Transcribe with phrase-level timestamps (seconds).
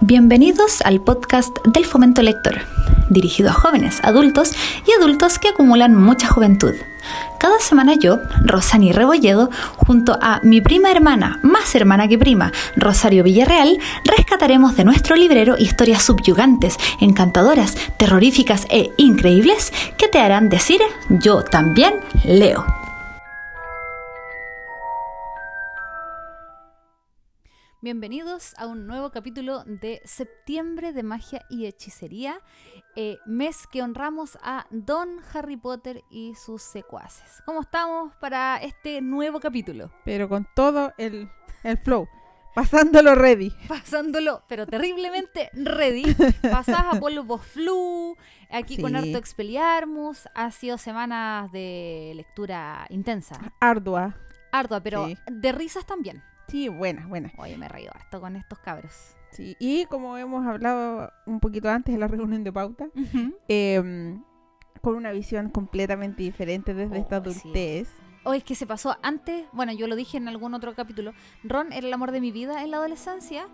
[0.00, 2.60] Bienvenidos al podcast del Fomento Lector,
[3.10, 4.52] dirigido a jóvenes, adultos
[4.86, 6.74] y adultos que acumulan mucha juventud.
[7.40, 13.24] Cada semana yo, Rosani Rebolledo, junto a mi prima hermana, más hermana que prima, Rosario
[13.24, 20.80] Villarreal, rescataremos de nuestro librero historias subyugantes, encantadoras, terroríficas e increíbles que te harán decir
[21.08, 21.94] yo también
[22.24, 22.77] leo.
[27.92, 32.38] Bienvenidos a un nuevo capítulo de Septiembre de Magia y Hechicería,
[32.96, 37.42] eh, mes que honramos a Don Harry Potter y sus secuaces.
[37.46, 39.90] ¿Cómo estamos para este nuevo capítulo?
[40.04, 41.30] Pero con todo el,
[41.64, 42.06] el flow,
[42.54, 43.50] pasándolo ready.
[43.68, 46.14] Pasándolo, pero terriblemente ready.
[46.42, 48.18] Pasás a polvo flu,
[48.50, 50.28] aquí con harto expeliarmus.
[50.34, 54.14] Ha sido semanas de lectura intensa, Ardua.
[54.52, 55.16] ardua, pero Sí.
[55.30, 56.22] de risas también.
[56.48, 57.30] Sí, buena, buena.
[57.36, 59.14] Oye, me reído harto con estos cabros.
[59.30, 59.56] Sí.
[59.60, 62.88] Y como hemos hablado un poquito antes en la reunión de pauta,
[63.48, 64.22] em,
[64.80, 67.30] con una visión completamente diferente desde esta Oh, sí.
[67.40, 67.90] adultez.
[68.24, 71.12] O es que se pasó antes, bueno, yo lo dije en algún otro capítulo,
[71.44, 73.46] Ron era el amor de mi vida en la adolescencia.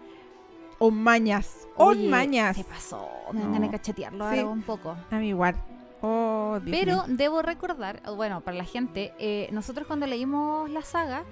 [0.79, 1.69] O mañas.
[1.77, 2.56] O mañas.
[2.56, 3.55] Se pasó, me dan No.
[3.55, 4.41] ganas de cachetearlo Sí.
[4.41, 4.97] un poco.
[5.11, 5.55] A mí igual.
[6.01, 7.17] Oh, Pero mío.
[7.17, 11.25] debo recordar, o bueno, para la gente, eh, nosotros cuando leímos la saga,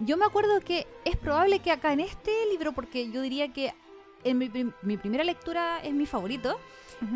[0.00, 3.72] yo me acuerdo que es probable que acá en este libro, porque yo diría que
[4.24, 6.58] en mi, prim- mi primera lectura es mi favorito,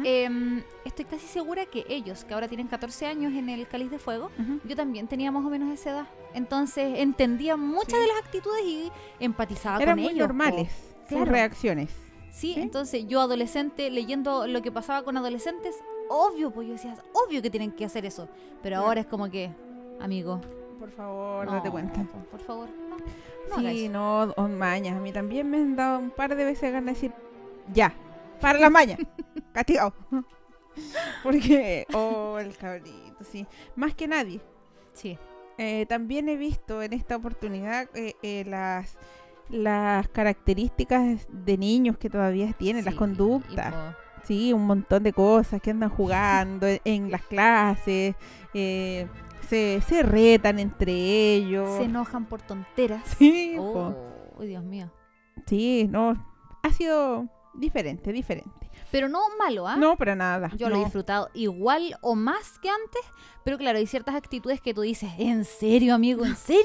[0.04, 3.98] em, estoy casi segura que ellos, que ahora tienen 14 años en el Cáliz de
[3.98, 4.30] Fuego,
[4.64, 6.06] yo también tenía más o menos esa edad.
[6.32, 8.00] Entonces entendía muchas Sí.
[8.00, 10.26] de las actitudes y empatizaba Eran con muy ellos.
[10.26, 10.32] po.
[10.32, 10.72] normales
[11.08, 11.24] Claro.
[11.26, 11.90] sus reacciones.
[12.30, 12.60] Sí, ¿Sí?
[12.60, 15.76] entonces yo adolescente leyendo lo que pasaba con adolescentes,
[16.08, 18.28] obvio, pues yo decía, obvio que tienen que hacer eso.
[18.62, 18.86] Pero Claro.
[18.86, 19.50] ahora es como que,
[20.00, 20.40] amigo,
[20.84, 22.02] Por favor, no, date cuenta.
[22.02, 23.58] po, Por favor, no.
[23.58, 24.94] sí, no, o mañas.
[24.94, 27.12] A mí también me han dado un par de veces ganas de decir,
[27.72, 27.94] ya,
[28.38, 28.98] para la maña,
[29.54, 29.94] castigado.
[31.22, 33.46] Porque, oh, el cabrito, sí.
[33.76, 34.42] Más que nadie.
[34.92, 35.18] Sí.
[35.56, 38.98] Eh, también he visto en esta oportunidad eh, eh, las,
[39.48, 43.74] las características de niños que todavía tienen, las conductas.
[44.24, 48.14] Sí, un montón de cosas que andan jugando en, en las clases,
[48.52, 49.06] eh,
[49.44, 50.92] se, se retan entre
[51.34, 51.76] ellos.
[51.78, 53.02] Se enojan por tonteras.
[53.18, 53.94] Sí, po.
[54.36, 54.90] Oh, Dios mío.
[55.46, 56.14] sí, no,
[56.62, 58.50] ha sido diferente, diferente.
[58.90, 59.76] Pero no malo, ¿ah?
[59.76, 60.50] No, para nada.
[60.56, 63.02] Yo lo he disfrutado igual o más que antes,
[63.44, 66.24] pero claro, hay ciertas actitudes que tú dices, ¿en serio, amigo?
[66.24, 66.62] ¿En serio?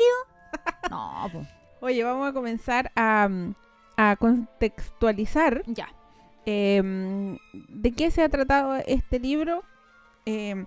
[0.89, 1.47] No, pues,
[1.81, 3.29] Oye, vamos a comenzar a,
[3.97, 5.89] a contextualizar ya.
[6.45, 7.37] em,
[7.69, 9.63] de qué se ha tratado este libro.
[10.25, 10.65] em,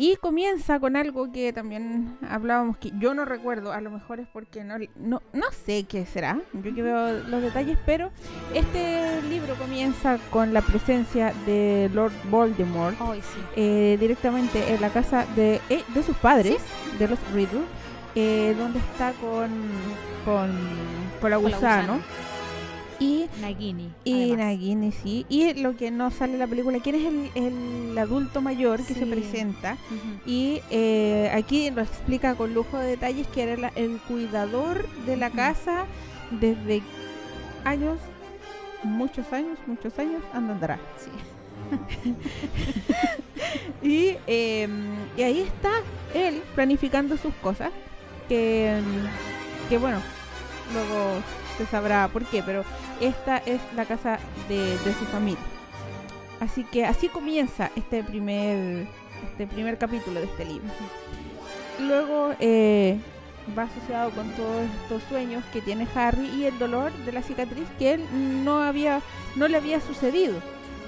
[0.00, 4.26] y comienza con algo que también hablábamos que yo no recuerdo, a lo mejor es
[4.28, 8.10] porque no, no, no sé qué será, yo que veo los detalles, pero
[8.54, 13.40] este libro comienza con la presencia de Lord Voldemort sí.
[13.56, 16.62] eh, directamente en la casa de, eh, de sus padres,
[16.98, 17.60] de los Riddle,
[18.14, 19.50] eh, donde está con,
[20.24, 20.50] con,
[21.20, 22.00] con la Con la gusano.
[23.00, 23.90] Y, Nagini.
[24.04, 24.38] y además.
[24.38, 25.26] Nagini, sí.
[25.28, 27.30] Y lo que no sale en la película, ¿quién es el,
[27.90, 29.76] el adulto mayor que se presenta?
[30.26, 35.16] Y eh, aquí lo explica con lujo de detalles que era la- el cuidador de
[35.16, 35.86] la casa
[36.30, 36.82] desde
[37.64, 37.98] años,
[38.82, 40.78] muchos años, muchos años, andará.
[40.98, 41.10] Sí.
[43.82, 44.68] Y, eh,
[45.16, 45.70] y ahí está
[46.14, 47.70] él planificando sus cosas.
[48.28, 48.78] Que,
[49.68, 49.98] que bueno,
[50.72, 51.14] luego
[51.60, 52.64] se sabrá por qué, pero
[53.00, 55.42] esta es la casa de, de su familia.
[56.40, 58.86] Así que así comienza este primer,
[59.30, 60.68] este primer capítulo de este libro.
[61.78, 62.98] Luego eh,
[63.56, 67.68] va asociado con todos estos sueños que tiene Harry y el dolor de la cicatriz
[67.78, 68.04] que él
[68.42, 69.02] no había,
[69.36, 70.40] no le había sucedido.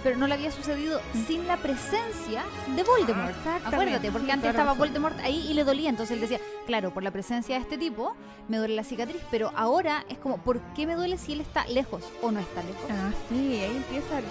[0.03, 3.31] Pero no le había sucedido sin la presencia de Voldemort.
[3.31, 4.79] Exactamente, Acuérdate, porque sí, antes estaba razón.
[4.79, 5.91] Voldemort ahí y le dolía.
[5.91, 8.15] Entonces él decía, claro, por la presencia de este tipo
[8.49, 9.23] me duele la cicatriz.
[9.31, 12.63] Pero ahora es como, ¿por qué me duele si él está lejos o no está
[12.63, 12.85] lejos?
[12.91, 14.25] Ah, sí, ahí empieza el...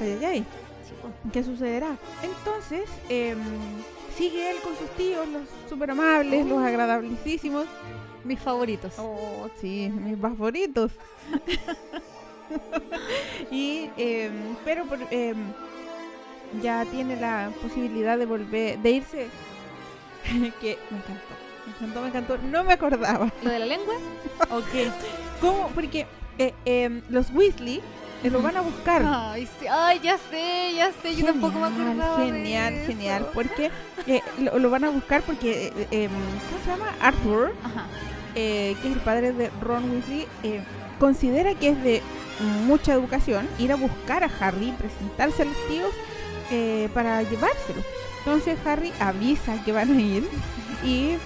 [0.00, 0.46] Ay, ay, ay.
[0.88, 1.14] Sí, pues.
[1.32, 1.96] ¿Qué sucederá?
[2.22, 3.38] Entonces, em,
[4.16, 7.66] sigue él con sus tíos, los super amables, los agradabilísimos.
[8.24, 8.94] Mis favoritos.
[8.98, 10.92] Oh, sí, mis favoritos.
[13.50, 14.32] y, em,
[14.64, 15.36] pero por- em,
[16.62, 19.28] ya tiene la posibilidad de volver, de irse.
[20.60, 21.34] que me encantó,
[21.66, 22.38] me encantó, me encantó.
[22.50, 23.30] No me acordaba.
[23.42, 23.94] ¿Lo de la lengua?
[24.50, 24.92] Ok.
[25.40, 25.68] ¿Cómo?
[25.74, 26.06] Porque
[26.38, 27.80] eh, em, los Weasley
[28.22, 29.02] eh, lo van a buscar.
[29.04, 29.66] Ay, sí.
[29.66, 31.14] Ay, ya sé, ya sé.
[31.14, 32.18] Yo tampoco me Genial, acordaba.
[32.18, 32.86] de Genial, eso.
[32.86, 33.28] genial.
[33.34, 33.70] Porque
[34.06, 36.94] eh, lo, lo van a buscar porque, eh, ¿cómo se llama?
[37.00, 37.86] Arthur, Ajá.
[38.34, 40.62] eh, que es el padre de Ron Weasley, eh,
[40.98, 42.02] considera que es de
[42.66, 45.90] mucha educación, ir a buscar a Harry, presentarse a los tíos
[46.50, 47.82] eh, para llevárselo.
[48.18, 50.28] Entonces Harry avisa que van a ir
[50.82, 51.16] y,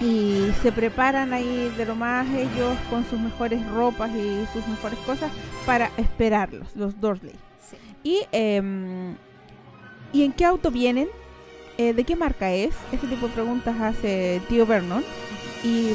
[0.00, 4.98] y se preparan ahí de lo más ellos con sus mejores ropas y sus mejores
[5.00, 5.32] cosas
[5.66, 7.34] para esperarlos, los Dursley.
[7.68, 7.76] Sí.
[8.02, 9.16] Y, em,
[10.12, 11.08] ¿y en qué auto vienen?
[11.78, 12.74] Eh, ¿De qué marca es?
[12.92, 15.02] Ese tipo de preguntas hace tío Vernon.
[15.64, 15.94] Y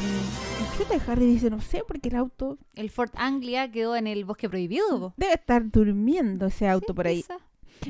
[0.62, 4.24] mm, chuta, Harry dice, no sé, porque el auto El Fort Anglia quedó en el
[4.24, 4.98] bosque prohibido.
[5.00, 5.14] po.
[5.16, 7.24] debe estar durmiendo ese auto Sí, por ahí.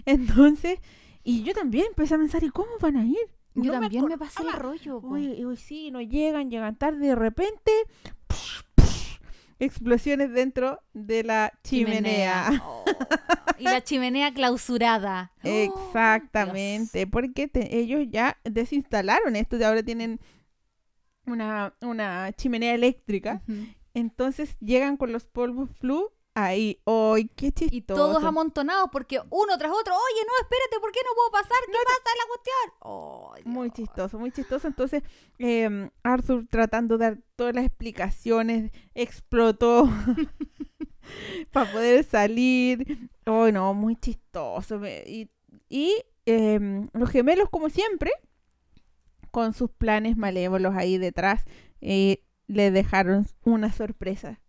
[0.07, 0.79] Entonces,
[1.25, 3.17] y yo también empecé a pensar, ¿y cómo van a ir?
[3.55, 4.99] Yo No también me pasé el rollo.
[5.01, 7.73] Uy, uy, sí, no llegan, llegan tarde y de repente
[9.59, 12.51] explosiones dentro de la chimenea.
[12.67, 12.85] Oh,
[13.59, 15.33] y la chimenea clausurada.
[15.45, 20.19] Oh, Exactamente, porque te- ellos ya desinstalaron esto y ahora tienen
[21.27, 23.43] una, una chimenea eléctrica.
[23.95, 26.81] Entonces llegan con los polvos flu ahí.
[26.87, 27.75] ¡Ay, qué chistoso!
[27.75, 31.59] Y todos amontonados porque uno tras otro, oye, no, espérate, ¿por qué no puedo pasar?
[31.67, 32.79] ¿Qué pasa la cuestión?
[32.81, 34.69] Oh, Muy chistoso, muy chistoso.
[34.69, 35.03] Entonces,
[35.39, 39.89] eh, Arthur tratando de dar todas las explicaciones, explotó
[41.53, 43.11] para poder salir.
[43.27, 44.81] Oh, no, muy chistoso.
[44.87, 45.31] Y,
[45.69, 45.97] y,
[46.27, 48.13] eh, los gemelos, como siempre,
[49.31, 51.45] con sus planes malévolos ahí detrás,
[51.81, 54.41] eh, le dejaron una sorpresa.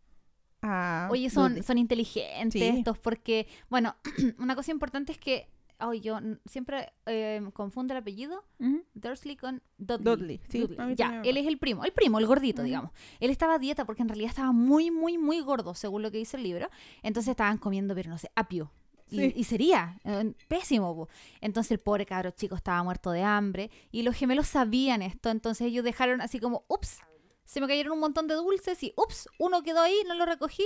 [0.64, 2.68] A Oye, son, son inteligentes Sí.
[2.80, 3.96] estos porque, bueno,
[4.38, 5.48] una cosa importante es que,
[5.80, 8.84] ay, yo siempre eh, confundo el apellido Ujú.
[8.94, 10.04] Dursley con Dudley.
[10.04, 12.92] Dudley, sí, Ya, él es el primo, el primo, el gordito, digamos.
[13.20, 16.20] Él estaba a dieta porque en realidad estaba muy, muy, muy gordo, según lo que
[16.20, 16.70] dice el libro.
[17.02, 18.72] Entonces estaban comiendo, pero no sé, apio.
[19.12, 19.34] Y, Sí.
[19.36, 20.96] y sería eh, pésimo.
[20.96, 21.10] po.
[21.42, 25.30] Entonces el pobre cabro chico estaba muerto de hambre y los gemelos sabían esto.
[25.30, 27.00] Entonces ellos dejaron así como, ups,
[27.46, 30.66] se me cayeron un montón de dulces y, ups, uno quedó ahí, no lo recogí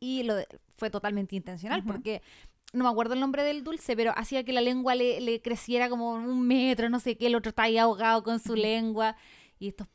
[0.00, 2.20] y lo de- fue totalmente intencional porque
[2.72, 5.88] no me acuerdo el nombre del dulce, pero hacía que la lengua le, le creciera
[5.88, 9.16] como un metro, no sé qué, el otro está ahí ahogado con su lengua
[9.58, 9.86] y estos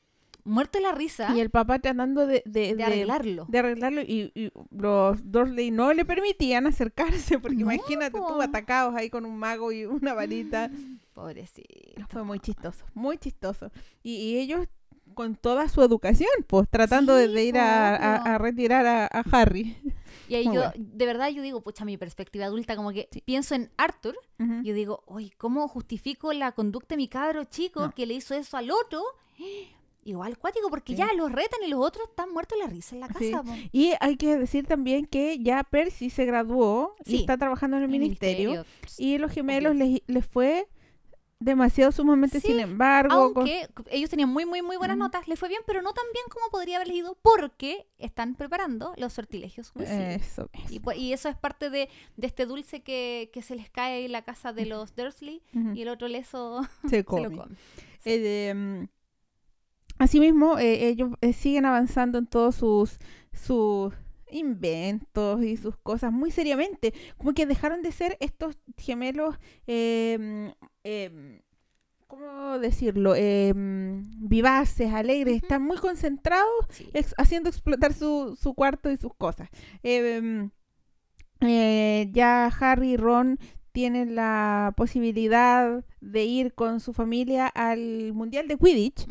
[0.43, 3.45] muertos de la risa Y el papá tratando de, de, de arreglarlo.
[3.49, 8.27] de arreglarlo y, y los Dursley no le permitían acercarse porque No, imagínate po.
[8.27, 10.69] tú atacados ahí con un mago y una varita.
[11.13, 12.05] Pobrecito.
[12.09, 13.71] Fue muy chistoso, muy chistoso.
[14.03, 14.67] Y, y ellos
[15.13, 19.05] con toda su educación, pues tratando de, Sí, de ir a, a- a retirar a,
[19.07, 19.75] a Harry.
[20.29, 20.73] Y ahí Muy yo, bueno.
[20.77, 23.21] de verdad, yo digo, pucha, mi perspectiva adulta, como que Sí.
[23.25, 24.61] pienso en Arthur, Ujú.
[24.63, 27.91] yo digo, oye, ¿cómo justifico la conducta de mi cabro chico No.
[27.91, 29.03] que le hizo eso al otro?
[30.03, 30.97] Igual cuático, porque Sí.
[30.97, 33.43] ya los retan y los otros están muertos de la risa en la casa.
[33.71, 37.93] Y hay que decir también que ya Percy se graduó y está trabajando en el,
[37.93, 40.67] El ministerio, Pss, y los gemelos les, les fue
[41.39, 45.49] demasiado sumamente, sin embargo, con- Aunque ellos tenían muy, muy, muy buenas notas, les fue
[45.49, 50.15] bien, pero no tan bien como podría haberles ido, porque están preparando los sortilegios Weasley.
[50.15, 53.71] eso, Y, pu- y eso es parte de, de este dulce que, que se les
[53.71, 55.41] cae en la casa de los Dursley
[55.73, 57.23] y el otro leso se se come.
[57.29, 57.55] lo come.
[58.05, 58.83] Eh, mm,
[60.03, 62.97] asimismo, eh, ellos eh, siguen avanzando en todos sus,
[63.33, 63.93] sus
[64.31, 66.93] inventos y sus cosas muy seriamente.
[67.17, 69.35] Como que dejaron de ser estos gemelos,
[69.67, 70.53] eh,
[72.07, 73.11] ¿cómo decirlo?
[73.13, 76.89] Mm, vivaces, alegres, están muy concentrados Sí.
[76.93, 79.49] ex- haciendo explotar su, su cuarto y sus cosas.
[79.83, 80.49] Eh,
[82.13, 83.39] ya Harry y Ron
[83.71, 89.07] tienen la posibilidad de ir con su familia al Mundial de Quidditch.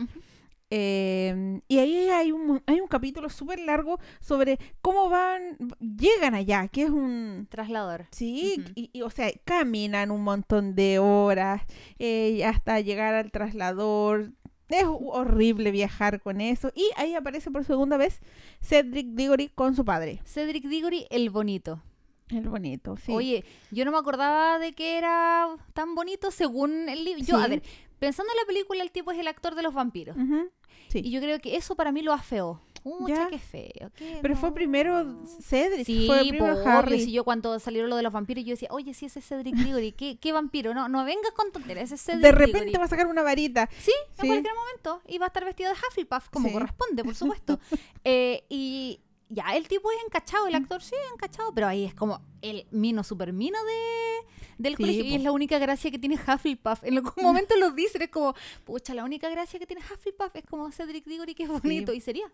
[0.72, 6.68] Eh, y ahí hay un, hay un capítulo súper largo sobre cómo van, llegan allá,
[6.68, 7.48] que es un...
[7.50, 8.06] Traslador.
[8.12, 11.62] Sí, y, y, o sea, caminan un montón de horas
[11.98, 14.32] eh, hasta llegar al traslador.
[14.68, 16.70] Es ho- horrible viajar con eso.
[16.76, 18.20] Y ahí aparece por segunda vez
[18.60, 20.20] Cedric Diggory con su padre.
[20.24, 21.82] Cedric Diggory, el bonito.
[22.28, 23.10] El bonito, sí.
[23.10, 27.24] Oye, yo no me acordaba de que era tan bonito según el libro.
[27.24, 27.60] Yo, a ver,
[27.98, 30.16] pensando en la película, el tipo es el actor de los vampiros.
[30.16, 30.48] Ujú,
[30.90, 31.00] sí.
[31.04, 32.60] Y yo creo que eso para mí lo afeó.
[32.82, 33.90] Mucha que feo.
[33.94, 35.04] qué Pero fue primero
[35.42, 37.00] Cedric, Sí, fue po, primero obvio, Harry.
[37.04, 39.54] si yo cuando salieron lo de los vampiros, yo decía, oye, si ese es Cedric
[39.54, 40.72] Diggory, ¿qué, qué vampiro?
[40.72, 42.78] No, no vengas con tonterías, ese es Cedric de repente Diggory.
[42.78, 43.68] va a sacar una varita.
[43.78, 44.26] Sí, en Sí.
[44.28, 45.02] cualquier momento.
[45.06, 46.54] Y va a estar vestido de Hufflepuff, como Sí.
[46.54, 47.60] corresponde, por supuesto.
[48.02, 51.94] Eh, y ya, el tipo es encachado, el actor sí es encachado, pero ahí es
[51.94, 54.26] como el mino, super mino de,
[54.58, 55.04] del Sí, colegio.
[55.04, 56.84] Y es la única gracia que tiene Hufflepuff.
[56.84, 58.34] En algún momento lo dicen, es como,
[58.64, 61.92] pucha, la única gracia que tiene Hufflepuff es como Cedric Diggory, que es bonito.
[61.94, 62.30] Y sería.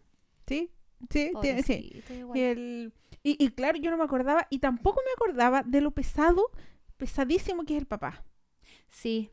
[0.47, 0.71] Sí,
[1.11, 2.03] sí, tiene- sí.
[2.35, 5.91] Y, el- y, y claro, yo no me acordaba, y tampoco me acordaba de lo
[5.91, 6.51] pesado,
[6.97, 8.25] pesadísimo que es el papá.
[8.91, 9.31] Sí,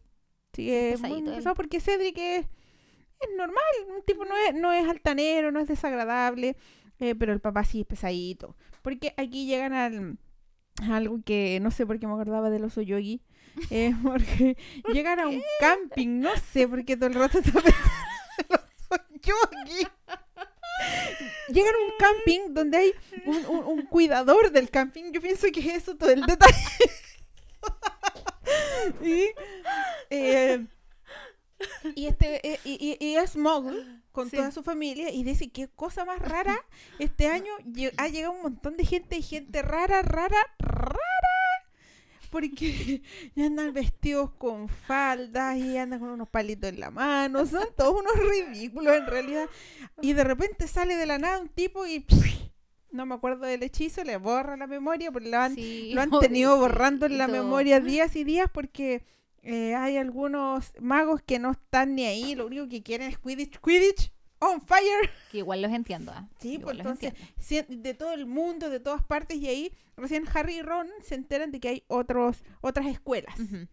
[0.56, 3.64] Sí, es muy pesado porque Cedric es, es normal,
[3.96, 6.56] un tipo no es, no es altanero, no es desagradable.
[7.00, 8.56] Eh, pero el papá sí es pesadito.
[8.82, 10.18] Porque aquí llegan al,
[10.90, 13.22] algo que no sé por qué me acordaba del oso yogi.
[13.70, 14.58] eh, porque
[14.94, 17.70] llegan a un camping, no sé por qué todo el rato está pensando
[18.40, 19.88] en el oso yogi.
[21.50, 22.92] Llegan a un camping donde hay
[23.26, 25.12] un, un- un cuidador del camping.
[25.12, 26.56] Yo pienso que es eso todo el detalle.
[29.04, 29.26] y,
[30.10, 30.66] eh,
[31.96, 34.38] y este eh, y, y- y es mogul con Sí.
[34.38, 36.56] toda su familia y dice qué cosa más rara
[37.00, 37.52] este año
[37.98, 41.00] ha llegado un montón de gente y gente rara rara rara
[42.30, 43.02] porque
[43.36, 48.00] ya andan vestidos con faldas y andan con unos palitos en la mano son todos
[48.02, 49.50] unos ridículos en realidad
[50.02, 52.06] y de repente sale de la nada un tipo y
[52.92, 56.12] no me acuerdo del hechizo le borra la memoria porque lo han Sí, lo han
[56.20, 59.04] tenido borrando en la memoria días y días porque
[59.44, 63.60] eh, hay algunos magos que no están ni ahí, lo único que quieren es Quidditch,
[63.60, 65.10] Quidditch on fire.
[65.32, 66.12] Que igual los entiendo.
[66.14, 66.28] ¿ah?
[66.40, 67.84] Sí, pues entonces, entiendo.
[67.84, 71.52] de todo el mundo, de todas partes, y ahí recién Harry y Ron se enteran
[71.52, 73.40] de que hay otros, otras escuelas.
[73.40, 73.68] Ujú.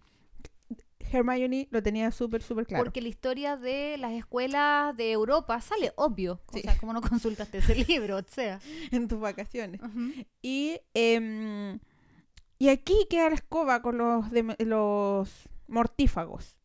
[1.12, 2.84] Hermione lo tenía súper, súper claro.
[2.84, 6.40] Porque la historia de las escuelas de Europa sale obvio.
[6.52, 6.60] Sí.
[6.60, 8.60] O sea, como no consultaste ese libro, o sea.
[8.92, 9.80] en tus vacaciones.
[10.40, 11.80] Y, em,
[12.60, 16.56] y aquí queda la escoba con los, dem- los mortífagos.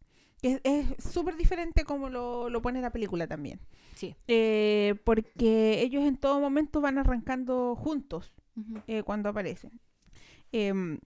[0.41, 3.59] que Es súper diferente como lo, lo pone la película también.
[3.95, 4.15] Sí.
[4.27, 8.33] Eh, porque ellos en todo momento van arrancando juntos
[8.87, 9.79] eh, cuando aparecen.
[10.51, 10.99] Em,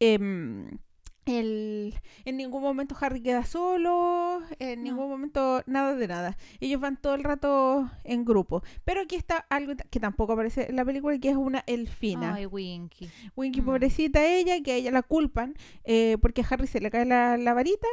[0.00, 0.78] em,
[1.26, 4.84] el- en ningún momento Harry queda solo, en No.
[4.90, 6.36] ningún momento nada de nada.
[6.60, 8.62] Ellos van todo el rato en grupo.
[8.84, 12.34] Pero aquí está algo que tampoco aparece en la película, que es una elfina.
[12.34, 13.10] Ay, Winky.
[13.36, 13.64] Winky, Mm.
[13.64, 17.36] pobrecita ella, que a ella la culpan eh, porque a Harry se le cae la,
[17.36, 17.86] la varita.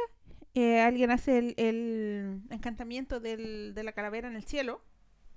[0.54, 4.82] eh, alguien hace el, el encantamiento del- de la calavera en el cielo.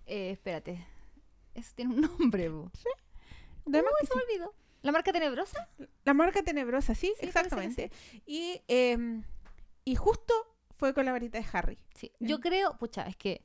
[0.07, 0.83] Eh, espérate.
[1.53, 2.01] Eso tiene un
[2.33, 2.71] nombre, bu.
[3.67, 4.53] Además que se me olvidó.
[4.83, 5.69] ¿La marca tenebrosa?
[6.03, 7.89] La marca tenebrosa, sí, exactamente.
[8.25, 9.23] Y, em,
[9.85, 10.33] y justo
[10.77, 11.79] fue con la varita de Harry.
[11.95, 12.11] Sí.
[12.19, 13.41] Yo creo, pucha, es que.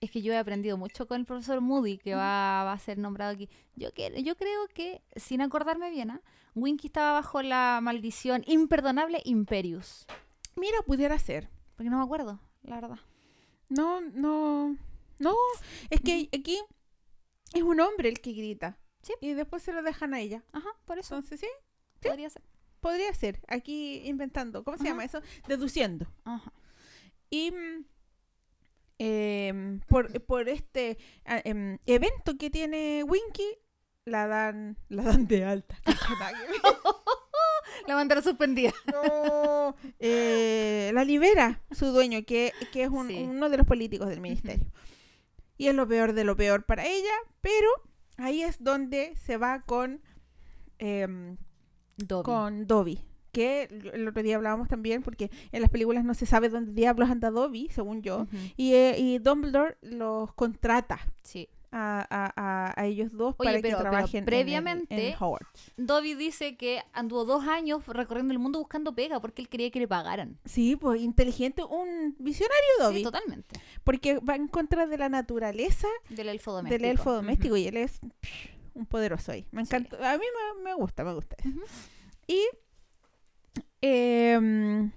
[0.00, 2.98] Es que yo he aprendido mucho con el profesor Moody, que va, va a ser
[2.98, 3.48] nombrado aquí.
[3.74, 6.22] Yo, que, yo creo que, sin acordarme bien, ¿ah?
[6.54, 10.06] Winky estaba bajo la maldición imperdonable Imperius.
[10.54, 11.48] Mira, pudiera ser.
[11.74, 12.98] Porque no me acuerdo, la verdad.
[13.68, 14.76] No, no,
[15.18, 15.34] no.
[15.90, 16.60] Es que aquí
[17.52, 18.78] es un hombre el que grita.
[19.08, 19.14] Sí.
[19.20, 20.44] Y después se lo dejan a ella.
[20.52, 21.48] Ajá, por eso Entonces, sí,
[22.00, 22.42] podría ser.
[22.80, 23.40] podría ser.
[23.48, 24.62] Aquí inventando.
[24.62, 24.90] ¿Cómo se Ajá.
[24.92, 25.20] llama eso?
[25.48, 26.06] Deduciendo.
[26.24, 26.52] Ajá.
[27.30, 27.52] Y
[28.98, 33.58] em, por, por este em, evento que tiene Winky,
[34.04, 35.78] la dan, la dan de alta.
[37.86, 38.72] La bandera suspendida.
[38.92, 43.22] No, eh, la libera su dueño, que, que es un- Sí.
[43.22, 44.66] uno de los políticos del ministerio.
[45.56, 47.68] Y es lo peor de lo peor para ella, pero
[48.18, 50.00] ahí es donde se va con,
[50.78, 51.36] em,
[51.96, 52.24] Dobby.
[52.24, 53.00] con Dobby.
[53.32, 57.10] Que el otro día hablábamos también, porque en las películas no se sabe dónde diablos
[57.10, 58.26] anda Dobby, según yo.
[58.56, 61.48] Y, eh, y Dumbledore los contrata Sí.
[61.70, 65.08] A, a- a- a ellos dos Oye, para pero- que pero trabajen en el- previamente-
[65.10, 65.72] en, Hogwarts.
[65.76, 69.78] Dobby dice que anduvo dos años recorriendo el mundo buscando pega porque él quería que
[69.80, 70.38] le pagaran.
[70.44, 72.96] Sí, pues inteligente, un visionario Dobby.
[72.98, 73.60] Sí, totalmente.
[73.84, 76.82] porque va en contra de la naturaleza Del elfo doméstico.
[76.82, 78.00] del elfo y él es
[78.74, 79.46] un poderoso ahí.
[79.50, 79.74] Me Sí.
[79.74, 80.12] encanta.
[80.12, 80.24] A mí
[80.56, 81.36] me, me gusta, me gusta.
[81.40, 81.48] eso.
[81.48, 81.60] Ujú.
[82.26, 82.44] Y
[83.80, 84.90] em,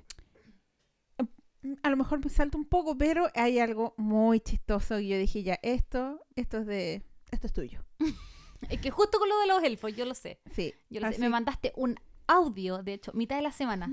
[1.84, 5.44] a lo mejor me salto un poco, pero hay algo muy chistoso y yo dije
[5.44, 7.84] ya, esto, esto es de, esto es tuyo.
[8.70, 10.40] Es que justo con lo de los elfos, yo lo sé.
[10.54, 10.72] Sí.
[10.88, 11.18] Yo lo sé.
[11.18, 13.92] Me mandaste un audio, de hecho, mitad de la semana.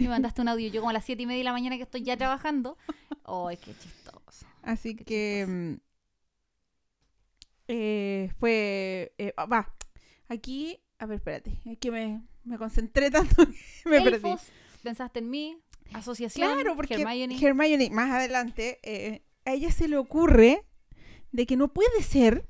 [0.00, 0.68] Me mandaste un audio.
[0.70, 2.76] Yo como a las siete y media de la mañana que estoy ya trabajando.
[3.24, 4.44] Ay, qué chistoso.
[4.62, 5.74] Así Qué que mm,
[7.68, 9.74] eh, fue, eh, ah, va,
[10.28, 14.16] aquí, a ver, espérate, es que me, me concentré tanto que me perdí.
[14.16, 14.42] Elfos,
[14.82, 15.58] pensaste en mí,
[15.92, 17.38] asociación, Claro, porque Hermione.
[17.40, 20.64] Hermione, más adelante, eh, a ella se le ocurre
[21.32, 22.44] de que no puede ser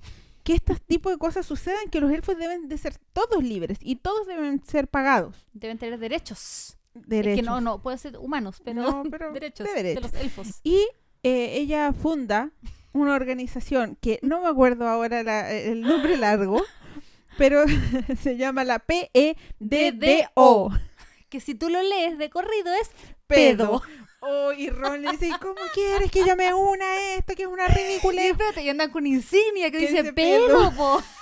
[0.45, 3.97] que este tipo de cosas sucedan, que los elfos deben de ser todos libres y
[3.97, 5.47] todos deben ser pagados.
[5.52, 6.76] Deben tener derechos.
[6.95, 7.38] Derechos.
[7.38, 10.12] Es que no, no, pueden ser humanos, pero, No, pero derechos de de, derechos.
[10.12, 10.61] los elfos.
[10.64, 10.78] Y
[11.23, 12.50] eh, ella funda
[12.92, 16.62] una organización que no me acuerdo ahora la- el nombre largo,
[17.37, 17.64] pero
[18.21, 20.71] se llama la PEDDO.
[21.28, 22.90] Que si tú lo lees de corrido es
[23.26, 23.80] Pedo.
[23.80, 23.82] pedo.
[24.20, 27.35] Oh, y Ron le dice, ¿cómo quieres que yo me una a esto?
[27.37, 28.32] Que es una Y ridiculez.
[28.32, 31.00] espérate, y andan con insignia que dice pedo, po.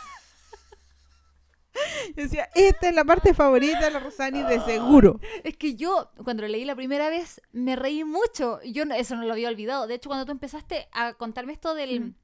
[2.16, 5.20] Yo decía, esta es la parte favorita de la Rosani de seguro.
[5.44, 8.60] Es que yo, cuando lo leí la primera vez, me reí mucho.
[8.64, 9.86] Yo eso no lo había olvidado.
[9.86, 12.14] De hecho, cuando tú empezaste a contarme esto del, Mm.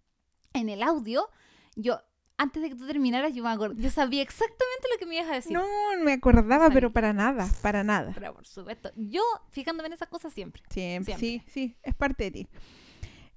[0.55, 1.29] en el audio,
[1.77, 2.01] yo,
[2.39, 5.31] antes de que tú terminaras, yo me acordé, yo sabía exactamente lo que me ibas
[5.31, 5.53] a decir.
[5.53, 5.65] No,
[5.97, 6.75] no me acordaba, Sabía.
[6.75, 8.13] pero para nada, para nada.
[8.15, 10.63] Pero por supuesto, yo fijándome en esas cosas siempre.
[10.71, 11.53] Siempre, Siempre.
[11.53, 12.49] sí, sí, es parte de ti.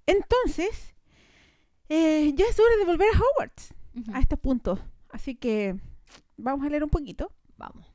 [0.08, 0.96] Entonces,
[1.90, 4.12] eh, ya es hora de volver a Hogwarts, Ujú.
[4.16, 4.80] a este punto.
[5.10, 5.76] Así que
[6.38, 7.32] vamos a leer un poquito.
[7.58, 7.92] Vamos.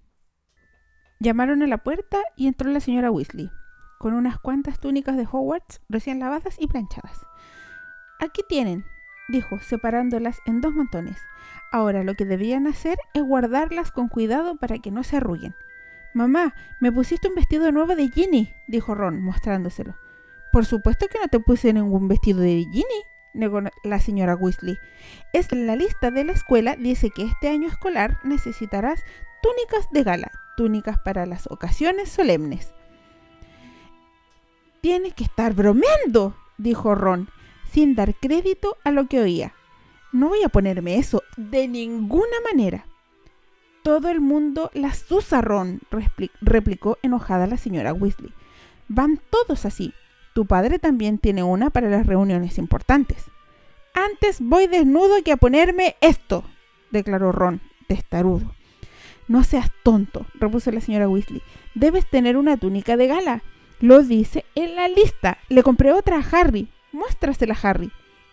[1.21, 3.50] Llamaron a la puerta y entró la señora Weasley,
[3.99, 7.19] con unas cuantas túnicas de Hogwarts recién lavadas y planchadas.
[8.21, 8.85] Aquí tienen,
[9.30, 11.16] dijo, separándolas en dos montones.
[11.72, 15.54] Ahora lo que debían hacer es guardarlas con cuidado para que no se arruguen.
[16.12, 19.94] Mamá, me pusiste un vestido nuevo de Ginny, dijo Ron, mostrándoselo.
[20.52, 24.78] Por supuesto que no te puse ningún vestido de Ginny, negó la señora Weasley.
[25.32, 29.04] Es en la lista de la escuela dice que este año escolar necesitarás
[29.42, 32.75] túnicas de gala, túnicas para las ocasiones solemnes.
[34.80, 37.28] Tienes que estar bromeando, dijo Ron,
[37.72, 39.54] sin dar crédito a lo que oía.
[40.12, 42.84] No voy a ponerme eso de ninguna manera.
[43.82, 48.32] Todo el mundo las usa, Ron, repli- replicó enojada la señora Weasley.
[48.88, 49.94] Van todos así.
[50.34, 53.24] Tu padre también tiene una para las reuniones importantes.
[53.94, 56.44] Antes voy desnudo que a ponerme esto,
[56.90, 58.54] declaró Ron, testarudo.
[59.28, 61.42] No seas tonto, repuso la señora Weasley.
[61.74, 63.42] Debes tener una túnica de gala.
[63.80, 65.38] Lo dice en la lista.
[65.48, 66.68] Le compré otra a Harry.
[66.92, 67.90] Muéstrasela Harry.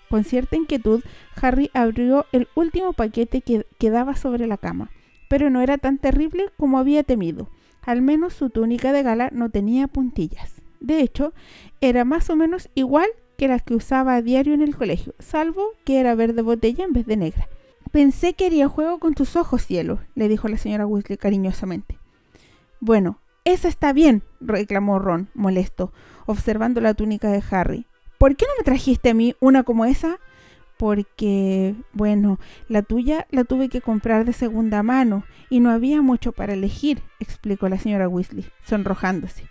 [0.09, 1.03] Con cierta inquietud,
[1.41, 4.89] Harry abrió el último paquete que quedaba sobre la cama.
[5.29, 7.49] Pero no era tan terrible como había temido.
[7.81, 10.61] Al menos su túnica de gala no tenía puntillas.
[10.79, 11.33] De hecho,
[11.81, 15.71] era más o menos igual que las que usaba a diario en el colegio, salvo
[15.85, 17.47] que era verde botella en vez de negra.
[17.91, 21.97] Pensé que haría juego con tus ojos, cielo, le dijo la señora Weasley cariñosamente.
[22.79, 25.93] Bueno, esa está bien, reclamó Ron, molesto,
[26.25, 27.85] observando la túnica de Harry.
[28.17, 30.19] ¿Por qué no me trajiste a mí una como esa?
[30.77, 36.31] Porque, bueno, la tuya la tuve que comprar de segunda mano y no había mucho
[36.31, 39.45] para elegir, explicó la señora Weasley, sonrojándose.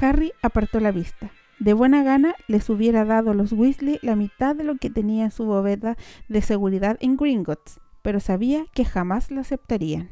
[0.00, 1.30] Harry apartó la vista.
[1.58, 5.24] De buena gana les hubiera dado a los Weasley la mitad de lo que tenía
[5.24, 5.96] en su bóveda
[6.28, 10.08] de seguridad en Gringotts, pero sabía que jamás lo aceptarían.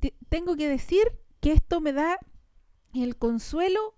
[0.00, 1.02] Te- tengo que decir
[1.40, 2.18] que esto me da
[2.92, 3.94] el consuelo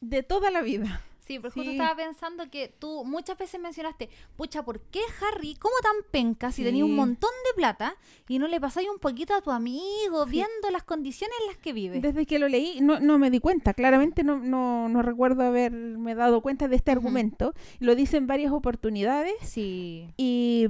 [0.00, 1.02] de toda la vida.
[1.30, 1.76] Sí, pero justo Sí.
[1.76, 6.64] estaba pensando que tú muchas veces mencionaste, pucha, ¿por qué Harry, cómo tan penca si
[6.64, 6.96] tenía un Sí.
[6.96, 7.94] montón de plata
[8.28, 10.30] y no le pasáis un poquito a tu amigo Sí.
[10.32, 12.00] viendo las condiciones en las que vive?
[12.00, 16.16] Desde que lo leí no, no me di cuenta, claramente no, no, no recuerdo haberme
[16.16, 17.54] dado cuenta de este argumento.
[17.78, 20.08] Lo dice en varias oportunidades Sí.
[20.16, 20.66] y,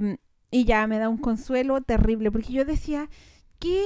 [0.51, 3.09] y ya me da un consuelo terrible, porque yo decía,
[3.59, 3.83] ¿qué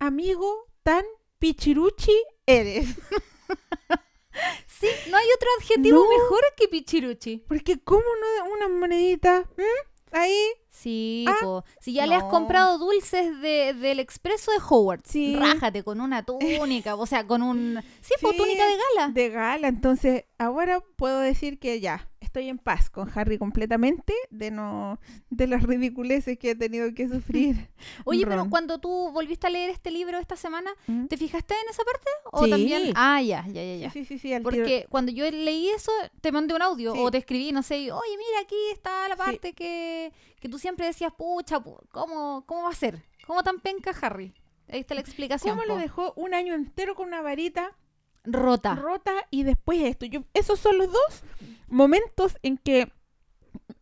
[0.00, 1.04] amigo tan
[1.38, 2.12] pichiruchi
[2.46, 2.96] eres?
[4.80, 6.08] Sí, no hay otro adjetivo No.
[6.08, 7.44] mejor que pichiruchi.
[7.46, 10.16] Porque cómo no una monedita ¿Mm?
[10.16, 10.36] ahí,
[10.70, 11.64] Sí, Ah, po.
[11.80, 15.36] si ya le has comprado dulces de, del expreso de Howard, Sí.
[15.36, 17.82] rájate con una túnica, o sea, con un...
[18.00, 19.08] Sí, po, Sí, túnica de gala.
[19.12, 19.68] de gala.
[19.68, 25.48] Entonces, ahora puedo decir que ya, estoy en paz con Harry completamente de no de
[25.48, 27.68] las ridiculeces que he tenido que sufrir.
[28.04, 28.50] Oye, pero Ron.
[28.50, 31.06] cuando tú volviste a leer este libro esta semana, ¿Mm?
[31.06, 32.08] ¿te fijaste en esa parte?
[32.30, 32.50] ¿O Sí.
[32.50, 32.92] también?
[32.94, 33.90] Ah, ya, ya, ya, ya.
[33.90, 34.50] Sí, sí, sí, sí, al tiro.
[34.62, 35.90] Porque cuando yo leí eso,
[36.20, 36.98] te mandé un audio Sí.
[37.02, 39.20] o te escribí, no sé, y, oye, mira, aquí está la Sí.
[39.24, 43.02] parte que, que tú siempre decías, pucha, pu- ¿cómo, ¿cómo va a ser?
[43.26, 44.32] ¿Cómo tan penca Harry?
[44.68, 45.56] Ahí está la explicación.
[45.56, 45.74] ¿Cómo po.
[45.74, 47.76] le dejó un año entero con una varita
[48.24, 48.74] Rota.
[48.74, 50.06] rota y después esto?
[50.06, 51.22] Yo, esos son los dos
[51.68, 52.92] momentos en que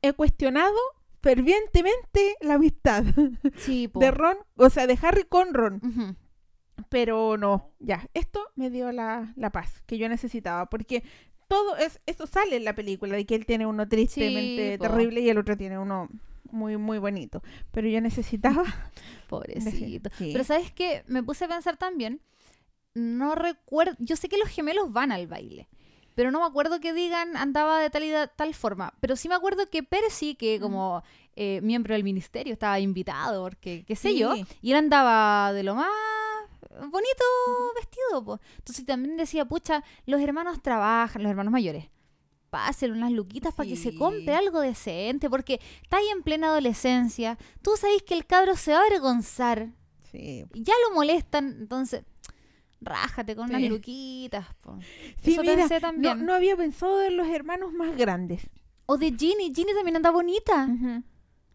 [0.02, 0.76] he cuestionado
[1.20, 3.04] fervientemente la amistad
[3.56, 5.80] Sí, de Ron, o sea, de Harry con Ron.
[5.84, 6.16] Ujú.
[6.88, 11.02] Pero no, ya, esto me dio la, la paz que yo necesitaba, porque
[11.48, 14.84] todo es, esto sale en la película, de que él tiene uno tristemente po.
[14.84, 16.08] terrible y el otro tiene uno
[16.50, 17.42] muy, muy bonito.
[17.72, 18.64] Pero yo necesitaba...
[19.28, 20.10] Pobrecito.
[20.16, 20.30] Sí.
[20.32, 21.02] Pero ¿sabes qué?
[21.08, 22.20] Me puse a pensar también,
[22.94, 25.68] no recuerdo, yo sé que los gemelos van al baile,
[26.14, 29.28] pero no me acuerdo que digan andaba de tal y de tal forma, pero sí
[29.28, 31.02] me acuerdo que Percy, que como
[31.36, 35.74] eh, miembro del ministerio estaba invitado, porque qué sé yo, y él andaba de lo
[35.74, 35.88] más
[36.86, 37.24] bonito
[37.74, 38.40] vestido, po.
[38.58, 41.86] entonces también decía, pucha, los hermanos trabajan, los hermanos mayores.
[42.50, 47.36] Pásenle unas luquitas para que se compre algo decente, porque está ahí en plena adolescencia.
[47.60, 49.68] Tú sabes que el cabro se va a avergonzar.
[50.10, 52.04] Sí, Ya lo molestan, entonces
[52.80, 53.68] rájate con unas Sí.
[53.68, 54.46] luquitas.
[54.60, 54.78] po.
[55.22, 56.24] Sí, Eso mira, pensé también.
[56.24, 58.48] no había pensado en los hermanos más grandes.
[58.86, 60.66] O de Ginny, Ginny también anda bonita.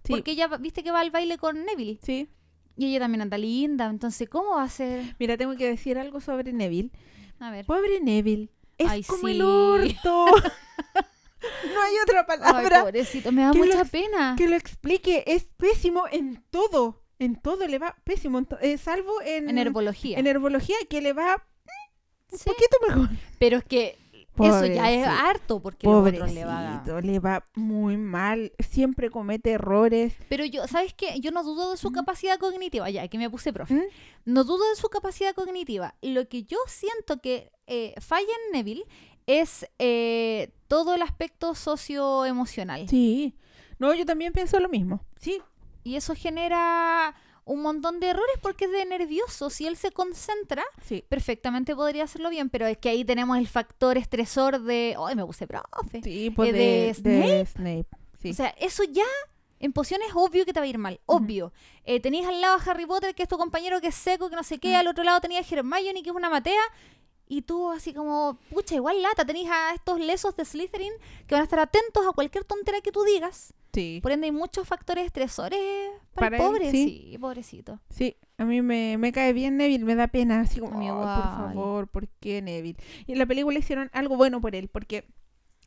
[0.04, 2.00] Sí, Porque ella, viste que va al baile con Neville.
[2.02, 2.30] sí.
[2.76, 3.86] Y ella también anda linda.
[3.88, 5.16] Entonces, ¿cómo va a ser?
[5.20, 6.90] Mira, tengo que decir algo sobre Neville.
[7.40, 7.66] A ver.
[7.68, 8.50] Pobre Neville.
[8.80, 9.34] Es Ay, como sí.
[9.36, 10.26] el orto.
[11.74, 14.34] no hay otra Ay, palabra pobrecito, me da lo mucha pena.
[14.38, 15.24] que lo explique.
[15.28, 17.03] Es pésimo en todo.
[17.24, 18.38] En todo le va pésimo.
[18.40, 20.20] en eh, salvo en, En herbología.
[20.20, 21.44] en herbología, que le va
[22.32, 22.46] un Sí.
[22.46, 23.10] poquito mejor.
[23.40, 23.98] Pero es que
[24.40, 27.02] eso ya es harto porque le va a...
[27.02, 28.52] Le va muy mal.
[28.60, 30.16] Siempre comete errores.
[30.30, 31.20] Pero yo, ¿sabes qué?
[31.20, 33.76] Yo no dudo de su capacidad cognitiva, ya que me puse profe.
[33.76, 33.84] ¿Mm?
[34.26, 35.94] No dudo de su capacidad cognitiva.
[36.02, 38.86] Lo que yo siento que eh, falla en Neville
[39.28, 42.90] es eh, todo el aspecto socioemocional.
[42.90, 43.36] Sí.
[43.78, 45.04] No, yo también pienso lo mismo.
[45.20, 45.42] Sí.
[45.84, 47.16] Y eso genera
[47.46, 49.50] un montón de errores porque es de nervioso.
[49.50, 51.04] Si él se concentra, Sí.
[51.10, 55.26] perfectamente podría hacerlo bien, pero es que ahí tenemos el factor estresor de, ay, me
[55.26, 56.02] puse profe.
[56.04, 57.88] Sí, pues Eh, de, de de Snape.
[58.22, 58.30] Sí.
[58.32, 59.04] O sea, eso ya
[59.60, 61.52] en pociones es obvio que te va a ir mal, obvio.
[61.84, 64.36] Eh, tenéis al lado a Harry Potter, que es tu compañero que es seco, que
[64.38, 66.62] no sé qué, al otro lado tenías a Hermione, que es una matea,
[67.28, 70.94] y tú así como, pucha, igual lata, tenéis a estos lesos de Slytherin
[71.28, 73.54] que van a estar atentos a cualquier tontera que tú digas.
[73.74, 74.00] Sí.
[74.02, 75.60] Por ende hay muchos factores estresores
[76.14, 77.08] para, Para el él, pobre, sí.
[77.12, 77.18] sí.
[77.18, 77.80] pobrecito.
[77.90, 81.54] Sí, a mí me, me cae bien Neville, me da pena, así como, "Ay, por
[81.54, 82.78] favor, ¿por qué Neville?
[83.08, 85.06] Y en la película hicieron algo bueno por él, porque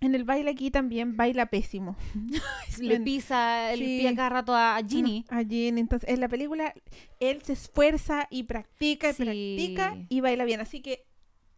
[0.01, 1.97] en el baile aquí también baila pésimo.
[2.81, 4.07] Le pisa sí.
[4.07, 5.25] a cada rato a Ginny.
[5.29, 6.75] A Ginny, entonces en la película
[7.21, 9.23] él se esfuerza y practica y Sí.
[9.25, 11.07] practica y baila bien, así que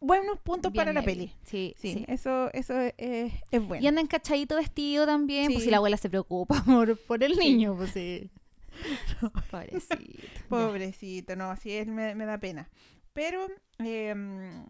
[0.01, 1.33] buenos puntos Bien para la peli.
[1.45, 2.05] Sí, Sí, sí.
[2.09, 3.83] eso eso es, es bueno.
[3.83, 7.75] Y anda encachadito vestido también, pues si la abuela se preocupa por, por el niño,
[7.77, 8.31] pues sí.
[9.51, 9.97] Pobrecito.
[10.49, 12.69] Pobrecito, no, así es, me, me da pena.
[13.13, 13.47] Pero
[13.79, 14.67] em,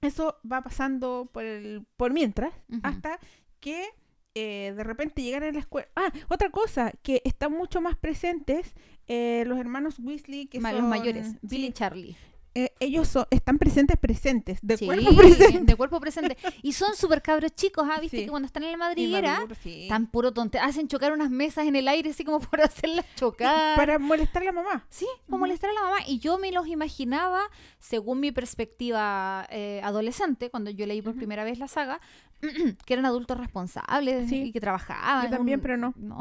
[0.00, 3.18] eso va pasando por, el, por mientras, hasta
[3.60, 3.88] que
[4.34, 5.88] eh, de repente llegan a la escuela.
[5.96, 8.74] Ah, otra cosa, que están mucho más presentes
[9.08, 12.16] eh, los hermanos Weasley, que Ma- son los mayores, Billy y Charlie.
[12.54, 15.64] Eh, ellos son- están presentes, presentes, de Sí, cuerpo presente.
[15.64, 16.36] de cuerpo presente.
[16.62, 17.98] Y son súper cabros chicos, ¿ah?
[18.00, 18.24] Viste Sí.
[18.24, 19.86] que cuando están en la madriguera, maduro, sí.
[19.88, 20.58] tan puro tonte.
[20.58, 23.76] Hacen chocar unas mesas en el aire así como por hacerlas chocar.
[23.76, 24.86] Para molestar a la mamá.
[24.90, 25.38] Sí, Ujú.
[25.38, 25.96] molestar a la mamá.
[26.06, 27.40] Y yo me los imaginaba,
[27.78, 32.00] según mi perspectiva eh, adolescente, cuando yo leí por primera vez la saga,
[32.86, 35.24] que eran adultos responsables y que trabajaban.
[35.30, 35.94] Yo también, Un- pero no.
[35.96, 36.20] No.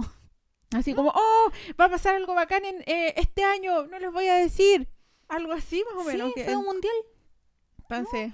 [0.73, 4.27] Así como, oh, va a pasar algo bacán en, eh, este año, no les voy
[4.27, 4.87] a decir.
[5.31, 6.27] Algo así más o menos.
[6.29, 6.93] Sí, que- fue un mundial.
[7.89, 8.31] Entonces,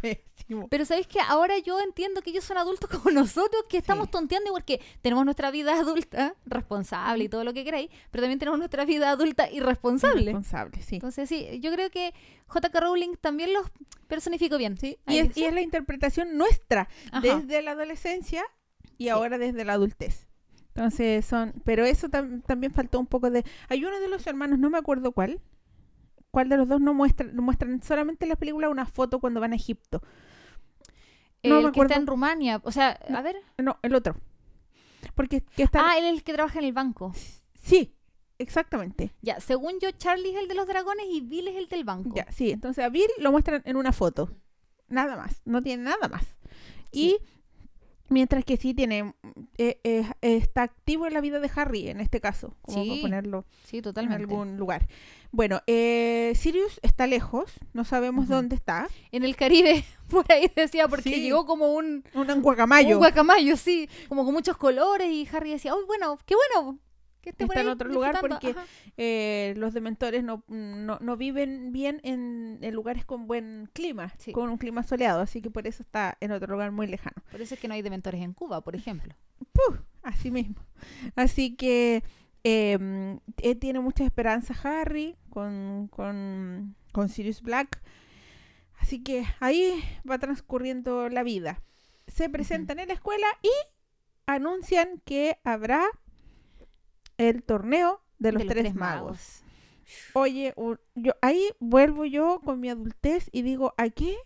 [0.00, 0.68] pésimo.
[0.68, 4.12] Pero ¿sabéis que Ahora yo entiendo que ellos son adultos como nosotros, que estamos Sí.
[4.12, 8.58] tonteando porque tenemos nuestra vida adulta, responsable y todo lo que queráis, pero también tenemos
[8.58, 10.24] nuestra vida adulta irresponsable.
[10.26, 10.96] Responsable, sí.
[10.96, 12.12] Entonces sí, yo creo que
[12.46, 12.80] J.K.
[12.80, 13.66] Rowling también los
[14.06, 14.76] personificó bien.
[14.78, 15.40] Sí, Y, es, sí.
[15.40, 17.20] y es la interpretación nuestra Ajá.
[17.20, 18.44] desde la adolescencia
[18.98, 19.08] y Sí.
[19.08, 20.28] ahora desde la adultez.
[20.74, 23.44] Entonces son, pero eso tam- también faltó un poco de.
[23.68, 25.40] Hay uno de los hermanos, no me acuerdo cuál,
[26.34, 29.52] cuál de los dos no muestran, muestran solamente en la película una foto cuando van
[29.52, 30.02] a Egipto.
[31.44, 31.94] no el me que está acuerdo.
[31.94, 32.60] en Rumania.
[32.64, 33.36] O sea, a ver.
[33.56, 34.16] No, el otro.
[35.14, 35.88] Porque que está.
[35.88, 37.12] Ah, él es el que trabaja en el banco.
[37.62, 37.94] Sí,
[38.38, 39.14] exactamente.
[39.22, 42.10] Ya, según yo, Charlie es el de los dragones y Bill es el del banco.
[42.16, 42.50] Ya, sí.
[42.50, 44.30] Entonces a Bill lo muestran en una foto.
[44.88, 45.40] Nada más.
[45.44, 46.26] No tiene nada más.
[46.90, 47.16] Y
[48.14, 49.12] mientras que sí tiene.
[49.58, 52.56] eh, eh, está activo en la vida de Harry en este caso.
[52.62, 54.86] Como Sí, ponerlo Sí, en algún lugar.
[55.30, 57.52] Bueno, eh, Sirius está lejos.
[57.72, 58.88] No sabemos dónde está.
[59.12, 61.20] En el Caribe, por ahí decía, porque Sí.
[61.20, 62.94] llegó como un, Un guacamayo.
[62.96, 66.78] un guacamayo, sí, como con muchos colores y Harry decía, uy, bueno, qué bueno
[67.24, 68.52] que esté por Está en otro lugar disfrutando".
[68.52, 68.60] porque-.
[68.96, 74.30] Eh, los dementores no, no, no viven bien en, en lugares con buen clima, Sí.
[74.32, 77.16] con un clima soleado, así que por eso está en otro lugar muy lejano.
[77.30, 79.14] Por eso es que no hay dementores en Cuba, por ejemplo.
[79.52, 79.78] ¡Puh!
[80.02, 80.56] Así mismo.
[81.16, 82.04] Así que
[82.44, 87.82] eh, eh, tiene muchas esperanzas Harry con, con, con Sirius Black.
[88.78, 91.62] Así que ahí va transcurriendo la vida.
[92.06, 93.48] Se presentan en la escuela y
[94.26, 95.84] anuncian que habrá
[97.18, 99.42] el torneo de los, De tres, magos.
[100.14, 100.54] Oye,
[100.94, 104.16] yo ahí vuelvo yo con mi adultez y digo, ¿a qué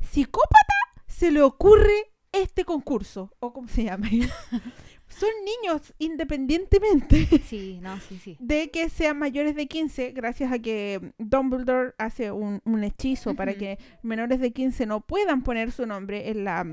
[0.00, 0.74] psicópata
[1.06, 3.32] se le ocurre este concurso?
[3.38, 4.08] ¿O cómo se llama?
[5.08, 8.36] Son niños independientemente Sí, no, sí, sí.
[8.40, 13.54] de que sean mayores de 15, gracias a que Dumbledore hace un, un hechizo para
[13.54, 16.64] que menores de 15 no puedan poner su nombre en la...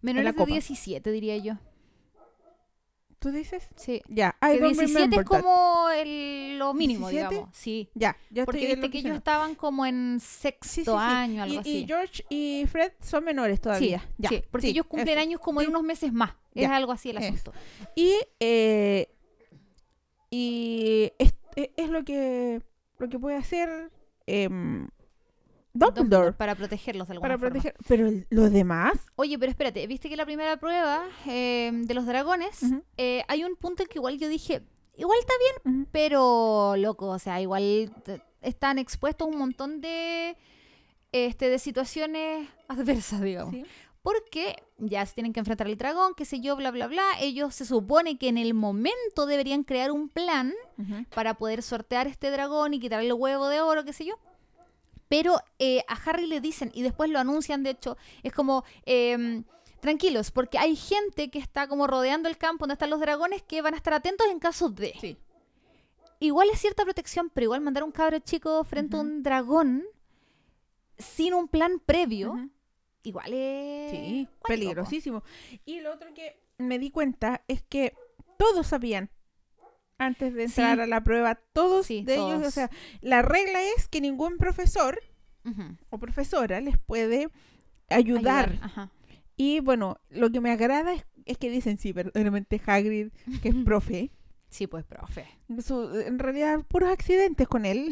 [0.00, 0.50] Menores de copa.
[0.50, 1.58] 17, diría yo.
[3.20, 3.68] ¿Tú dices?
[3.74, 4.00] Sí.
[4.08, 5.40] Ya, I Que don't 17 remember es that.
[5.42, 7.34] como el- lo mínimo, 17?
[7.34, 7.56] digamos.
[7.56, 7.88] Sí.
[7.94, 10.96] Ya, yo Porque viste que lo ellos estaban como en sexto Sí, sí, sí.
[10.96, 11.76] año, algo Y, así.
[11.78, 13.98] y George y Fred son menores todavía.
[14.00, 15.20] Sí, ya, porque ellos cumplen eso.
[15.20, 16.30] años como en unos meses más.
[16.54, 17.26] Es Ya, algo así el eso.
[17.26, 17.52] asunto.
[17.96, 19.08] Y, eh,
[20.30, 22.62] y es, es lo que
[22.98, 23.90] lo que puede hacer
[24.26, 24.88] em,
[25.78, 26.32] Dumbledore.
[26.32, 27.52] Para protegerlos de alguna Para forma.
[27.60, 27.74] proteger.
[27.86, 28.92] Pero los demás.
[29.16, 32.60] Oye, pero espérate, viste que la primera prueba eh, de los dragones,
[32.96, 34.62] eh, hay un punto en que igual yo dije,
[34.96, 35.32] igual está
[35.64, 37.92] bien, pero loco, o sea, igual
[38.42, 40.36] están expuestos a un montón de,
[41.12, 43.54] este, de situaciones adversas, digamos.
[43.54, 43.64] Sí.
[44.02, 47.04] Porque ya se tienen que enfrentar al dragón, qué sé yo, bla, bla, bla.
[47.20, 50.54] Ellos se supone que en el momento deberían crear un plan
[51.14, 54.14] para poder sortear este dragón y quitarle el huevo de oro, qué sé yo.
[55.08, 59.44] Pero eh, a Harry le dicen, y después lo anuncian, de hecho, es como, em,
[59.80, 63.62] tranquilos, porque hay gente que está como rodeando el campo donde están los dragones que
[63.62, 64.94] van a estar atentos en caso de.
[65.00, 65.18] Sí.
[66.20, 69.84] Igual es cierta protección, pero igual mandar a un cabro chico frente a un dragón
[70.98, 72.50] sin un plan previo,
[73.04, 73.90] igual es...
[73.92, 75.22] Sí, peligrosísimo.
[75.64, 77.94] Y lo otro que me di cuenta es que
[78.36, 79.10] todos sabían
[79.98, 80.82] antes de entrar Sí.
[80.82, 84.98] a la prueba, todos Sí, de ellos, o sea, la regla es que ningún profesor
[85.90, 87.28] o profesora les puede
[87.88, 88.58] ayudar.
[88.62, 88.90] Ajá.
[89.36, 93.08] Y bueno, lo que me agrada es, es que dicen, sí, verdaderamente Hagrid,
[93.42, 94.10] que es profe,
[94.50, 95.26] Sí, pues, profe.
[95.62, 97.90] su- en realidad puros accidentes con él,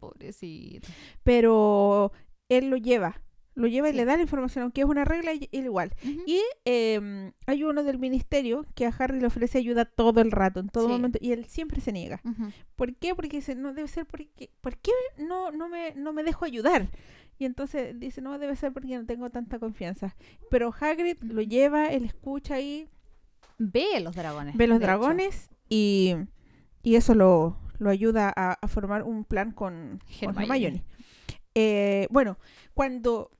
[0.00, 0.86] Pobrecito.
[1.22, 2.12] pero
[2.48, 3.20] él lo lleva,
[3.56, 5.92] lo lleva y le da la información, aunque es una regla y- igual.
[6.26, 10.60] Y eh, hay uno del ministerio que a Harry le ofrece ayuda todo el rato,
[10.60, 10.92] en todo Sí.
[10.92, 12.20] momento, y él siempre se niega.
[12.76, 13.14] ¿Por qué?
[13.14, 16.86] Porque dice, no debe ser porque, ¿por qué no, no, me, no me dejo ayudar?
[17.38, 20.14] Y entonces dice, no, debe ser porque no tengo tanta confianza.
[20.50, 22.88] Pero Hagrid lo lleva, él escucha ahí,
[23.58, 24.54] Ve los dragones.
[24.56, 24.86] ve los hecho.
[24.86, 26.14] dragones y,
[26.82, 30.00] y eso lo, lo ayuda a, a formar un plan con.
[30.20, 30.84] Hermione.
[31.54, 32.38] Eh, bueno,
[32.74, 33.30] cuando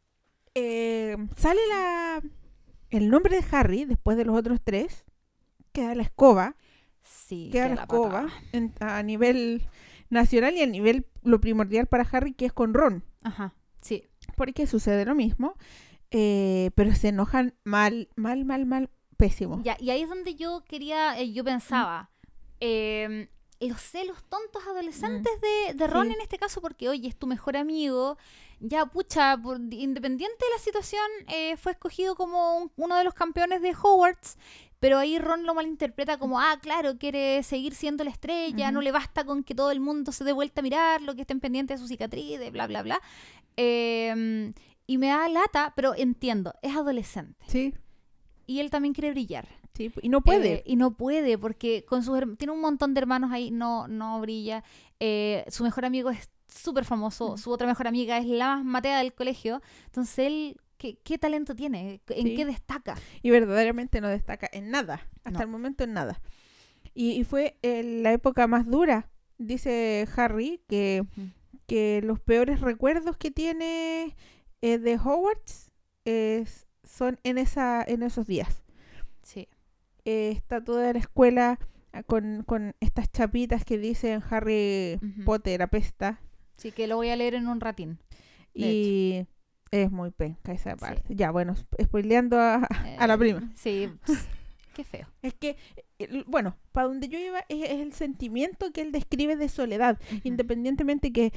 [0.58, 2.22] eh, sale la,
[2.90, 5.04] el nombre de Harry, después de los otros tres,
[5.72, 6.56] queda la escoba,
[7.02, 9.62] Sí, queda queda la la escoba en- a nivel
[10.08, 14.04] nacional y a nivel lo primordial para Harry, que es con Ron, Ajá, sí.
[14.36, 15.54] porque sucede lo mismo,
[16.10, 19.60] eh, pero se enojan mal, mal, mal, mal, pésimo.
[19.62, 22.10] Ya, y ahí es donde yo quería, eh, yo pensaba,
[22.60, 23.28] eh,
[23.60, 26.10] los celos tontos adolescentes de, de Ron Mm.
[26.10, 26.14] Sí.
[26.16, 28.16] en este caso, porque oye, es tu mejor amigo,
[28.60, 33.14] ya pucha, por- independiente de la situación, eh, fue escogido como un- uno de los
[33.14, 34.38] campeones de Hogwarts,
[34.80, 38.92] pero ahí Ron lo malinterpreta como, ah, claro, quiere seguir siendo la estrella, no le
[38.92, 41.82] basta con que todo el mundo se dé vuelta a mirarlo, que estén pendientes de
[41.84, 43.00] su cicatriz, de bla, bla, bla.
[43.56, 44.52] Eh,
[44.86, 47.44] y me da lata, pero entiendo, es adolescente.
[47.48, 47.74] Sí,
[48.46, 49.48] Y él también quiere brillar.
[49.74, 50.52] sí, y no puede.
[50.54, 54.20] Eh, y no puede porque con sus tiene un montón de hermanos ahí, no, no
[54.20, 54.62] brilla.
[55.00, 57.38] Eh, su mejor amigo es súper famoso, Mm.
[57.38, 59.60] su otra mejor amiga es la más matea del colegio.
[59.86, 62.00] Entonces él, ¿qué, qué talento tiene?
[62.08, 62.34] ¿En Sí.
[62.36, 62.96] qué destaca?
[63.22, 65.40] y verdaderamente no destaca en nada, hasta No.
[65.42, 66.20] el momento en nada.
[66.94, 71.04] Y, y fue eh, la época más dura, dice Harry, que,
[71.66, 74.16] que los peores recuerdos que tiene
[74.62, 75.70] eh, de Hogwarts
[76.04, 78.62] es- son en, esa, en esos días.
[79.22, 79.48] Sí.
[80.04, 81.58] Eh, está toda la escuela
[81.92, 84.98] ah, con, con estas chapitas que dicen Harry.
[85.24, 86.20] Potter apesta
[86.56, 87.98] Sí, que lo voy a leer en un ratín.
[88.54, 89.26] Y
[89.70, 91.02] es muy penca esa parte.
[91.14, 92.54] Ya, bueno, sp- spoileando a,
[92.98, 93.50] a la Eh, prima.
[93.54, 93.90] Sí.
[94.74, 95.06] Qué feo.
[95.22, 95.56] Es que,
[95.98, 99.98] el- bueno, para donde yo iba es, es el sentimiento que él describe de soledad,
[100.24, 101.32] independientemente que,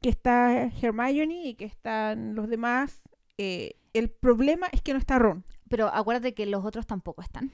[0.00, 3.02] que está Hermione y que están los demás.
[3.38, 5.44] eh, el problema es que no está Ron.
[5.68, 7.50] Pero acuérdate que los otros tampoco están.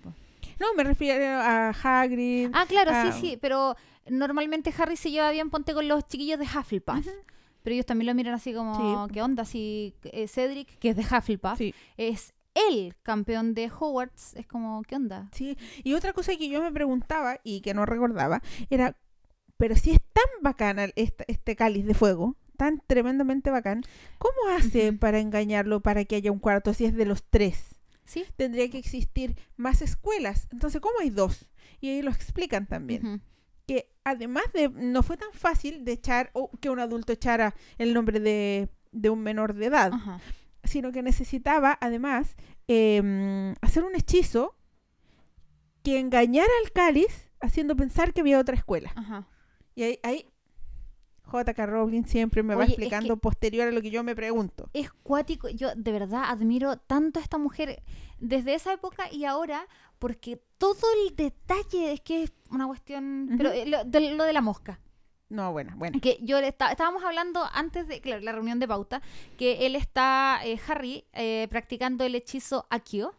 [0.61, 2.51] No, me refiero a Hagrid.
[2.53, 3.39] Ah, claro, sí, sí.
[3.41, 3.77] Pero
[4.09, 7.07] normalmente Harry se lleva bien, ponte con los chiquillos de Hufflepuff.
[7.63, 9.13] Pero ellos también lo miran así como, Sí.
[9.15, 9.45] ¿qué onda?
[9.45, 14.83] Si eh, Cedric, que es de Hufflepuff, Sí, es el campeón de Hogwarts, es como,
[14.83, 15.29] ¿qué onda?
[15.33, 15.57] sí.
[15.85, 18.97] Y otra cosa que yo me preguntaba y que no recordaba era,
[19.57, 23.83] pero si es tan bacana este, este cáliz de fuego, tan tremendamente bacán,
[24.19, 27.78] ¿cómo hace para engañarlo para que haya un cuarto si es de los tres?
[28.09, 28.25] ¿Sí?
[28.37, 30.49] tendría que existir más escuelas.
[30.51, 31.51] Entonces, ¿cómo hay dos?
[31.79, 33.23] Y ahí lo explican también.
[33.67, 37.93] Que además de, no fue tan fácil de echar o que un adulto echara el
[37.93, 39.93] nombre de, de un menor de edad,
[40.65, 42.35] sino que necesitaba además
[42.67, 44.57] em, hacer un hechizo
[45.83, 48.95] que engañara al cáliz haciendo pensar que había otra escuela.
[49.75, 50.31] Y ahí, ahí
[51.31, 51.67] J.K.
[51.67, 54.69] Rowling siempre me va es explicando que- posterior a lo que yo me pregunto.
[54.73, 55.49] Es cuático.
[55.49, 57.83] Yo de verdad admiro tanto a esta mujer
[58.19, 59.67] desde esa época y ahora
[59.99, 63.31] porque todo el detalle es que es una cuestión...
[63.37, 64.81] Pero eh, lo de, lo de la mosca.
[65.29, 65.99] No, bueno, bueno.
[66.01, 69.03] Que yo le esta- estábamos hablando antes de claro, la reunión de pauta
[69.37, 73.15] que él está, eh, Harry, eh, practicando el hechizo Akio,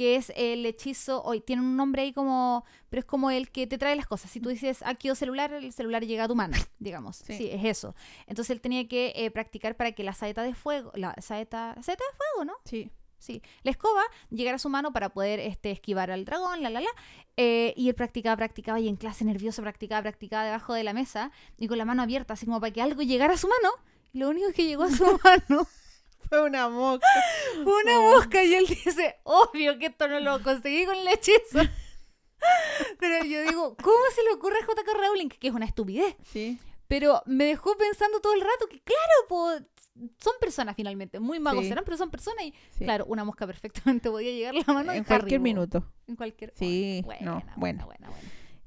[0.00, 3.66] que es el hechizo, hoy tiene un nombre ahí como, pero es como el que
[3.66, 4.30] te trae las cosas.
[4.30, 7.16] Si tú dices aquí o celular, el celular llega a tu mano, digamos.
[7.16, 7.36] Sí.
[7.36, 7.94] Sí, es eso.
[8.26, 12.02] Entonces él tenía que eh, practicar para que la saeta de fuego, la saeta, saeta
[12.02, 12.54] de fuego, ¿no?
[12.64, 12.90] Sí.
[13.18, 16.80] Sí, la escoba llegara a su mano para poder este, esquivar al dragón, la, la,
[16.80, 16.88] la.
[17.36, 21.30] Eh, y él practicaba, practicaba y en clase nervioso practicaba, practicaba debajo de la mesa
[21.58, 23.74] y con la mano abierta, así como para que algo llegara a su mano.
[24.14, 25.68] Lo único que llegó a su mano
[26.28, 27.06] Fue una mosca.
[27.64, 28.12] fue una Oh.
[28.16, 31.58] mosca y él dice, obvio que esto no lo conseguí con el hechizo.
[32.98, 34.92] Pero yo digo, ¿cómo se le ocurre a J.K.
[34.94, 35.28] Rowling?
[35.28, 36.16] Que es una estupidez.
[36.24, 36.58] Sí.
[36.88, 39.50] Pero me dejó pensando todo el rato que, claro, po,
[40.18, 41.20] son personas finalmente.
[41.20, 41.68] Muy magos Sí.
[41.68, 42.44] serán, pero son personas.
[42.44, 42.84] Y sí.
[42.84, 45.44] claro, una mosca perfectamente podía llegar a la mano de en Harry, cualquier po.
[45.44, 45.84] minuto.
[46.08, 46.52] En cualquier.
[46.56, 47.86] Sí, no, buena, bueno.
[47.86, 48.08] buena, buena.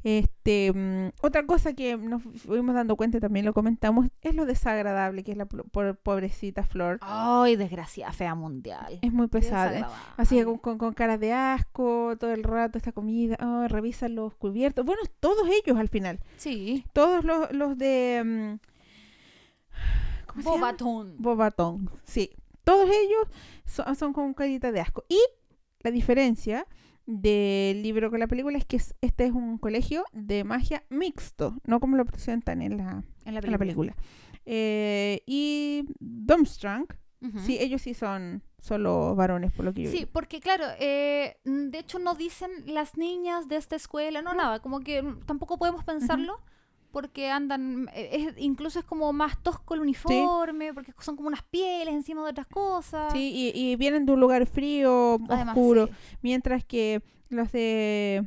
[0.04, 4.46] Este, mm, otra cosa que nos fuimos dando cuenta y también lo comentamos es lo
[4.46, 7.00] desagradable que es la pobrecita Flor.
[7.02, 9.00] Ay, desgraciada, fea mundial.
[9.02, 9.80] Es muy pesada.
[9.80, 9.86] ¿eh?
[10.18, 14.16] Así que con, con, con cara de asco, todo el rato esta comida, oh, revisan
[14.16, 14.86] los cubiertos.
[14.86, 16.20] Bueno, todos ellos al final.
[16.36, 16.86] Sí.
[16.92, 18.22] Todos los, los de...
[18.26, 18.74] mm,
[20.28, 20.58] ¿Cómo se llama?
[20.58, 21.16] Bobatón.
[21.18, 22.32] Bobatón, sí.
[22.66, 23.28] Todos ellos
[23.66, 25.06] son, son con carita de asco.
[25.08, 25.20] Y
[25.80, 26.68] la diferencia
[27.06, 31.56] del libro con la película es que es- este es un colegio de magia mixto,
[31.66, 33.96] no como lo presentan en la, En la en la película.
[34.46, 36.86] Eh, y Durmstrang,
[37.22, 37.40] Ujú.
[37.40, 41.78] sí, ellos sí son solo varones, por lo que yo Sí, porque claro, eh, de
[41.80, 46.40] hecho no dicen las niñas de esta escuela, no nada, como que tampoco podemos pensarlo
[46.94, 51.42] porque andan, eh, es- incluso es como más tosco el uniforme, porque son como unas
[51.44, 53.12] pieles encima de otras cosas.
[53.12, 55.94] Sí, y, y vienen de un lugar frío, Además, oscuro, sí.
[56.22, 58.26] mientras que los de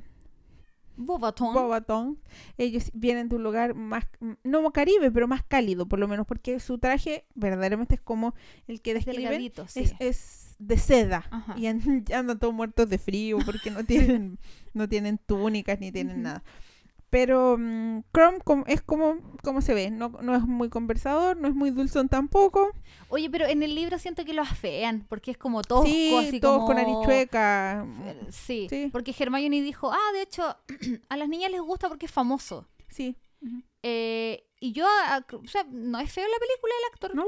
[0.98, 1.54] Bobatón.
[1.54, 2.18] Bobatón,
[2.56, 4.04] ellos vienen de un lugar más,
[4.42, 8.34] no caribe, pero más cálido, por lo menos, porque su traje verdaderamente es como
[8.66, 9.80] el que describen, sí.
[9.80, 11.26] es, es de seda.
[11.30, 11.54] Ajá.
[11.58, 11.82] Y an-
[12.14, 14.38] andan todos muertos de frío porque no tienen,
[14.74, 16.42] no tienen túnicas ni tienen nada.
[17.18, 21.54] Pero mm, Chrome es como, como se ve, no, no es muy conversador, no es
[21.54, 22.72] muy dulzón tampoco.
[23.08, 26.40] Oye, pero en el libro siento que lo afean, porque es como tosco, sí, así
[26.40, 26.66] todos como...
[26.66, 27.86] con nariz chueca.
[28.04, 28.90] Eh, Sí, Sí.
[28.92, 30.42] porque Hermione dijo, ah, de hecho,
[31.08, 32.68] a las niñas les gusta porque es famoso.
[32.90, 33.16] Sí.
[33.82, 37.24] Eh, y yo, a- a- o sea, no es feo la película el actor, No.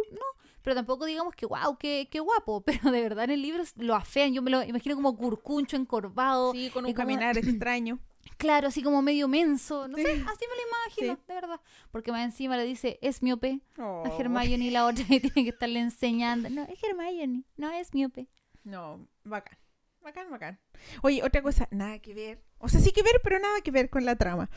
[0.62, 3.94] pero tampoco digamos que wow, qué, qué guapo, pero de verdad en el libro lo
[3.94, 7.98] afean, yo me lo imagino como curcuncho, encorvado, Sí, con un como- caminar extraño.
[8.36, 10.02] Claro, así como medio menso, no Sí.
[10.04, 11.22] sé, así me lo imagino, Sí.
[11.28, 11.60] de verdad,
[11.90, 14.04] porque más encima le dice, es miope Oh.
[14.06, 17.94] a Hermione y la otra y tiene que estarle enseñando, no, es Hermione, no es
[17.94, 18.28] miope.
[18.64, 19.58] No, bacán.
[20.02, 20.58] Bacán, bacán.
[21.02, 22.42] Oye, otra cosa, nada que ver.
[22.58, 24.48] O sea, sí que ver, pero nada que ver con la trama.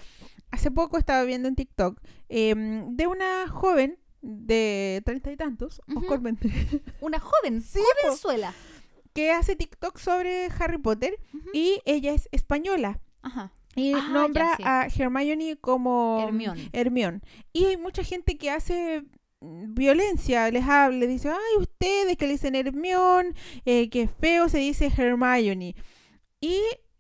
[0.52, 6.00] Hace poco estaba viendo en TikTok em, de una joven de treinta y tantos, Ujú.
[6.00, 6.48] oscurmente,
[7.02, 8.54] Una joven, Sí, jovenzuela.
[9.14, 11.18] que hace TikTok sobre Harry Potter
[11.54, 13.02] y ella es española.
[13.24, 13.52] Ajá.
[13.76, 15.00] Y Ah, nombra ya, sí.
[15.00, 16.70] a Hermione como Hermione.
[16.74, 17.22] Hermione.
[17.54, 19.04] Y hay mucha gente que hace
[19.40, 23.34] mm, violencia, les habla, les dice, ay, ustedes que le dicen Hermione,
[23.66, 25.76] eh, que feo se dice Hermione.
[26.42, 26.60] Y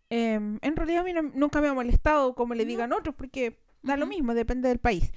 [0.10, 2.70] em, en realidad a mí no- nunca me ha molestado como le No.
[2.70, 5.12] digan otros, porque da lo mismo, depende del país.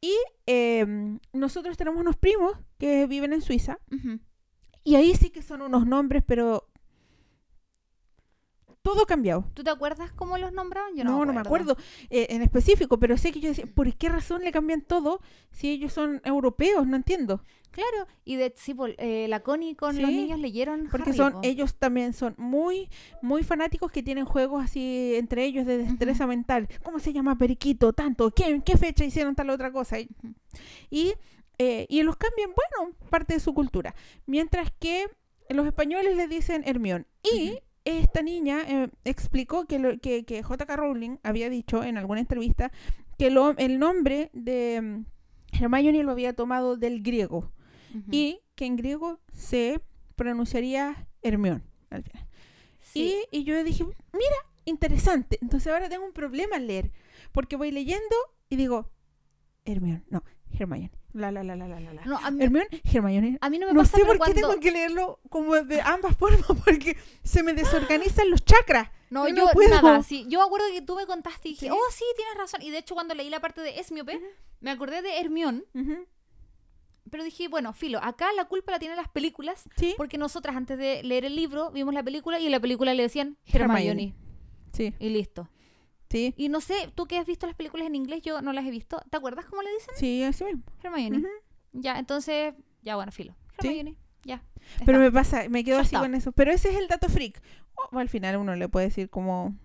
[0.00, 0.14] Y
[0.46, 4.18] em, nosotros tenemos unos primos que viven en Suiza, Ujú.
[4.84, 6.69] y ahí sí que son unos nombres, pero
[8.82, 9.44] todo cambiado.
[9.54, 10.96] ¿Tú te acuerdas cómo los nombraban?
[10.96, 11.76] Yo no, no me acuerdo
[12.08, 15.70] eh, en específico, pero sé que yo decía, ¿por qué razón le cambian todo si
[15.70, 16.86] ellos son europeos?
[16.86, 17.42] No entiendo.
[17.70, 21.32] Claro, y de sí, po, eh, la Connie con los niños leyeron Porque Harry, son
[21.34, 21.40] po.
[21.44, 22.88] ellos también son muy
[23.22, 26.68] muy fanáticos que tienen juegos así entre ellos de destreza mental.
[26.82, 27.92] ¿Cómo se llama Periquito?
[27.92, 28.32] Tanto.
[28.32, 29.98] ¿Qué, qué fecha hicieron tal otra cosa?
[30.90, 31.14] Y,
[31.58, 33.94] eh, y los cambian, bueno, parte de su cultura.
[34.26, 35.06] Mientras que
[35.48, 37.06] los españoles le dicen Hermión.
[37.22, 37.58] Y.
[37.98, 40.76] esta niña eh, explicó que, lo- que, que J.K.
[40.76, 42.70] Rowling había dicho en alguna entrevista
[43.18, 45.04] que lo- el nombre de mm,
[45.62, 47.52] Hermione lo había tomado del griego
[48.12, 49.80] y que en griego se
[50.16, 52.26] pronunciaría Hermión al final.
[52.82, 53.16] Sí.
[53.32, 55.38] Y, y yo dije, mira, interesante.
[55.42, 56.92] Entonces ahora tengo un problema al leer,
[57.32, 58.14] porque voy leyendo
[58.48, 58.90] y digo,
[59.64, 60.22] Hermión, no,
[60.52, 60.90] Hermione.
[61.12, 62.04] La, la, la, la, la, la.
[62.04, 63.38] No, a mí, Hermión, Hermione.
[63.40, 66.16] a mí no me No pasa sé por qué tengo que leerlo como de ambas
[66.18, 68.88] formas, porque se me desorganizan los chakras.
[69.10, 69.70] No, Yo yo no puedo.
[69.82, 70.24] nada, sí.
[70.28, 71.72] Yo me acuerdo que tú me contaste y dije, Sí.
[71.72, 72.62] oh, sí, tienes razón.
[72.62, 74.20] Y de hecho, cuando leí la parte de Esmiope,
[74.60, 75.64] me acordé de Hermión,
[77.10, 80.78] pero dije, bueno, filo, acá la culpa la tienen las películas, Sí, porque nosotras antes
[80.78, 83.80] de leer el libro vimos la película y en la película le decían Hermione.
[83.90, 84.14] Hermione.
[84.72, 85.48] sí, Y listo.
[86.10, 88.66] Sí, Y no sé, tú que has visto las películas en inglés, yo no las
[88.66, 89.00] he visto.
[89.10, 89.94] ¿Te acuerdas cómo le dicen?
[89.96, 90.62] sí, así mismo.
[90.82, 91.22] Hermione.
[91.72, 93.34] Ya, entonces, ya bueno, filo.
[93.60, 93.68] Sí.
[93.68, 94.42] Hermione, ya.
[94.84, 96.32] Pero me pasa, me quedo así con eso.
[96.32, 97.40] Pero ese es el dato freak.
[97.92, 99.56] o al final uno le puede decir como,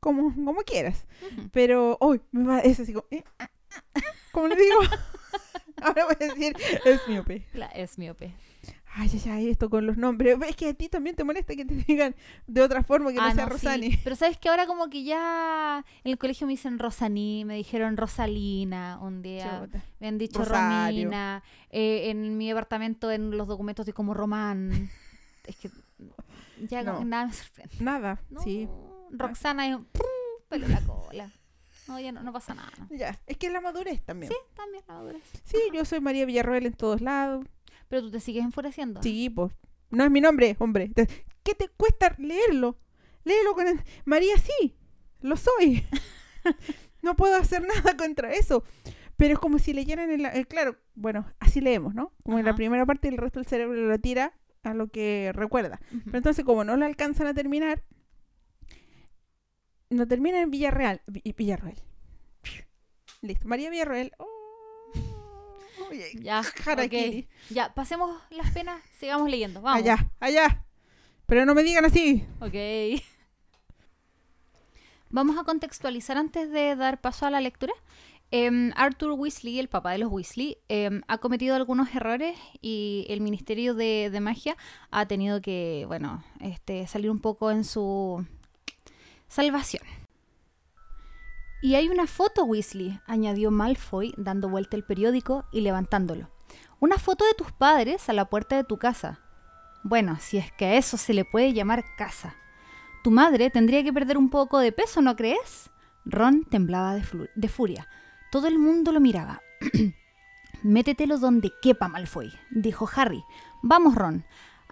[0.00, 1.06] como, como quieras.
[1.52, 4.00] Pero, uy, me va, es así como, eh, ah, ah, ah,
[4.32, 4.76] ¿cómo le digo?
[5.82, 7.46] Ahora voy a decir, es miope.
[7.54, 8.34] La es miope.
[8.94, 10.36] Ay, ay, ay, esto con los nombres.
[10.46, 12.14] Es que a ti también te molesta que te digan
[12.46, 13.64] de otra forma que no Ah, sea no, sí.
[13.66, 13.96] Rosani.
[14.04, 17.96] Pero sabes que ahora como que ya en el colegio me dicen Rosaní, me dijeron
[17.96, 19.66] Rosalina un día,
[19.98, 21.04] me han dicho Rosario.
[21.04, 24.90] Romina, eh, en mi departamento en los documentos estoy como Román.
[25.46, 25.70] es que
[26.68, 27.02] ya No.
[27.04, 27.74] nada me sorprende.
[27.80, 28.68] Nada, No, sí.
[29.10, 29.86] Roxana es un
[30.48, 31.30] pelo la cola.
[31.88, 32.70] No, ya no, no pasa nada.
[32.78, 32.88] ¿no?
[32.96, 34.30] Ya, es que es la madurez también.
[34.30, 35.22] Sí, también la madurez.
[35.44, 37.44] Sí, yo soy María Villarroel en todos lados.
[37.92, 39.02] Pero tú te sigues enfureciendo.
[39.02, 39.52] Sí, pues.
[39.90, 40.90] No es mi nombre, hombre.
[41.42, 42.78] ¿Qué te cuesta leerlo?
[43.22, 43.68] Léelo con...
[43.68, 44.74] el- María, sí,
[45.20, 45.84] lo soy.
[47.02, 48.64] no puedo hacer nada contra eso.
[49.18, 50.34] Pero es como si leyeran en la...
[50.34, 52.14] eh, claro, bueno, así leemos, ¿no?
[52.22, 54.32] Como en la primera parte el resto del cerebro lo tira
[54.62, 55.78] a lo que recuerda.
[56.06, 57.84] Pero entonces, como no lo alcanzan a terminar,
[59.90, 61.02] no terminan en Villarreal.
[61.08, 61.76] Vi- Villarroel.
[63.20, 63.46] Listo.
[63.46, 64.12] María Villarroel.
[64.16, 64.31] Oh,
[66.20, 66.42] Ya.
[67.50, 69.60] Ya, pasemos las penas, sigamos leyendo.
[69.60, 69.82] Vamos.
[69.82, 70.64] Allá, allá.
[71.26, 72.26] Pero no me digan así.
[72.40, 73.02] Ok.
[75.10, 77.74] Vamos a contextualizar antes de dar paso a la lectura.
[78.30, 83.20] Em, Arthur Weasley, el papá de los Weasley, em, ha cometido algunos errores y el
[83.20, 84.56] Ministerio de, de Magia
[84.90, 88.26] ha tenido que, bueno, este, salir un poco en su
[89.28, 89.82] salvación.
[91.62, 96.28] Y hay una foto, Weasley, añadió Malfoy, dando vuelta el periódico y levantándolo.
[96.80, 99.20] Una foto de tus padres a la puerta de tu casa.
[99.84, 102.34] Bueno, si es que a eso se le puede llamar casa.
[103.04, 105.70] Tu madre tendría que perder un poco de peso, ¿no crees?
[106.04, 107.04] Ron temblaba de,
[107.36, 107.88] de furia.
[108.32, 109.40] Todo el mundo lo miraba.
[110.64, 113.22] Métetelo donde quepa, Malfoy, dijo Harry.
[113.62, 114.24] Vamos, Ron.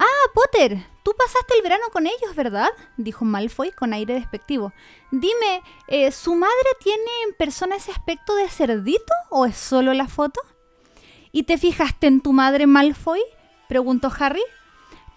[0.02, 2.70] Ah, Potter, tú pasaste el verano con ellos, ¿verdad?
[2.96, 4.72] dijo Malfoy con aire despectivo.
[5.10, 10.08] Dime, eh, ¿su madre tiene en persona ese aspecto de cerdito o es solo la
[10.08, 10.40] foto?
[11.32, 13.20] ¿Y te fijaste en tu madre, Malfoy?
[13.68, 14.42] preguntó Harry.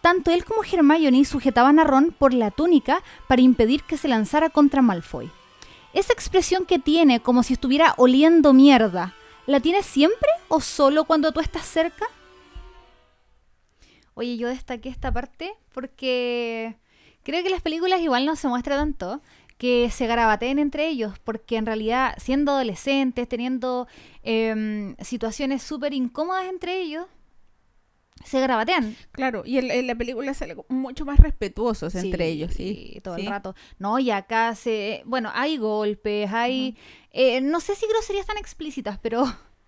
[0.02, 4.50] Tanto él como Hermione sujetaban a Ron por la túnica para impedir que se lanzara
[4.50, 5.32] contra Malfoy.
[5.94, 9.16] Esa expresión que tiene como si estuviera oliendo mierda,
[9.46, 12.06] ¿la tiene siempre o solo cuando tú estás cerca?
[14.16, 16.76] Oye, yo destaqué esta parte porque
[17.24, 19.22] creo que las películas igual no se muestra tanto
[19.58, 23.88] que se garabateen entre ellos, porque en realidad siendo adolescentes, teniendo
[24.24, 27.06] em, situaciones súper incómodas entre ellos,
[28.26, 28.96] se garabatean.
[29.12, 33.00] Claro, y en, en la película sale mucho más respetuosos entre ellos, sí.
[33.04, 33.22] todo Sí.
[33.22, 33.56] el rato.
[33.80, 35.02] No, y acá se.
[35.06, 36.78] Bueno, hay golpes, hay.
[37.12, 39.24] eh, no sé si groserías tan explícitas, pero.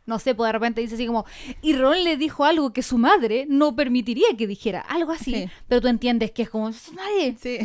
[0.06, 1.26] No sé, pues de repente dice así como.
[1.62, 4.82] Y Ron le dijo algo que su madre no permitiría que dijera.
[4.82, 5.34] Algo así.
[5.34, 5.49] Sí.
[5.68, 6.72] Pero tú entiendes que es como.
[6.74, 7.36] "Su Madre.
[7.39, 7.58] Sí,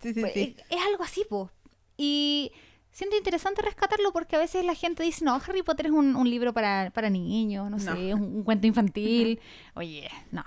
[0.00, 0.20] sí, sí.
[0.20, 0.56] Pues, sí.
[0.58, 1.50] Es, es algo así, po.
[1.96, 2.52] Y.
[2.92, 6.30] Siento interesante rescatarlo porque a veces la gente dice, no, Harry Potter es un, un
[6.30, 7.78] libro para, para niños, no, No.
[7.78, 9.38] sé, un, un cuento infantil.
[9.74, 10.42] Oye, no.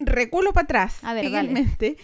[0.00, 1.50] Reculo para atrás, A ver, dale.
[1.50, 1.96] fielmente,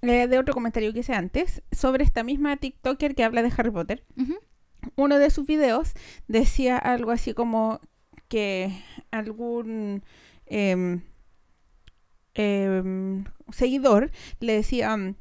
[0.00, 3.70] eh, de otro comentario que hice antes, sobre esta misma TikToker que habla de Harry
[3.70, 4.06] Potter.
[4.94, 5.92] Uno de sus videos
[6.28, 7.82] decía algo así como
[8.28, 8.72] que
[9.10, 10.02] algún
[10.46, 11.02] em,
[12.34, 14.10] em, seguidor
[14.40, 15.14] le decía, mm,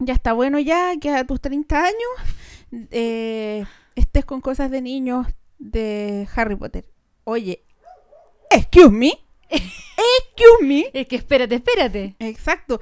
[0.00, 5.26] ya está bueno ya, que a tus 30 años eh, estés con cosas de niños
[5.58, 6.86] de Harry Potter.
[7.24, 7.62] Oye,
[8.50, 9.12] excuse me,
[9.48, 12.16] excuse me, Es que espérate, espérate.
[12.18, 12.80] exacto.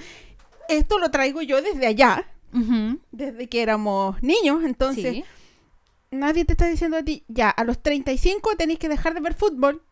[0.68, 2.26] Esto lo traigo yo desde allá,
[3.10, 5.24] desde que éramos niños, entonces Sí.
[6.10, 9.34] Nadie te está diciendo a ti, ya, a los 35 tenéis que dejar de ver
[9.34, 9.82] fútbol.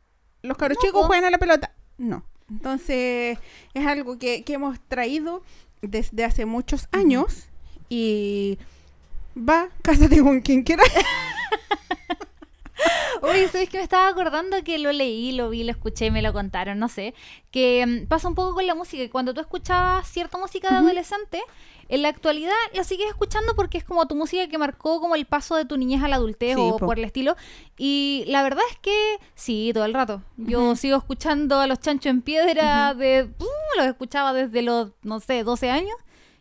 [0.43, 1.75] Los cabros No, chicos juegan a la pelota.
[1.97, 2.25] No.
[2.51, 3.39] Entonces,
[3.75, 5.43] es algo que, que hemos traído
[5.83, 7.49] desde hace muchos años
[7.89, 8.59] y
[9.37, 10.89] va, cásate con quien quieras.
[13.23, 16.33] Oye, ¿sabes que me estaba acordando que lo leí, lo vi, lo escuché, me lo
[16.33, 17.15] contaron, no sé?
[17.51, 19.03] Que mm, pasa un poco con la música.
[19.03, 21.43] que Cuando tú escuchabas cierta música de adolescente,
[21.89, 25.25] en la actualidad la sigues escuchando porque es como tu música que marcó como el
[25.27, 26.87] paso de tu niñez a la adultez Sí, o po.
[26.87, 27.37] por el estilo.
[27.77, 30.23] Y la verdad es que sí, todo el rato.
[30.37, 30.77] Yo Ujú.
[30.77, 33.31] sigo escuchando a los chanchos en piedra de...
[33.39, 35.95] uh, los escuchaba desde los, no sé, 12 años.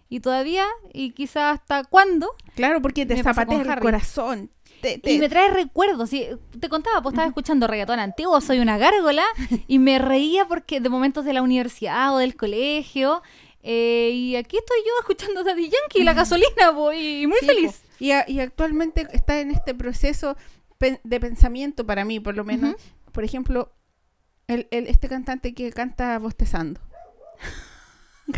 [0.10, 3.82] Y todavía, y quizás hasta cuándo, Claro, porque te Me pasa zapatea con el Harry.
[3.82, 4.52] corazón.
[4.82, 6.10] Te- te- Y me trae recuerdos.
[6.10, 6.26] sí,
[6.60, 9.24] te contaba, pues estaba escuchando reggaetón antiguo, soy una gárgola,
[9.68, 13.22] y me reía porque de momentos de la universidad o del colegio.
[13.70, 17.82] Eh, y aquí estoy yo escuchando Daddy Yankee, la gasolina, voy y muy Sí, feliz.
[18.00, 20.38] Y, a- y actualmente está en este proceso
[20.78, 22.76] pen- de pensamiento para mí, por lo menos.
[23.12, 23.74] Por ejemplo,
[24.48, 26.80] el, el- este cantante que canta bostezando.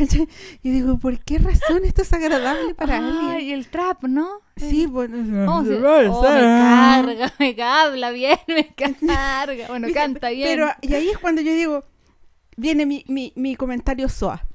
[0.61, 3.41] Y digo, ¿por qué razón esto es agradable para Ay, alguien?
[3.49, 4.41] y el trap, ¿no?
[4.55, 5.17] Sí, bueno.
[5.51, 5.71] Oh, sí.
[6.11, 9.67] Oh, me carga, me habla bien, me carga.
[9.67, 10.47] Bueno, canta bien.
[10.47, 11.83] Pero, y ahí es cuando yo digo,
[12.55, 14.45] viene mi, mi, mi comentario SOA.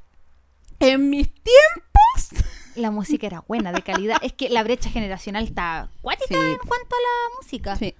[0.92, 2.44] En mis tiempos.
[2.76, 4.16] La música era buena, de calidad.
[4.22, 6.34] es que la brecha generacional está cuática Sí.
[6.34, 7.76] en cuanto a la música.
[7.76, 7.94] Sí.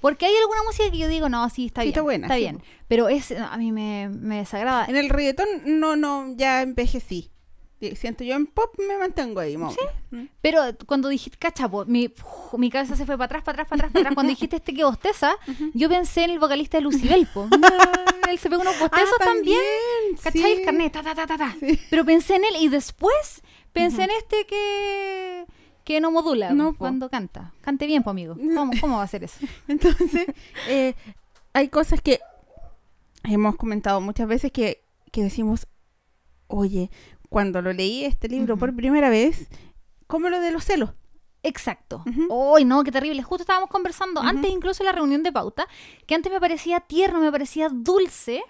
[0.00, 1.92] Porque hay alguna música que yo digo, no, sí, está Sí, bien.
[1.94, 2.62] está buena, sí, bien.
[2.88, 4.86] Pero es, a mí me, me desagrada.
[4.86, 7.30] En el reggaetón no, no, ya envejecí.
[7.90, 10.30] Sí, Siento yo en pop me mantengo ahí, más o menos.
[10.40, 12.12] Pero cuando dijiste, cachapo, mi,
[12.56, 14.14] mi cabeza se fue para atrás, para atrás, para atrás, para atrás.
[14.14, 15.34] Cuando dijiste este que bosteza,
[15.74, 17.48] yo pensé en el vocalista de Lucibel, po.
[18.30, 19.60] Él se pegó unos bostezos Ah, también.
[20.22, 20.42] ¿Cachai?
[20.42, 20.52] sí.
[20.52, 21.56] El carnet, ta, ta, ta, ta, ta.
[21.60, 21.78] Sí.
[21.90, 25.46] Pero pensé en él y después pensé en este que,
[25.84, 26.78] que no modula No, po.
[26.78, 27.52] cuando canta.
[27.60, 28.34] Cante bien, po, amigo.
[28.34, 29.38] ¿Cómo, cómo va a ser eso?
[29.68, 30.26] Entonces,
[30.68, 30.94] eh,
[31.52, 32.18] hay cosas que
[33.24, 34.82] hemos comentado muchas veces que,
[35.12, 35.66] que decimos,
[36.48, 36.90] oye,
[37.36, 39.46] cuando lo leí este libro por primera vez,
[40.06, 40.94] como lo de los celos.
[41.42, 42.02] Exacto.
[42.56, 42.82] ¡Ay, no!
[42.82, 43.22] ¡Qué terrible!
[43.22, 45.66] Justo estábamos conversando antes incluso de la reunión de pauta,
[46.06, 48.42] que antes me parecía tierno, me parecía dulce,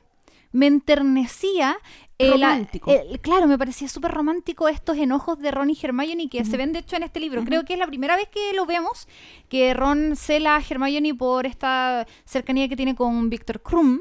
[0.52, 1.76] me enternecía.
[2.18, 2.92] eh, la- Romántico.
[2.92, 6.72] eh, claro, me parecía súper romántico estos enojos de Ron y Hermione que se ven
[6.72, 7.44] de hecho en este libro.
[7.44, 9.08] Creo que es la primera vez que lo vemos,
[9.48, 13.98] que Ron cela a Hermione por esta cercanía que tiene con Víctor Krum.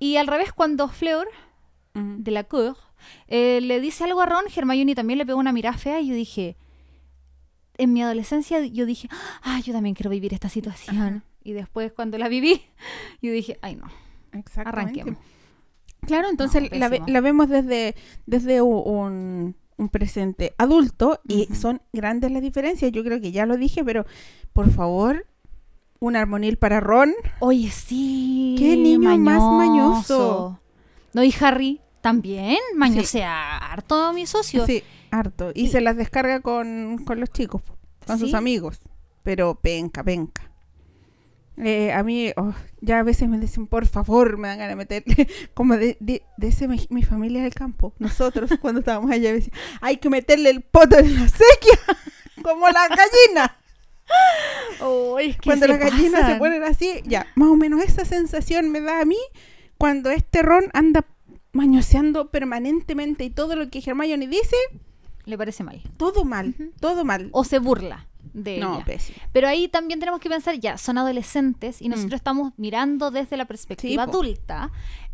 [0.00, 1.28] Y al revés, cuando Fleur
[1.94, 2.76] de la Cour
[3.28, 6.14] eh, le dice algo a Ron, Hermione también le pegó una mirada fea y yo
[6.14, 6.56] dije,
[7.78, 9.08] en mi adolescencia yo dije,
[9.42, 10.96] ah, yo también quiero vivir esta situación.
[10.96, 11.22] Ajá.
[11.44, 12.62] Y después cuando la viví,
[13.22, 13.86] yo dije, ay no,
[14.64, 15.16] arranquemos.
[16.06, 17.12] Claro, entonces No, la, ve- pésimo.
[17.12, 17.94] la vemos desde,
[18.26, 22.92] desde un, un presente adulto y son grandes las diferencias.
[22.92, 24.06] Yo creo que ya lo dije, pero
[24.52, 25.26] por favor,
[25.98, 27.12] un armonil para Ron.
[27.40, 28.54] Oye, sí.
[28.58, 30.60] Qué niño más mañoso.
[31.12, 34.64] No, y Harry también mañosea harto mi socio.
[34.64, 35.50] Sí, harto.
[35.54, 37.62] Y, Y- se las descarga con, con los chicos,
[38.06, 38.36] con sus Sí.
[38.36, 38.78] amigos.
[39.24, 40.52] Pero penca, penca.
[41.56, 44.76] Eh, a mí oh, ya a veces me dicen, por favor, me dan ganas de
[44.76, 47.92] meterle, como de, de, de ese mi, mi familia del campo.
[47.98, 51.80] Nosotros cuando estábamos allá decían, hay que meterle el poto en la sequía,
[52.42, 53.56] como la gallina.
[54.80, 58.70] Oh, es que cuando las gallinas se ponen así, ya, más o menos esa sensación
[58.70, 59.18] me da a mí
[59.76, 61.04] cuando este Ron anda
[61.56, 64.56] mañoseando permanentemente y todo lo que Hermione dice,
[65.24, 65.82] Le parece mal.
[65.96, 67.28] todo mal, todo mal.
[67.32, 68.84] O se burla de no, ella.
[68.84, 69.18] pésimo.
[69.32, 71.92] Pero ahí también tenemos que pensar, ya, son adolescentes y Mm.
[71.92, 74.70] nosotros estamos mirando desde la perspectiva Sí, adulta.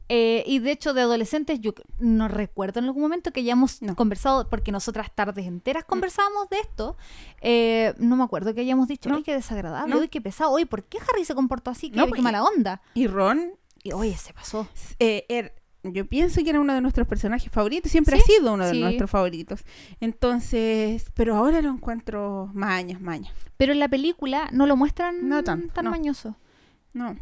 [0.09, 3.95] eh, y de hecho, de adolescentes, yo no recuerdo en algún momento que hayamos No.
[3.97, 6.97] conversado, porque nosotras tardes enteras conversábamos de esto.
[7.40, 9.16] eh, no me acuerdo que hayamos dicho, No.
[9.16, 9.95] ¡ay, qué desagradable!
[9.95, 10.01] No.
[10.01, 10.53] ¡Uy, qué pesado!
[10.55, 11.90] ¡Uy, ¿por qué Harry se comportó así?
[11.90, 12.82] ¡Qué, pues, mala onda!
[12.95, 13.53] Y Ron,
[13.84, 14.68] Y oye, se pasó.
[15.01, 15.53] eh, er-
[15.85, 18.72] yo pienso que era uno de nuestros personajes favoritos, siempre Sí, ha sido uno de
[18.72, 18.80] sí.
[18.80, 19.64] nuestros favoritos.
[20.01, 23.33] Entonces, pero ahora lo encuentro mañas, mañas.
[23.57, 25.91] Pero en la película no lo muestran No tanto, tan no.
[25.91, 26.37] mañoso.
[26.95, 27.16] No,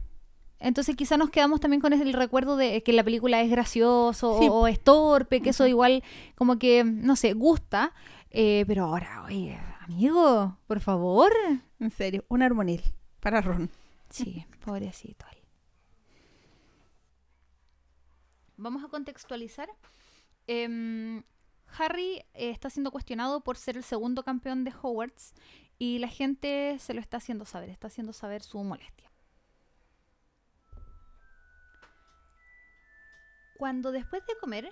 [0.59, 4.47] Entonces quizá nos quedamos también con el recuerdo de que la película es gracioso Sí.
[4.51, 6.03] o, es torpe, que eso igual
[6.35, 7.93] como que, no sé, gusta.
[8.31, 11.33] eh, pero ahora, oye, amigo, por favor.
[11.81, 12.83] en serio, un armonil
[13.21, 13.71] para Ron.
[14.11, 15.25] Sí, pobrecito.
[15.33, 15.39] él.
[18.61, 19.71] Vamos a contextualizar.
[20.47, 21.23] Em,
[21.79, 25.33] Harry eh, está siendo cuestionado por ser el segundo campeón de Hogwarts
[25.79, 29.11] y la gente se lo está haciendo saber, está haciendo saber su molestia.
[33.57, 34.71] Cuando después de comer,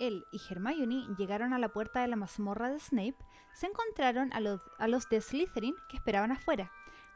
[0.00, 3.16] él y Hermione llegaron a la puerta de la mazmorra de Snape,
[3.54, 6.70] se encontraron a los, a los de Slytherin que esperaban afuera,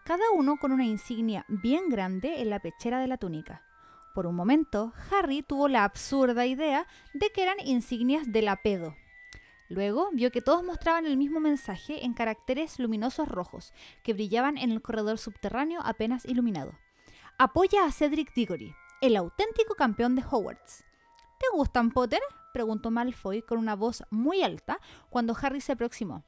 [0.04, 3.62] cada uno con una insignia bien grande en la pechera de la túnica.
[4.14, 8.94] Por un momento, Harry tuvo la absurda idea de que eran insignias de la pedo.
[9.68, 13.72] Luego vio que todos mostraban el mismo mensaje en caracteres luminosos rojos,
[14.04, 16.78] que brillaban en el corredor subterráneo apenas iluminado.
[17.38, 20.84] Apoya a Cedric Diggory, el auténtico campeón de Hogwarts.
[21.40, 22.20] ¿Te gustan, Potter?
[22.52, 24.78] preguntó Malfoy con una voz muy alta
[25.10, 26.22] cuando Harry se aproximó.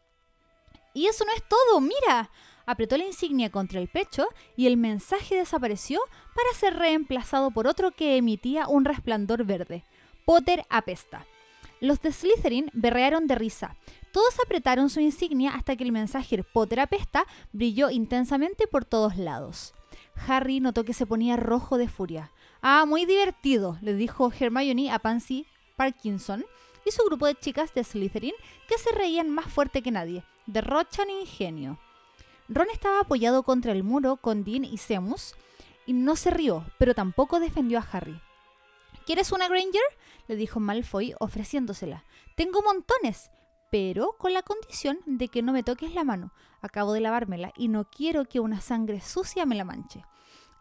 [0.93, 2.31] Y eso no es todo, mira.
[2.67, 6.01] Apretó la insignia contra el pecho y el mensaje desapareció
[6.35, 9.85] para ser reemplazado por otro que emitía un resplandor verde.
[10.25, 11.25] Potter apesta.
[11.81, 13.77] Los de Slytherin berrearon de risa.
[14.13, 19.75] Todos apretaron su insignia hasta que el mensaje Potter apesta brilló intensamente por todos lados.
[20.27, 22.33] Harry notó que se ponía rojo de furia.
[22.63, 25.47] Ah, muy divertido, le dijo Hermione a Pansy
[25.77, 26.45] Parkinson
[26.85, 28.35] y su grupo de chicas de Slytherin
[28.67, 30.25] que se reían más fuerte que nadie.
[30.47, 31.79] Derrochan ingenio.
[32.49, 35.35] Ron estaba apoyado contra el muro con Dean y Seamus
[35.85, 38.21] y no se rió, pero tampoco defendió a Harry.
[39.05, 39.83] ¿Quieres una Granger?
[40.29, 42.05] le dijo Malfoy ofreciéndosela.
[42.37, 43.31] Tengo montones,
[43.71, 46.33] pero con la condición de que no me toques la mano.
[46.61, 50.05] Acabo de lavármela y no quiero que una sangre sucia me la manche.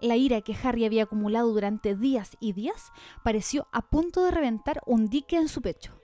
[0.01, 2.91] La ira que Harry había acumulado durante días y días
[3.23, 5.99] pareció a punto de reventar un dique en su pecho.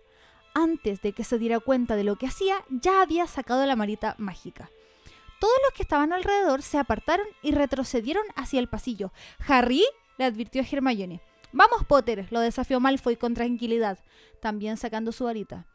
[0.53, 4.15] Antes de que se diera cuenta de lo que hacía, ya había sacado la marita
[4.17, 4.69] mágica.
[5.41, 9.11] Todos los que estaban alrededor se apartaron y retrocedieron hacia el pasillo.
[9.47, 9.83] Harry
[10.19, 11.19] le advirtió a Hermione.
[11.51, 13.97] Vamos, Potter, lo desafió Malfoy con tranquilidad,
[14.39, 15.65] también sacando su varita.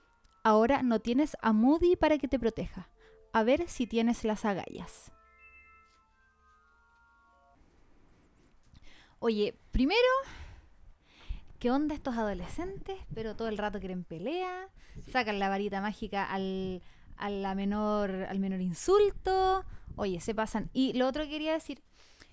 [0.44, 2.88] Ahora no tienes a Moody para que te proteja.
[3.32, 5.10] A ver si tienes las agallas.
[9.18, 9.98] Oye, primero,
[11.58, 13.00] ¿qué onda estos adolescentes?
[13.12, 14.68] Pero todo el rato quieren pelea,
[15.10, 16.82] sacan la varita mágica al,
[17.16, 19.64] a la menor, al menor insulto.
[19.96, 20.70] Oye, se pasan.
[20.72, 21.82] Y lo otro que quería decir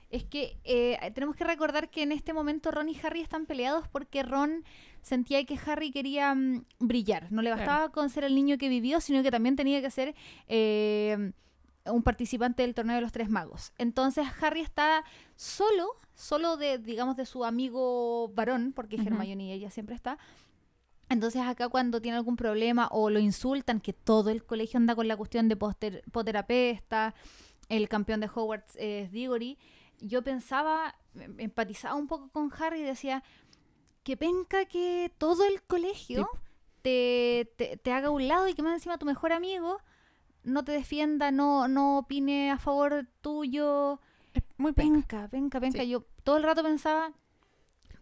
[0.09, 3.88] es que eh, tenemos que recordar que en este momento Ron y Harry están peleados
[3.88, 4.63] porque Ron
[5.01, 7.31] sentía que Harry quería mm, brillar.
[7.31, 10.13] No le bastaba con ser el niño que vivió, sino que también tenía que ser
[10.47, 11.31] eh,
[11.86, 13.73] un participante del torneo de los tres magos.
[13.77, 15.03] Entonces Harry está
[15.36, 19.07] solo, solo de, digamos, de su amigo varón, porque Ujú.
[19.07, 20.17] Hermione y ella siempre está.
[21.14, 25.07] Entonces acá cuando tiene algún problema o lo insultan, que todo el colegio anda con
[25.07, 27.14] la cuestión de Potter, Potter apesta,
[27.70, 29.57] el campeón de Hogwarts es Diggory,
[29.99, 33.24] yo pensaba, em- empatizaba un poco con Harry y decía,
[34.03, 36.28] que penca que todo el colegio
[36.82, 39.78] te, te, te haga a un lado y que más encima tu mejor amigo
[40.43, 44.01] no te defienda, no, no opine a favor tuyo.
[44.57, 45.30] Muy penca.
[45.30, 45.82] Penca, penca, penca.
[45.84, 45.89] Sí.
[45.89, 47.14] Yo todo el rato pensaba...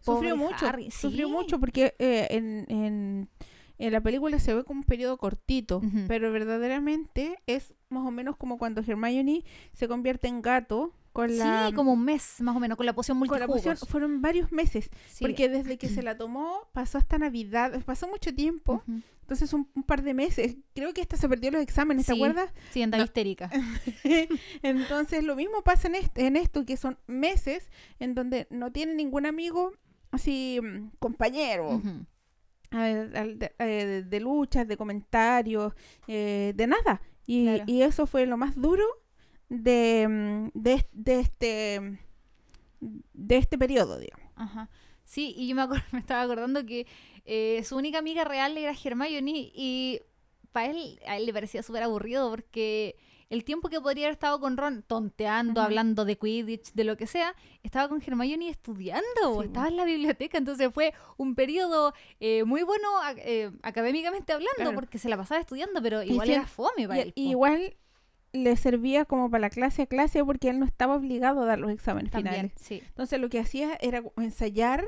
[0.04, 0.66] Sufrió mucho.
[0.66, 3.28] Harry, Sufrió mucho porque eh, en, en,
[3.78, 8.36] en la película se ve como un periodo cortito, pero verdaderamente es más o menos
[8.36, 12.60] como cuando Hermione se convierte en gato con la Sí, como un mes más o
[12.60, 13.78] menos, con la poción con la multijugos.
[13.80, 13.88] poción.
[13.90, 15.22] Fueron varios meses, Sí.
[15.24, 18.82] porque desde que se la tomó pasó hasta Navidad, pasó mucho tiempo,
[19.20, 20.56] entonces un, un par de meses.
[20.74, 22.50] Creo que hasta se perdió los exámenes, ¿te acuerdas?
[22.70, 23.04] Sí, andaba No.
[23.04, 23.50] histérica.
[24.62, 28.94] Entonces lo mismo pasa en, este, en esto, que son meses en donde no tiene
[28.94, 29.72] ningún amigo
[30.12, 31.80] así mm, compañero
[32.70, 35.74] de, eh, de- de luchas, de comentarios,
[36.06, 37.02] eh, de nada.
[37.26, 37.64] Y, Claro.
[37.66, 38.84] y eso fue lo más duro
[39.48, 41.98] de, mm, de, de este
[42.80, 44.26] de este periodo, digamos.
[44.36, 44.68] Ajá.
[45.04, 45.54] Sí, y yo
[45.92, 46.86] me estaba acordando que
[47.24, 50.00] eh, su única amiga real era Hermione y
[50.52, 52.96] para él, a él le parecía súper aburrido porque
[53.32, 57.06] el tiempo que podría haber estado con Ron tonteando, hablando de Quidditch, de lo que
[57.06, 62.44] sea, estaba con Hermione estudiando, Sí, estaba en la biblioteca, entonces fue un periodo eh,
[62.44, 64.74] muy bueno eh, académicamente hablando Claro.
[64.74, 67.12] porque se la pasaba estudiando, pero igual si- era fome para Y- él.
[67.16, 67.76] igual
[68.34, 71.58] le servía como para la clase a clase porque él no estaba obligado a dar
[71.58, 72.52] los exámenes También, finales.
[72.60, 72.82] sí.
[72.86, 74.84] Entonces lo que hacía era ensayar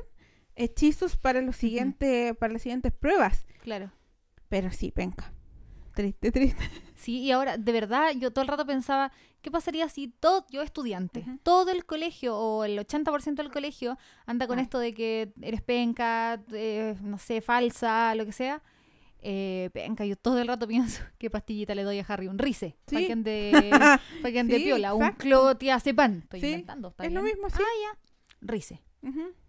[0.56, 3.46] hechizos para los siguientes, para las siguientes pruebas.
[3.62, 3.90] Claro.
[4.48, 5.32] Pero sí, penca.
[5.94, 6.62] Triste, triste.
[6.96, 10.62] Sí, y ahora, de verdad, yo todo el rato pensaba, ¿qué pasaría si todo, yo
[10.62, 14.62] estudiante, todo el colegio o el 80% del colegio anda con Ah.
[14.62, 18.62] esto de que eres penca, eh, no sé, falsa, lo que sea?
[19.26, 22.26] Eh, penca, yo todo el rato pienso, ¿qué pastillita le doy a Harry?
[22.28, 23.06] Un rice, para Sí.
[23.06, 23.70] que ande,
[24.22, 25.22] pa' que ande Sí, piola, un exacto.
[25.22, 27.56] clotiazepam, estoy Sí, inventando, ¿está es lo mismo, sí.
[27.60, 27.98] Ah, ya,
[28.40, 28.80] rice.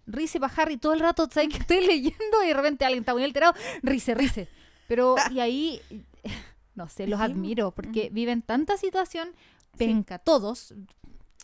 [0.07, 3.13] Rice para Harry todo el rato, ¿sabes que estoy leyendo y de repente alguien está
[3.13, 3.53] muy alterado?
[3.81, 4.47] Rice, rice.
[4.87, 5.81] Pero, y ahí,
[6.75, 9.29] no sé, los Sí, admiro porque viven tanta situación
[9.73, 9.79] Sí.
[9.87, 10.73] penca, todos.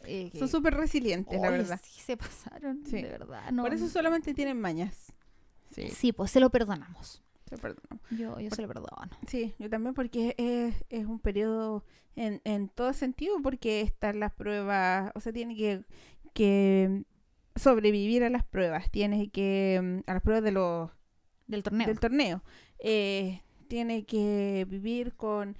[0.05, 1.79] eh, Son súper resilientes, la verdad.
[1.83, 3.01] Sí, se pasaron, Sí.
[3.01, 3.51] de verdad.
[3.51, 5.13] No, Por eso solamente tienen mañas.
[5.71, 7.21] Sí, Sí, pues se lo perdonamos.
[7.45, 7.99] te perdono.
[8.11, 9.09] Yo, yo se lo perdono.
[9.27, 11.83] Sí, yo también porque es, es un periodo
[12.15, 15.83] en, en todo sentido porque están las pruebas, o sea, tiene que,
[16.33, 17.03] que
[17.57, 20.89] sobrevivir a las pruebas, tiene que, mm, a las pruebas de los,
[21.47, 21.87] Del torneo.
[21.87, 22.43] del torneo,
[22.79, 25.55] eh, tiene que vivir con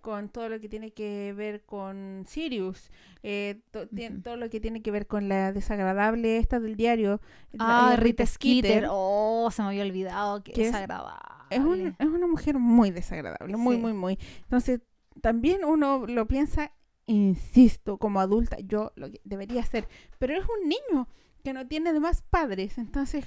[0.00, 2.90] con todo lo que tiene que ver con Sirius,
[3.22, 3.86] eh, to-
[4.22, 7.20] todo lo que tiene que ver con la desagradable esta del diario.
[7.58, 8.86] ah, la- eh, Rita Skeeter.
[8.90, 10.42] Oh, se me había olvidado.
[10.42, 11.24] Que es- desagradable.
[11.50, 13.80] Es, un- es una mujer muy desagradable, muy, Sí.
[13.82, 14.18] muy, muy.
[14.42, 14.80] Entonces,
[15.22, 16.72] también uno lo piensa,
[17.06, 19.86] insisto, como adulta, yo lo que debería hacer.
[20.18, 21.08] Pero es un niño
[21.44, 23.24] que no tiene demás padres, entonces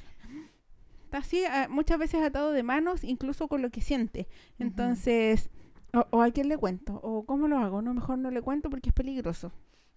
[1.07, 4.27] está así ah, muchas veces atado de manos, incluso con lo que siente.
[4.59, 5.49] Entonces,
[5.93, 8.69] o, o a quién le cuento, o cómo lo hago, no, mejor no le cuento
[8.69, 9.53] porque es peligroso.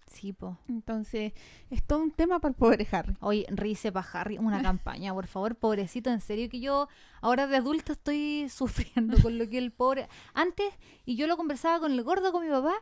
[0.07, 0.57] Sí, po.
[0.67, 1.33] Entonces,
[1.69, 3.15] es todo un tema para el pobre Harry.
[3.21, 6.87] Oye, Rice para Harry, una campaña, por favor, pobrecito, en serio que yo
[7.21, 10.07] ahora de adulta estoy sufriendo con lo que el pobre...
[10.33, 10.73] Antes,
[11.05, 12.73] y yo lo conversaba con el gordo, con mi papá,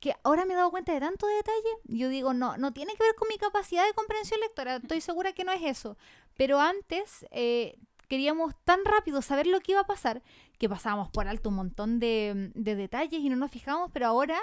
[0.00, 3.02] que ahora me he dado cuenta de tanto detalle, yo digo, no, no tiene que
[3.02, 5.96] ver con mi capacidad de comprensión lectora, estoy segura que no es eso.
[6.36, 7.76] Pero antes eh,
[8.08, 10.22] queríamos tan rápido saber lo que iba a pasar
[10.58, 14.38] que pasábamos por alto un montón de, de detalles y no nos fijábamos, pero ahora,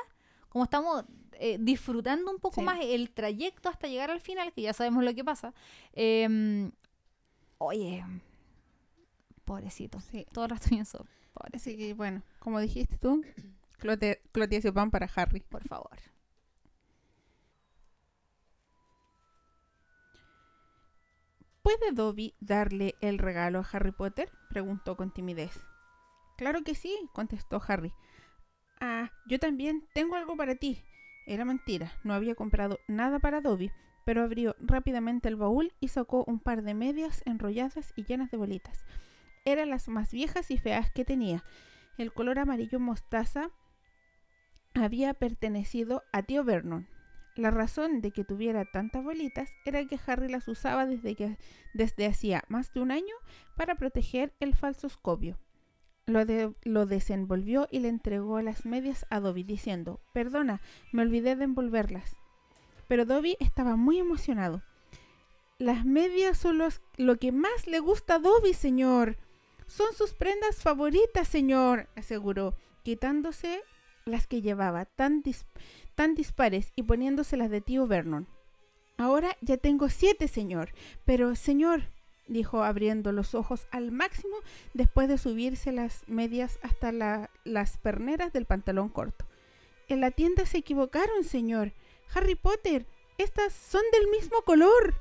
[0.50, 1.04] como estamos
[1.34, 2.62] eh, disfrutando un poco Sí.
[2.66, 5.54] más el trayecto hasta llegar al final, que ya sabemos lo que pasa,
[5.94, 6.72] em,
[7.58, 8.04] oye,
[9.46, 10.26] pobrecito, Sí.
[10.34, 13.24] todo el rato pienso, pobrecito, Así que bueno, como dijiste tú,
[13.86, 15.42] clote, clotiese pan para Harry.
[15.42, 15.98] por favor.
[21.62, 24.32] ¿Puede Dobby darle el regalo a Harry Potter?
[24.50, 25.52] preguntó con timidez.
[26.36, 27.94] Claro que sí, contestó Harry.
[28.80, 30.84] Ah, yo también tengo algo para ti.
[31.28, 33.72] Era mentira, no había comprado nada para Dobby,
[34.04, 38.38] pero abrió rápidamente el baúl y sacó un par de medias enrolladas y llenas de
[38.38, 38.84] bolitas.
[39.44, 41.44] Eran las más viejas y feas que tenía.
[41.98, 43.52] El color amarillo mostaza
[44.76, 46.88] había pertenecido a tío Vernon.
[47.36, 51.38] La razón de que tuviera tantas bolitas era que Harry las usaba desde, que,
[51.74, 53.14] desde hacía más de un año
[53.58, 55.38] para proteger el falsoscopio.
[56.06, 60.62] Lo, de- lo desenvolvió y le entregó las medias a Dobby diciendo, perdona,
[60.94, 62.16] me olvidé de envolverlas.
[62.88, 64.62] Pero Dobby estaba muy emocionado.
[65.58, 66.60] Las medias son
[66.98, 69.18] lo que más le gusta a Dobby, señor.
[69.68, 73.62] Son sus prendas favoritas, señor, aseguró, quitándose
[74.06, 75.46] las que llevaba tan, dis-
[75.96, 78.28] tan dispares y poniéndose las de tío Vernon.
[78.98, 80.70] Ahora ya tengo siete, señor.
[81.06, 81.90] Pero, señor,
[82.28, 84.38] dijo abriendo los ojos al máximo
[84.74, 89.26] después de subirse las medias hasta la- las perneras del pantalón corto.
[89.88, 91.74] En la tienda se equivocaron, señor.
[92.14, 92.86] Harry Potter,
[93.18, 94.94] estas son del mismo color.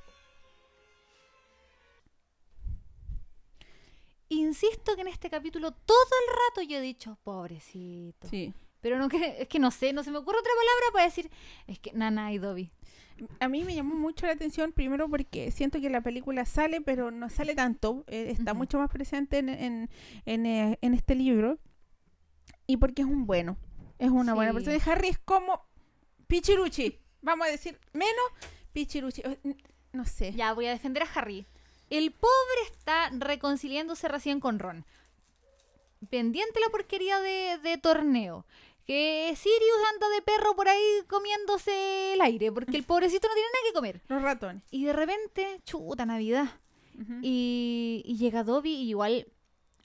[4.31, 8.27] Insisto que en este capítulo todo el rato yo he dicho, pobrecito.
[8.29, 8.53] Sí.
[8.85, 11.31] Pero no que, es que no sé, no se me ocurre otra palabra para decir,
[11.67, 12.71] es que Nana y Dobby.
[13.41, 17.11] A mí me llamó mucho la atención, primero porque siento que la película sale, pero
[17.11, 18.59] no sale tanto, eh, está Ujú.
[18.59, 19.91] mucho más presente en, en,
[20.27, 21.59] en, eh, en este libro,
[22.67, 23.57] y porque es un bueno,
[23.99, 24.77] es una buena persona.
[24.85, 25.63] Harry es como
[26.27, 28.27] Pichiruchi, vamos a decir, menos
[28.75, 29.23] Pichiruchi,
[29.93, 30.33] no sé.
[30.33, 31.47] Ya voy a defender a Harry.
[31.89, 34.85] El pobre está reconciliándose recién con Ron.
[36.11, 38.45] Pendiente la porquería de, de torneo.
[38.87, 43.49] Que Sirius anda de perro por ahí comiéndose el aire, porque el pobrecito no tiene
[43.49, 44.01] nada que comer.
[44.09, 44.63] Los ratones.
[44.71, 46.47] Y de repente, chuta Navidad.
[47.23, 49.27] Y, y llega Dobby y igual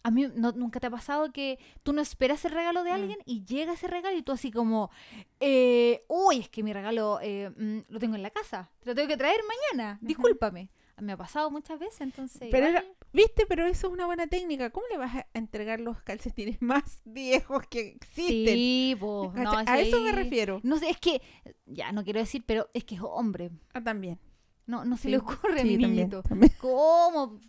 [0.03, 2.93] a mí no- nunca te ha pasado que tú no esperas el regalo de Mm.
[2.93, 4.91] alguien y llega ese regalo y tú así como,
[5.39, 8.95] eh, uy, es que mi regalo eh, mm, lo tengo en la casa, te lo
[8.95, 9.39] tengo que traer
[9.73, 10.69] mañana, discúlpame.
[10.97, 12.47] Me ha pasado muchas veces, entonces...
[12.51, 13.45] Pero igual- era- ¿Viste?
[13.47, 14.69] Pero eso es una buena técnica.
[14.69, 18.55] ¿Cómo le vas a entregar los calcetines más viejos que existen?
[18.55, 20.59] Sí, no, a sí, eso me refiero.
[20.63, 21.21] No sé, es que,
[21.65, 23.51] ya no quiero decir, pero es que es hombre.
[23.73, 24.19] Ah, también.
[24.65, 26.11] No, no se Sí, le ocurre a Sí, mi también.
[26.61, 27.39] ¿Cómo?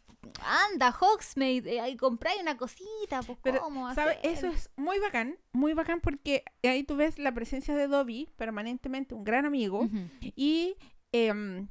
[0.42, 4.18] Anda, Hogsmeade, eh, ahí compráis una cosita, pues Pero, ¿cómo ¿sabes?
[4.22, 9.14] Eso es muy bacán, muy bacán porque ahí tú ves la presencia de Dobby, permanentemente
[9.14, 9.88] un gran amigo,
[10.36, 10.76] y,
[11.12, 11.68] em,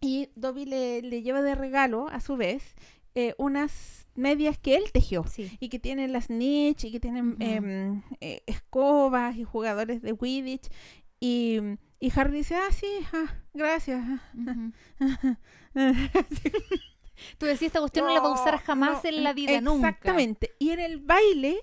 [0.00, 2.74] y Dobby le, le lleva de regalo, a su vez,
[3.14, 5.24] eh, unas medias que él tejió.
[5.26, 5.56] Sí.
[5.60, 10.68] Y que tienen las niche, y que tienen em, eh, escobas y jugadores de Quidditch.
[11.20, 11.60] Y,
[12.00, 14.02] y Harry dice, ah, sí, ah, gracias.
[14.34, 14.72] Ujú.
[17.38, 19.88] Tú decías, esta cuestión no, la va a usar jamás no, en la vida, nunca.
[19.88, 20.54] Exactamente.
[20.58, 21.60] Y en el baile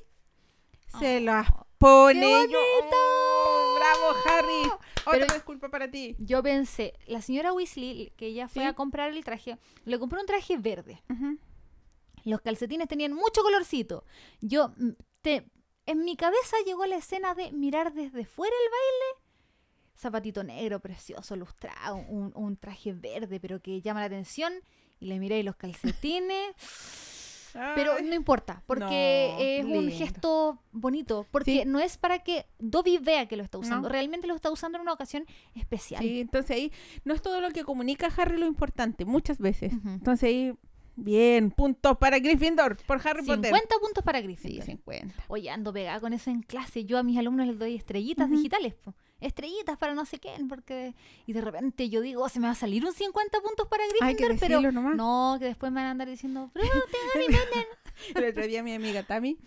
[0.99, 1.47] se Oh, las
[1.77, 2.21] pone.
[2.21, 4.71] ¡Qué yo, ¡oh, ¡Bravo, Harry!
[5.09, 6.15] Otra Pero- disculpa para ti.
[6.19, 8.67] Yo pensé, la señora Weasley, que ella fue Sí.
[8.67, 11.01] a comprar el traje, le compró un traje verde.
[12.25, 14.03] Los calcetines tenían mucho colorcito.
[14.41, 14.89] Yo, mm,
[15.21, 15.49] te,
[15.85, 19.25] en mi cabeza llegó la escena de mirar desde fuera el baile.
[19.97, 24.53] Zapatito negro, precioso, lustrado, un, un traje verde, pero que llama la atención.
[24.99, 26.55] Y le miré los calcetines.
[27.53, 31.25] Pero no importa, porque No, es un gesto bonito.
[31.31, 31.63] Porque Sí.
[31.65, 33.87] no es para que Dobby vea que lo está usando.
[33.87, 33.91] No.
[33.93, 35.25] Realmente lo está usando en una ocasión
[35.55, 36.01] especial.
[36.03, 36.71] Sí, entonces ahí
[37.05, 39.73] no es todo lo que comunica Harry lo importante, muchas veces.
[39.85, 40.53] Entonces ahí,
[41.03, 43.67] bien, puntos para Gryffindor por Harry 50 Potter.
[43.81, 44.65] puntos para Sí, Gryffindor.
[44.65, 45.23] 50.
[45.27, 46.85] Oye, ando pegada con eso en clase.
[46.85, 48.73] Yo a mis alumnos les doy estrellitas digitales.
[48.75, 48.93] po.
[49.21, 50.31] Estrellitas para no sé qué.
[50.47, 50.93] Porque...
[51.25, 53.83] Y de repente yo digo, "Oh, se me va a salir un 50 puntos para
[54.01, 54.61] Hay que Gryffindor.
[54.61, 54.95] pero nomás.
[54.95, 56.67] no, que después me van a andar diciendo, pero.
[58.15, 59.37] El otro día mi amiga Tami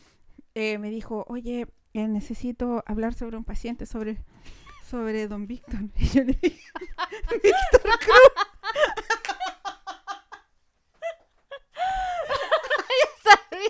[0.54, 4.18] eh, me dijo, oye, eh, necesito hablar sobre un paciente, sobre,
[4.88, 5.80] sobre Don Víctor.
[5.96, 6.60] Y yo le dije,
[7.42, 8.46] Víctor Cruz.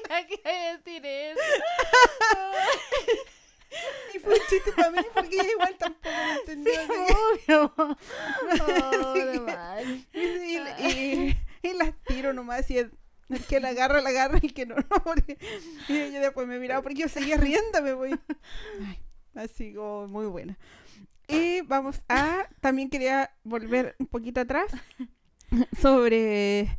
[0.08, 1.40] Sabía que decir eso.
[4.14, 6.72] Y fue un chiste para mí porque ella igual tampoco lo entendió.
[6.74, 7.74] Sí, obvio.
[9.04, 10.06] Oh, de mal.
[10.12, 12.92] y, y- y las tiro nomás y el,
[13.30, 15.02] el que la agarra, la agarra y el que no, no.
[15.04, 15.38] porque-
[15.88, 18.18] y ella después me miraba porque yo seguía riéndome, voy.
[18.84, 18.98] Ay,
[19.34, 20.58] así como muy buena.
[21.28, 24.66] Y vamos a, también quería volver un poquito atrás
[25.80, 26.78] sobre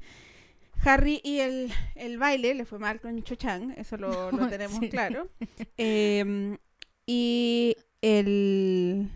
[0.85, 4.79] Harry y el, el baile, le fue mal con Cho Chang, eso lo, lo tenemos
[4.79, 4.89] Sí.
[4.89, 5.29] claro.
[5.77, 6.57] Em,
[7.05, 9.09] y el,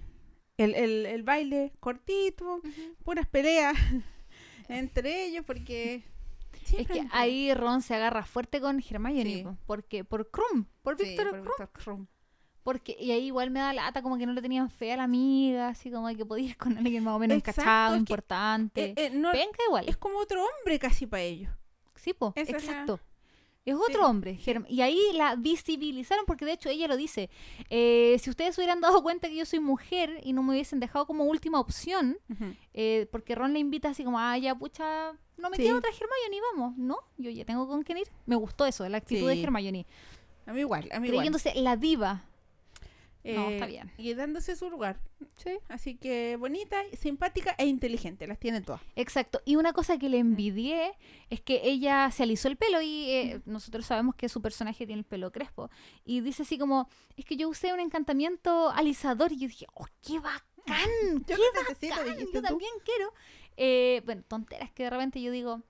[0.57, 2.61] el, el, el baile cortito,
[3.03, 3.75] puras peleas
[4.69, 6.03] entre ellos porque
[6.77, 9.43] Es que ahí Ron se agarra fuerte con Hermione, Sí.
[9.43, 12.07] po, porque por Krum, por Sí, Víctor por Krum, Krum.
[12.67, 15.03] Porque y ahí igual me da lata como que no le tenían fe a la
[15.03, 17.99] amiga, así como que podía ir con alguien más o menos Exacto, encachado, es que,
[18.01, 18.83] importante.
[18.89, 19.31] Eh, eh, no,
[19.69, 19.87] igual.
[19.87, 21.49] es como otro hombre casi para ellos.
[21.95, 22.99] Sí, po, Esa exacto.
[23.63, 24.39] Es otro Sí, hombre.
[24.67, 27.29] Y ahí la visibilizaron porque de hecho ella lo dice.
[27.69, 31.05] eh, si ustedes hubieran dado cuenta que yo soy mujer y no me hubiesen dejado
[31.07, 32.17] como última opción,
[32.73, 35.63] eh, porque Ron le invita así como, ah, ya pucha, no me Sí.
[35.63, 36.77] queda otra Hermione, vamos.
[36.77, 38.07] No, yo ya tengo con quién ir.
[38.25, 39.85] Me gustó eso, la actitud de Hermione.
[40.45, 41.19] A mí igual, a mí igual.
[41.19, 42.23] Creyéndose la diva.
[43.35, 43.91] No, Eh, está bien.
[43.97, 44.99] Y dándose su lugar.
[45.37, 45.51] Sí.
[45.69, 48.81] Así que bonita, simpática e inteligente, las tiene todas.
[48.95, 49.41] Exacto.
[49.45, 50.93] Y una cosa que le envidié
[51.29, 54.99] es que ella se alisó el pelo y eh, nosotros sabemos que su personaje tiene
[55.01, 55.69] el pelo crespo.
[56.05, 59.85] Y dice así como, es que yo usé un encantamiento alisador y yo dije, oh,
[60.05, 60.43] qué bacán,
[61.27, 62.47] Yo qué necesito, bacán, dijiste yo tú.
[62.47, 63.13] también quiero.
[63.59, 65.63] Eh, bueno, tonteras que de repente yo digo,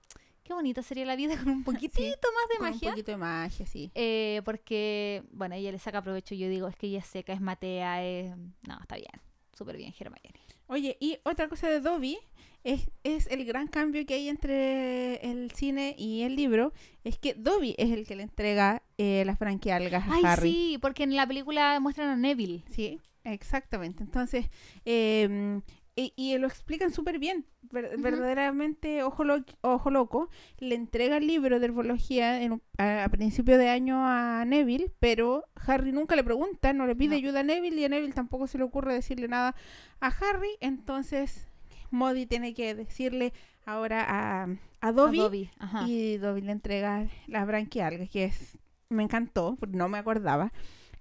[0.48, 2.90] qué bonita sería la vida con un poquitito más de Con un magia.
[2.90, 3.90] poquito de magia, sí.
[3.94, 6.34] Eh, porque, bueno, ella le saca provecho.
[6.34, 8.34] Yo digo, es que ella es seca, es matea, es...
[8.66, 9.10] No, está bien.
[9.52, 10.32] Súper bien, Hermione.
[10.68, 12.16] Oye, y otra cosa de Dobby
[12.64, 16.72] es, es el gran cambio que hay entre el cine y el libro.
[17.04, 20.50] Es que Dobby es el que le entrega eh, las branquialgas a Ay, Harry.
[20.52, 22.64] sí, porque en la película muestran a Neville.
[22.70, 24.02] Sí, exactamente.
[24.02, 24.46] Entonces,
[24.86, 25.60] eh,
[26.00, 27.44] y, y lo explican súper bien.
[27.70, 27.98] Ver-.
[27.98, 33.58] Verdaderamente, ojo, lo- ojo loco, le entrega el libro de herbología en a, a principio
[33.58, 37.16] de año a Neville, pero Harry nunca le pregunta, no le pide No.
[37.16, 39.54] ayuda a Neville y a Neville tampoco se le ocurre decirle nada
[40.00, 40.50] a Harry.
[40.60, 41.48] Entonces,
[41.90, 43.32] Modi tiene que decirle
[43.66, 44.48] ahora a,
[44.80, 45.84] a Dobby, A Dobby, ajá.
[45.88, 48.56] y Dobby le entrega las branquialgas, que es
[48.88, 50.52] me encantó, porque no me acordaba.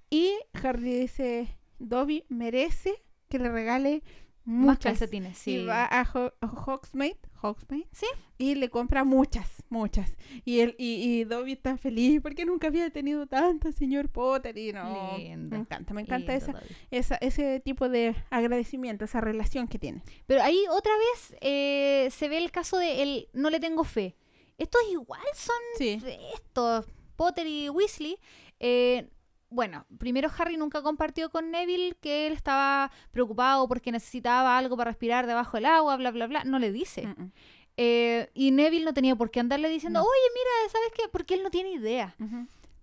[0.10, 0.32] Y
[0.64, 2.96] Harry dice, Dobby merece
[3.30, 4.02] que le regale
[4.50, 4.80] Más muchas.
[4.98, 5.56] calcetines, sí.
[5.58, 8.06] Y va a, Ho- a Hogsmeade, Hogsmeade, Sí.
[8.38, 10.16] y le compra muchas, muchas.
[10.46, 14.58] Y él y, y Dobby está feliz porque nunca había tenido tanto, señor Potter.
[14.58, 19.20] Y no, Lindo, me encanta, me encanta Lindo, esa, esa, ese tipo de agradecimiento, esa
[19.20, 20.02] relación que tiene.
[20.28, 24.16] Pero ahí otra vez eh, se ve el caso de el no le tengo fe.
[24.58, 26.00] Estos igual son Sí.
[26.34, 26.86] estos,
[27.18, 28.18] Potter y Weasley.
[28.60, 29.10] eh,
[29.50, 34.92] bueno, primero Harry nunca compartió con Neville que él estaba preocupado porque necesitaba algo para
[34.92, 36.44] respirar debajo del agua, bla, bla, bla.
[36.44, 37.08] No le dice.
[37.08, 37.32] Mm, mm.
[37.78, 40.06] Eh, y Neville no tenía por qué andarle diciendo, No.
[40.06, 41.04] oye, mira, ¿sabes qué?
[41.12, 42.16] Porque él no tiene idea.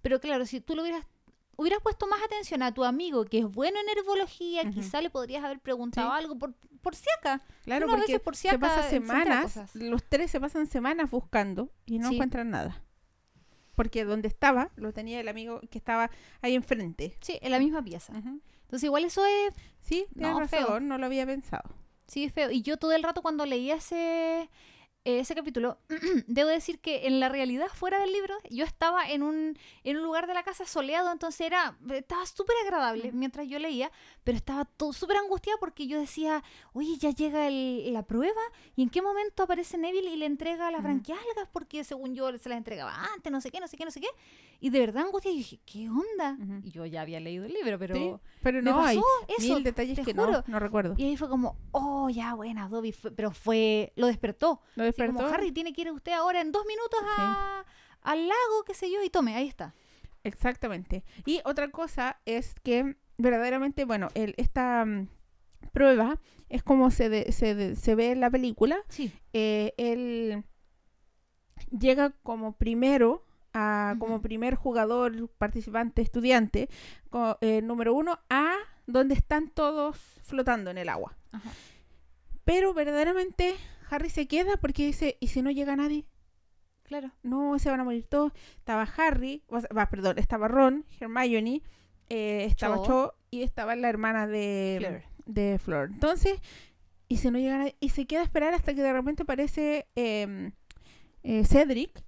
[0.02, 1.04] Pero claro, si tú lo hubieras,
[1.56, 4.72] hubieras puesto más atención a tu amigo que es bueno en herbología, Ujú.
[4.72, 6.16] quizá le podrías haber preguntado Sí.
[6.16, 7.42] algo por, por si acá.
[7.64, 10.66] Claro, Uno porque veces por si se acá pasa se semanas, los tres se pasan
[10.66, 12.14] semanas buscando y no Sí.
[12.14, 12.80] encuentran nada.
[13.74, 16.10] Porque donde estaba, lo tenía el amigo que estaba
[16.42, 17.14] ahí enfrente.
[17.20, 18.12] Sí, en la misma pieza.
[18.14, 20.80] Entonces igual eso es, Sí, No, razón, feo.
[20.80, 21.68] no lo había pensado.
[22.06, 22.50] sí, es feo.
[22.50, 24.48] Y yo todo el rato cuando leía ese,
[25.04, 25.78] ese capítulo,
[26.26, 30.02] debo decir que en la realidad, fuera del libro, yo estaba en un, en un
[30.02, 33.90] lugar de la casa soleado, entonces era, estaba súper agradable mientras yo leía,
[34.24, 36.42] pero estaba súper angustiada porque yo decía,
[36.72, 38.40] oye, ya llega el- la prueba,
[38.76, 41.48] ¿y en qué momento aparece Neville y le entrega las branquialgas?
[41.52, 44.00] Porque según yo se las entregaba antes, no sé qué, no sé qué, no sé
[44.00, 44.08] qué.
[44.64, 46.38] Y de verdad angustia, y dije, ¿qué onda?
[46.62, 47.94] Y yo ya había leído el libro, pero...
[47.94, 48.98] Sí, pero me no hay
[49.36, 50.32] eso, mil detalles te que juro.
[50.32, 50.94] no, no recuerdo.
[50.96, 54.62] Y ahí fue como, oh, ya, buena, Dobby, fue- pero fue, lo despertó.
[54.76, 55.34] ¿Lo Así como, despertó?
[55.34, 57.62] Harry tiene que ir usted ahora en dos minutos a-
[58.00, 59.74] al lago, qué sé yo, y tome, ahí está.
[60.22, 61.04] Exactamente.
[61.26, 65.08] Y otra cosa es que verdaderamente, bueno, el, esta mm,
[65.74, 68.78] prueba es como se, de- se, de- se ve en la película.
[68.88, 69.12] Sí.
[69.34, 70.42] eh, él
[71.70, 76.68] llega como primero, a, como primer jugador, participante, estudiante,
[77.40, 78.54] eh, número uno, a
[78.86, 81.16] donde están todos flotando en el agua.
[82.44, 83.54] Pero verdaderamente
[83.88, 86.04] Harry se queda porque dice, ¿y si no llega nadie?
[86.82, 87.12] Claro.
[87.22, 88.32] No, se van a morir todos.
[88.58, 91.62] Estaba Harry, o sea, perdón, estaba Ron, Hermione,
[92.10, 92.84] eh, estaba Cho.
[92.84, 95.02] Cho y estaba la hermana de Fleur.
[95.26, 95.90] de Flor.
[95.92, 96.40] Entonces,
[97.08, 99.86] y se no llega nadie, y se queda a esperar hasta que de repente aparece
[99.94, 100.52] em,
[101.22, 102.02] eh, Cedric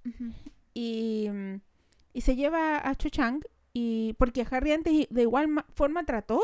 [0.81, 3.41] y se lleva a Cho Chang
[3.73, 6.39] y porque Harry antes de igual ma- forma trató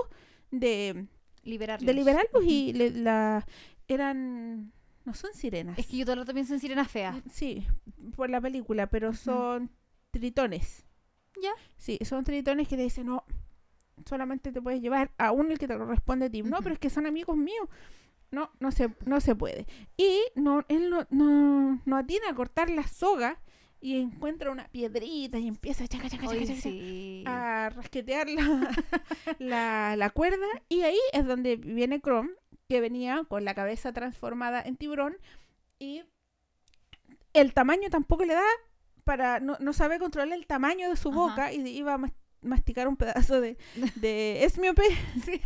[0.52, 1.08] de,
[1.44, 1.86] Liberarlos.
[1.88, 3.46] de liberarlos y le- la
[3.88, 4.72] eran
[5.06, 5.78] no son sirenas.
[5.78, 7.18] Es que yo todo el rato pienso en sirenas feas.
[7.32, 7.68] Sí,
[8.16, 9.70] por la película, pero son
[10.12, 10.86] tritones.
[11.42, 11.52] Ya.
[11.78, 13.26] Sí, son tritones que le dicen, no,
[14.06, 16.42] solamente te puedes llevar a uno el que te corresponde a ti.
[16.44, 17.68] No, pero es que son amigos míos.
[18.32, 19.66] No, no se, no se puede.
[19.98, 23.40] Y no, él no, no, no atina a cortar la soga
[23.84, 27.24] y encuentra una piedrita y empieza chaca, chaca, chaca, Oye, chaca, sí.
[27.28, 28.72] a rasquetear la,
[29.40, 30.48] la, la cuerda.
[30.70, 32.30] Y ahí es donde viene Chrome,
[32.70, 35.18] que venía con la cabeza transformada en tiburón.
[35.80, 36.06] Y
[37.34, 38.46] el tamaño tampoco le da
[39.04, 39.42] para.
[39.42, 41.18] No, no sabe controlar el tamaño de su Ajá.
[41.18, 42.00] boca y iba
[42.44, 43.58] masticar un pedazo de,
[43.96, 44.84] de esmiope.
[45.26, 45.42] Sí.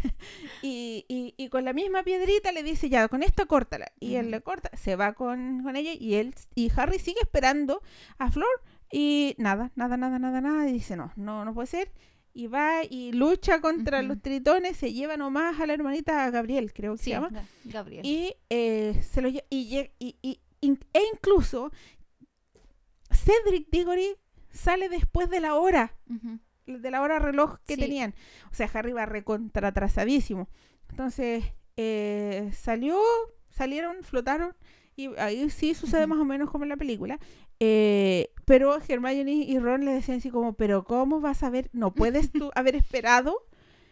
[0.61, 3.91] Y, y, y con la misma piedrita le dice, ya, con esto córtala.
[3.99, 7.81] Y él le corta, se va con, con ella y él y Harry sigue esperando
[8.17, 8.47] a Flor
[8.91, 10.67] y nada, nada, nada, nada, nada.
[10.69, 11.91] Y dice, no, no, no puede ser.
[12.33, 16.71] Y va y lucha contra los tritones, se lleva nomás a la hermanita a Gabriel,
[16.71, 17.29] creo que Sí, se llama.
[17.31, 18.05] Ga- Gabriel.
[18.05, 21.71] Y eh, se lo lle- y, y, e incluso
[23.11, 24.15] Cedric Diggory
[24.51, 26.39] sale después de la hora Ujú.
[26.67, 27.81] De la hora reloj que Sí.
[27.81, 28.13] tenían.
[28.51, 30.47] O sea, Harry va recontratrasadísimo.
[30.89, 31.43] Entonces,
[31.77, 32.99] eh, salió,
[33.49, 34.55] salieron, flotaron,
[34.95, 37.19] y ahí sí sucede más o menos como en la película.
[37.59, 41.69] Eh, pero Hermione y Ron le decían así como, pero ¿cómo vas a ver?
[41.73, 43.35] ¿No puedes tú haber esperado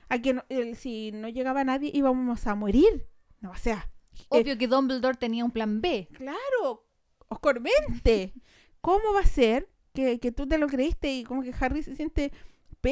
[0.09, 0.43] a que no-
[0.75, 3.07] si no llegaba nadie íbamos a morir?
[3.41, 6.07] No, o sea, eh, Obvio que Dumbledore tenía un plan B.
[6.13, 6.85] claro,
[7.27, 8.33] oscormente.
[8.81, 11.95] ¿Cómo va a ser que, que tú te lo creíste y como que Harry se
[11.95, 12.31] siente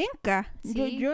[0.01, 0.53] penca?
[0.63, 0.97] Yo, Sí.
[0.97, 1.13] yo,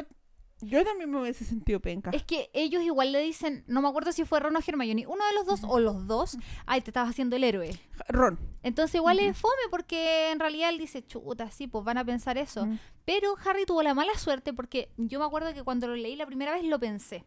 [0.62, 2.10] yo también me hubiese sentido penca.
[2.12, 5.26] Es que ellos igual le dicen, no me acuerdo si fue Ron o Hermione, uno
[5.26, 7.72] de los dos o los dos, ay, te estabas haciendo el héroe.
[8.08, 8.40] Ron.
[8.64, 9.28] Entonces igual Ujú.
[9.30, 12.68] es fome porque en realidad él dice, chuta, sí, pues van a pensar eso.
[13.06, 16.26] Pero Harry tuvo la mala suerte porque yo me acuerdo que cuando lo leí la
[16.26, 17.24] primera vez lo pensé.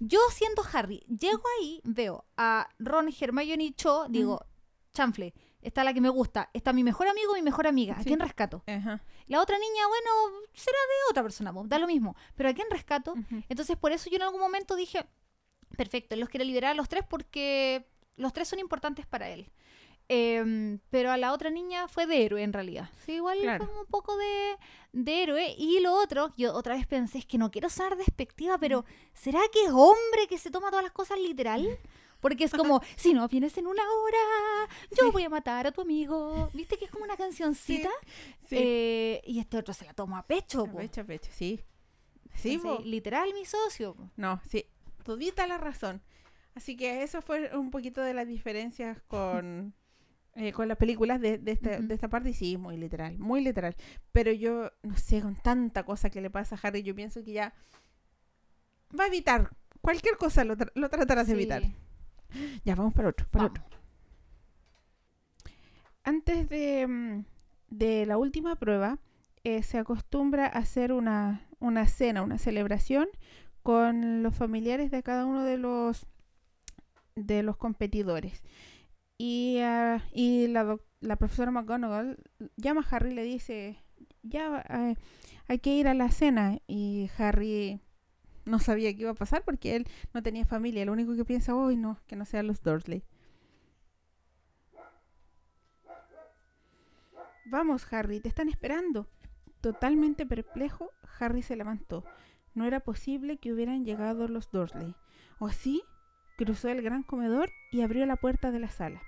[0.00, 4.44] Yo siendo Harry, llego ahí, veo a Ron, Hermione y Cho, digo,
[4.92, 8.06] chanfle, está la que me gusta, está mi mejor amigo mi mejor amiga, ¿a Sí.
[8.08, 8.62] quién rescato?
[8.66, 9.02] Ajá.
[9.26, 12.68] La otra niña, bueno, será de otra persona, pues, da lo mismo, pero ¿a quién
[12.70, 13.12] rescato?
[13.12, 13.42] Ujú.
[13.48, 15.04] Entonces por eso yo en algún momento dije,
[15.76, 17.86] perfecto, los quiere liberar a los tres porque
[18.16, 19.50] los tres son importantes para él.
[20.10, 22.88] Em, pero a la otra niña fue de héroe en realidad.
[23.04, 23.66] Sí, igual Claro.
[23.66, 24.56] fue un poco de,
[24.92, 25.54] de héroe.
[25.58, 29.40] Y lo otro, yo otra vez pensé, es que no quiero sonar despectiva, pero ¿será
[29.52, 31.78] que es hombre que se toma todas las cosas literal?
[32.20, 35.10] Porque es como, si no vienes en una hora, yo Sí.
[35.12, 36.50] voy a matar a tu amigo.
[36.52, 37.90] ¿Viste que es como una cancioncita?
[38.48, 38.56] Sí.
[38.58, 40.66] Eh, y este otro se la toma a pecho.
[40.66, 40.78] po.
[40.78, 41.60] Pecho, pecho, sí.
[42.34, 43.94] Sí, Entonces, literal, mi socio.
[43.94, 44.10] po.
[44.16, 44.64] No, sí.
[45.04, 46.02] Todita la razón.
[46.54, 49.72] Así que eso fue un poquito de las diferencias con,
[50.34, 52.30] eh, con las películas de, de, esta, de esta parte.
[52.30, 53.76] Y sí, muy literal, muy literal.
[54.10, 57.32] Pero yo, no sé, con tanta cosa que le pasa a Harry, yo pienso que
[57.32, 57.54] ya
[58.98, 59.50] va a evitar.
[59.80, 61.62] Cualquier cosa lo, tra- lo tratarás de evitar.
[62.64, 63.64] Ya, vamos para otro, para otro.
[66.04, 67.24] Antes de, mm,
[67.68, 68.98] de la última prueba,
[69.44, 73.08] eh, se acostumbra a hacer una, una cena, una celebración
[73.62, 76.06] con los familiares de cada uno de los
[77.16, 78.42] de los competidores.
[79.18, 82.18] Y, ah, y la, la profesora McGonagall
[82.56, 83.78] llama a Harry y le dice,
[84.22, 84.96] ya eh,
[85.48, 86.58] hay que ir a la cena.
[86.66, 87.80] Y Harry
[88.48, 90.84] no sabía qué iba a pasar porque él no tenía familia.
[90.84, 93.04] Lo único que piensa, hoy no, que no sean los Dursley.
[97.46, 99.08] Vamos, Harry, te están esperando.
[99.60, 102.04] Totalmente perplejo, Harry se levantó.
[102.54, 104.94] No era posible que hubieran llegado los Dursley.
[105.38, 105.82] ¿O sí?
[106.36, 109.02] Cruzó el gran comedor y abrió la puerta de la sala.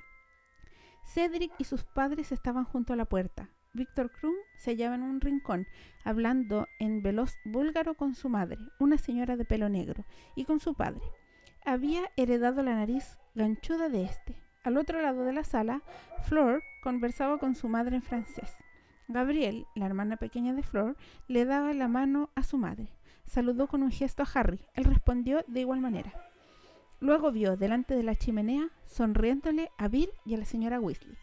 [1.04, 3.50] Cedric y sus padres estaban junto a la puerta.
[3.72, 5.66] Víctor Krum se hallaba en un rincón,
[6.04, 10.04] hablando en veloz búlgaro con su madre, una señora de pelo negro,
[10.34, 11.02] y con su padre.
[11.64, 14.36] Había heredado la nariz ganchuda de este.
[14.64, 15.82] Al otro lado de la sala,
[16.24, 18.56] Flor conversaba con su madre en francés.
[19.06, 20.96] Gabriel, la hermana pequeña de Flor,
[21.28, 22.88] le daba la mano a su madre.
[23.26, 24.60] Saludó con un gesto a Harry.
[24.74, 26.12] Él respondió de igual manera.
[26.98, 31.16] Luego vio delante de la chimenea, sonriéndole a Bill y a la señora Weasley.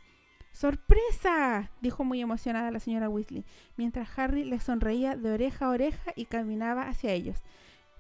[0.58, 1.70] ¡Sorpresa!
[1.82, 3.46] dijo muy emocionada la señora Weasley,
[3.76, 7.44] mientras Harry le sonreía de oreja a oreja y caminaba hacia ellos.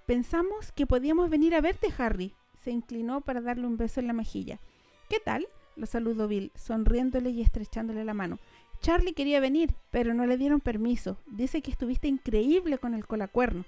[0.07, 2.33] Pensamos que podíamos venir a verte, Harry.
[2.55, 4.59] Se inclinó para darle un beso en la mejilla.
[5.07, 5.47] ¿Qué tal?
[5.75, 8.39] lo saludó Bill, sonriéndole y estrechándole la mano.
[8.81, 11.19] Charlie quería venir, pero no le dieron permiso.
[11.27, 13.65] Dice que estuviste increíble con el colacuerno.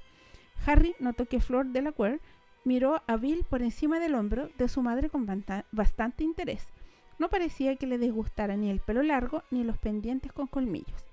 [0.66, 2.22] Harry notó que Flor Delacour
[2.66, 5.28] miró a Bill por encima del hombro de su madre con
[5.72, 6.74] bastante interés.
[7.20, 11.06] No parecía que le disgustara ni el pelo largo ni los pendientes con colmillos.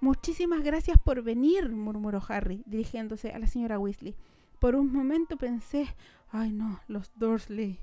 [0.00, 4.14] Muchísimas gracias por venir, murmuró Harry, dirigiéndose a la señora Weasley.
[4.58, 5.86] por un momento pensé,
[6.30, 7.78] ay no, los Dursley.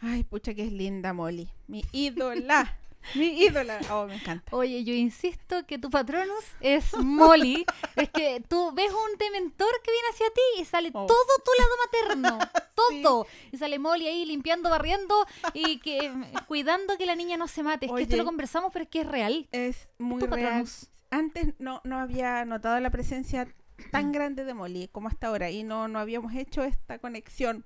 [0.00, 2.78] Ay, pucha que es linda Molly, mi ídola.
[3.14, 3.78] Mi ídola.
[3.90, 4.44] Oh, me encanta.
[4.54, 7.64] Oye, yo insisto que tu patronus es Molly.
[7.96, 11.06] es que tú ves un dementor que viene hacia ti y sale Oh.
[11.06, 12.38] todo tu lado materno.
[12.74, 13.26] Todo.
[13.52, 15.14] Y sale Molly ahí limpiando, barriendo
[15.54, 16.10] y que
[16.48, 17.86] cuidando que la niña no se mate.
[17.86, 19.46] Es que esto lo conversamos, pero es que es real.
[19.52, 20.40] Es muy Tu real.
[20.40, 20.88] patronus.
[21.10, 23.46] Antes no, no había notado la presencia
[23.90, 27.64] tan grande de Molly como hasta ahora y no, no habíamos hecho esta conexión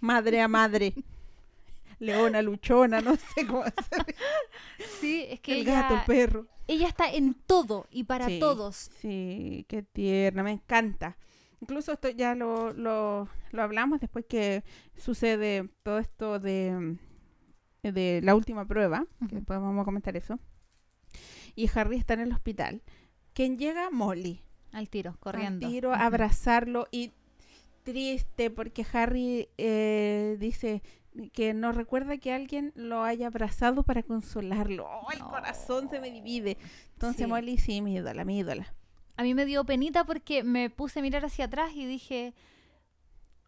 [0.00, 0.94] madre a madre.
[1.98, 4.04] Leona, luchona, no sé cómo hacer.
[5.00, 6.46] Sí, es que El ella, gato, el perro.
[6.66, 8.76] ella está en todo y para Sí, todos.
[8.98, 11.16] Sí, qué tierna, me encanta.
[11.60, 14.64] Incluso esto ya lo, lo, lo hablamos después que
[14.96, 16.98] sucede todo esto de,
[17.82, 20.38] de la última prueba, que después vamos a comentar eso.
[21.54, 22.82] Y Harry está en el hospital.
[23.32, 24.42] Quien llega, Molly.
[24.72, 25.68] Al tiro, Al corriendo.
[25.68, 25.98] tiro, Ujú.
[26.00, 27.12] a abrazarlo y
[27.84, 30.82] triste porque Harry eh, dice
[31.32, 34.86] que no recuerda que alguien lo haya abrazado para consolarlo.
[34.88, 35.30] ¡Oh, el No.
[35.30, 36.56] corazón se me divide!
[36.94, 37.26] Entonces Sí.
[37.26, 38.74] Molly, sí, mi ídola, mi ídola.
[39.16, 42.34] A mí me dio penita porque me puse a mirar hacia atrás y dije,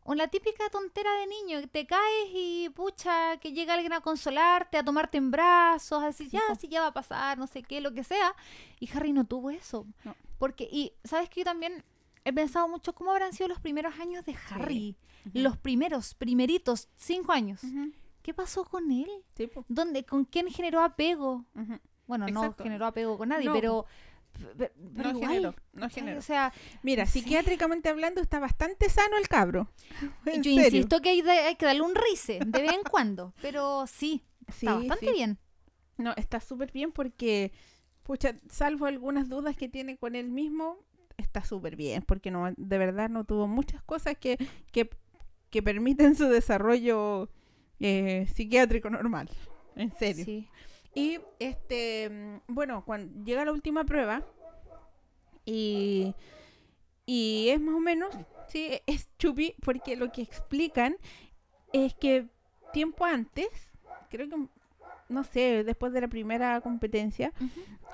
[0.05, 4.85] una típica tontera de niño, te caes y pucha, que llega alguien a consolarte, a
[4.85, 7.93] tomarte en brazos, a decir, ya, sí, ya va a pasar, no sé qué, lo
[7.93, 8.33] que sea.
[8.79, 9.85] Y Harry no tuvo eso.
[10.05, 10.15] No.
[10.39, 11.83] Porque, y sabes que yo también
[12.29, 14.97] he pensado mucho cómo habrán sido los primeros años de Harry.
[15.33, 17.61] Los primeros, primeritos, cinco años.
[18.23, 19.09] ¿Qué pasó con él?
[19.37, 19.49] Sí.
[19.69, 21.45] ¿Dónde, ¿Con quién generó apego?
[22.07, 23.87] Bueno, no generó apego con nadie, No, pero...
[24.57, 26.19] pero- No igual, generó, no generó.
[26.19, 26.53] O sea,
[26.83, 29.69] Mira, psiquiátricamente hablando está bastante sano el cabro.
[30.27, 30.65] En yo serio.
[30.81, 34.23] insisto que hay, de- hay que darle un rice de vez en cuando, pero sí,
[34.47, 35.39] está bastante bien.
[35.97, 37.53] No, está súper bien porque,
[38.03, 40.79] pucha, salvo algunas dudas que tiene con él mismo,
[41.37, 44.39] está súper bien porque no, de verdad no tuvo muchas cosas que,
[44.73, 44.89] que,
[45.51, 47.29] que permiten su desarrollo
[47.79, 49.29] eh, psiquiátrico normal.
[49.75, 50.25] En serio.
[50.25, 50.49] Sí.
[50.95, 54.23] Y este, mm, bueno, cuando llega la última prueba
[55.45, 56.15] y,
[57.05, 58.17] y es más o menos,
[58.49, 60.97] sí, es chupi porque lo que explican
[61.75, 62.29] es que
[62.73, 63.49] tiempo antes,
[64.09, 64.37] creo que,
[65.11, 67.33] no sé, después de la primera competencia,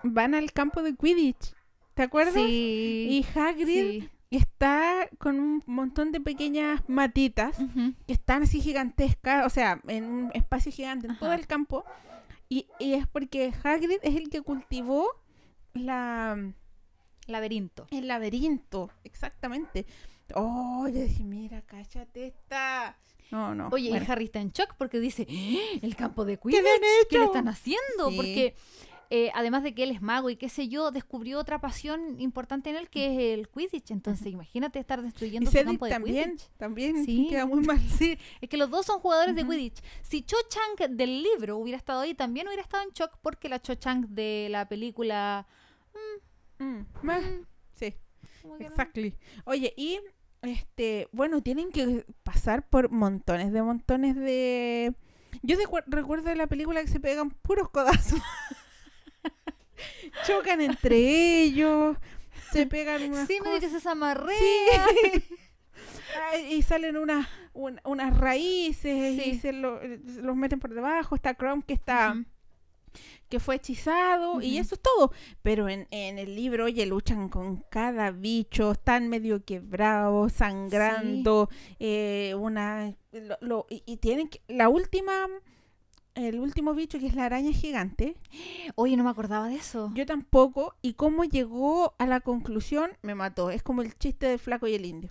[0.05, 1.55] van al campo de Quidditch.
[1.95, 2.35] ¿Te acuerdas?
[2.35, 3.09] Sí.
[3.11, 3.67] Y Hagrid
[4.03, 4.09] sí.
[4.31, 7.59] está con un montón de pequeñas matitas
[8.07, 11.85] que están así gigantescas, o sea, en un espacio gigante en todo el campo.
[12.49, 15.07] Y, y es porque Hagrid es el que cultivó
[15.75, 16.53] la,
[17.27, 17.87] Laberinto.
[17.91, 19.87] el laberinto, exactamente.
[20.35, 22.99] Oh, yo dije, mira, cállate esta.
[23.31, 23.69] No, no.
[23.69, 24.05] Oye, bueno.
[24.07, 25.79] y Harry está en shock porque dice, "¡Ah!
[25.83, 28.11] el campo de ¿Qué le han Quidditch, ¿qué le hecho?" están haciendo?
[28.11, 28.17] Sí.
[28.17, 28.55] Porque
[29.15, 32.71] eh, además de que él es mago y qué sé yo, descubrió otra pasión importante
[32.71, 33.91] en él que es el Quidditch.
[33.91, 36.49] Entonces, imagínate estar destruyendo su campo de también, Quidditch.
[36.57, 37.27] también Sí.
[37.29, 37.79] queda muy mal.
[37.99, 39.45] Sí, es que los dos son jugadores de.
[39.45, 39.83] Quidditch.
[40.01, 43.61] Si Cho Chang del libro hubiera estado ahí, también hubiera estado en shock porque la
[43.61, 45.47] Cho Chang de la película...
[46.59, 46.87] Mm, mm,
[47.75, 47.95] sí.
[48.41, 48.71] como que no.
[48.71, 49.15] Exactly.
[49.45, 50.01] Oye, y
[50.41, 54.95] este, bueno, tienen que pasar por montones de montones de.
[55.43, 55.57] Yo
[55.87, 58.19] recuerdo de la película que se pegan puros codazos.
[60.27, 61.97] Chocan entre ellos,
[62.53, 63.83] se pegan unas Sí, cosas.
[63.83, 64.37] se amarrea.
[64.39, 65.25] Sí.
[66.31, 71.15] Ay, y salen unas un- unas raíces y se lo- los meten por debajo.
[71.15, 72.17] Está Chrome que está
[73.31, 75.11] que fue hechizado y eso es todo.
[75.41, 81.49] Pero en, en el libro, oye, luchan con cada bicho, están medio quebrados, sangrando,
[81.81, 82.95] eh, una...
[83.13, 84.43] lo- lo- y, y tienen que...
[84.49, 85.29] La última...
[86.15, 88.17] El último bicho que es la araña gigante,
[88.75, 89.91] Oye, no me acordaba de eso.
[89.95, 93.51] yo tampoco, y cómo llegó a la conclusión, me mató.
[93.51, 95.11] Es como el chiste del flaco y el indio.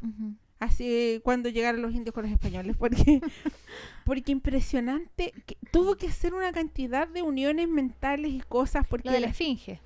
[0.59, 3.19] Así cuando llegaron los indios con los españoles, porque,
[4.05, 9.13] porque impresionante, que tuvo que hacer una cantidad de uniones mentales y cosas, porque Lo
[9.13, 9.81] de la la- esfinge.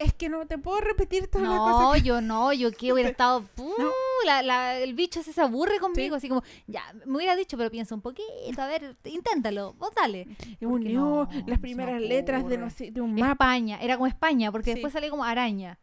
[0.00, 2.02] Es que no te puedo repetir todas las No, cosas.
[2.02, 3.44] yo no, yo que hubiera estado...
[3.58, 3.72] ¡uh!
[3.78, 3.90] No.
[4.26, 7.70] la- la- el bicho ese se aburre conmigo, así como, ya, me hubiera dicho, pero
[7.70, 8.26] piensa un poquito,
[8.60, 10.26] a ver, inténtalo, vos dale.
[10.58, 13.32] que unió no, no las me primeras letras de, no sé, de un mapa.
[13.32, 14.74] España, era como España, porque Sí.
[14.74, 15.78] después sale como araña.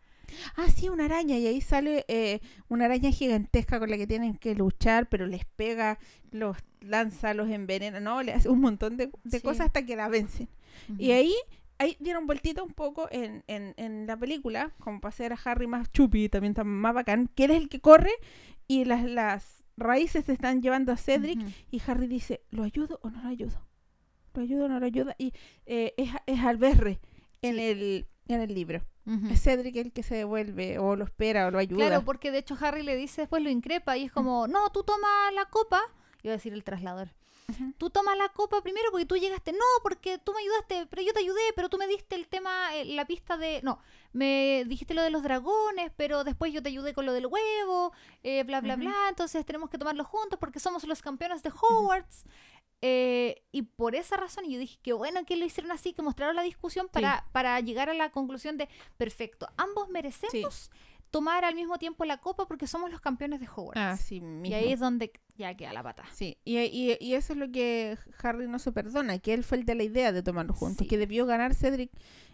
[0.57, 4.35] Ah, sí, una araña, y ahí sale eh, una araña gigantesca con la que tienen
[4.35, 5.99] que luchar, pero les pega,
[6.31, 9.43] los lanza, los envenena, no, le hace un montón de, de Sí.
[9.43, 10.49] cosas hasta que la vencen.
[10.97, 11.33] Y ahí,
[11.79, 15.67] ahí dieron vueltita un poco en, en, en la película, como para hacer a Harry
[15.67, 18.11] más chupi, también está más bacán, que él es el que corre
[18.67, 21.39] y las, las raíces se están llevando a Cedric
[21.71, 23.61] y Harry dice, ¿lo ayudo o no lo ayudo?
[24.33, 25.13] ¿Lo ayudo o no lo ayudo?
[25.17, 25.33] Y
[25.65, 26.99] eh, es, es Alberre
[27.41, 27.61] en Sí.
[27.61, 28.81] el en el libro.
[29.31, 31.87] Es Cedric el que se devuelve o lo espera o lo ayuda.
[31.87, 34.83] Claro, porque de hecho Harry le dice, después lo increpa y es como, no, tú
[34.83, 35.79] toma la copa.
[36.23, 37.13] Iba a decir el traslador.
[37.77, 39.53] Tú toma la copa primero porque tú llegaste.
[39.53, 42.75] No, porque tú me ayudaste, pero yo te ayudé, pero tú me diste el tema,
[42.75, 43.61] eh, la pista de...
[43.63, 43.79] No,
[44.11, 47.93] me dijiste lo de los dragones, pero después yo te ayudé con lo del huevo,
[48.23, 48.93] eh, bla, bla, bla.
[49.07, 52.25] Entonces tenemos que tomarlo juntos porque somos los campeones de Hogwarts.
[52.81, 56.35] Eh, y por esa razón yo dije que bueno que lo hicieron así, que mostraron
[56.35, 60.69] la discusión para, para llegar a la conclusión de, perfecto, ambos merecemos
[61.11, 63.79] tomar al mismo tiempo la copa porque somos los campeones de Hogwarts.
[63.79, 64.55] Ah, sí, y mismo.
[64.55, 66.03] ahí es donde ya queda la pata.
[66.13, 69.57] Sí, y, y- y eso es lo que Harry no se perdona, que él fue
[69.59, 70.87] el de la idea de tomarlo juntos, Sí.
[70.87, 71.91] que debió ganar Cedric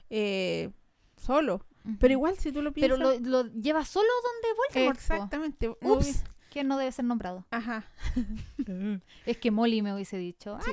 [0.10, 0.72] eh,
[1.18, 1.66] solo.
[2.00, 3.22] Pero igual, si tú lo Pero piensas...
[3.22, 4.98] lo, lo lleva solo donde Voldemort.
[4.98, 5.70] Exactamente.
[5.82, 7.46] Ups, que no debe ser nombrado.
[7.52, 7.84] Ajá.
[9.26, 10.58] Es que Molly me hubiese dicho.
[10.62, 10.72] Sí.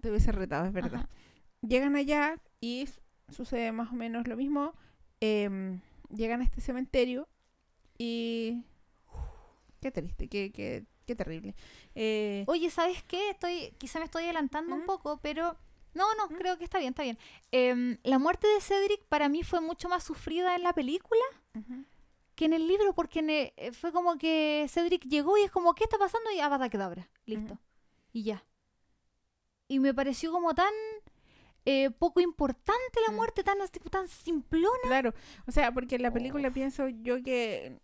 [0.00, 1.00] Te hubiese retado, es verdad.
[1.00, 1.08] Ajá.
[1.60, 2.88] Llegan allá y
[3.28, 4.72] sucede más o menos lo mismo.
[5.20, 7.28] em, llegan a este cementerio
[7.96, 8.64] y...
[9.80, 11.54] Qué triste, qué, qué, qué terrible.
[11.94, 13.30] Eh, Oye, ¿sabes qué?
[13.30, 15.56] Estoy, quizá me estoy adelantando un poco, pero
[15.94, 17.18] no, no, creo que está bien, está bien.
[17.52, 21.22] Em, la muerte de Cedric para mí fue mucho más sufrida en la película
[22.34, 25.74] que en el libro, porque en eh, fue como que Cedric llegó y es como,
[25.74, 26.30] ¿qué está pasando?
[26.30, 27.58] Y Avada Kedavra, listo.
[28.12, 28.44] Y ya.
[29.66, 30.72] Y me pareció como tan
[31.70, 33.16] eh, poco importante la Mm.
[33.16, 34.84] muerte, tan, así, tan simplona.
[34.84, 35.12] Claro,
[35.46, 36.12] o sea, porque en la Oh.
[36.14, 37.78] película pienso yo que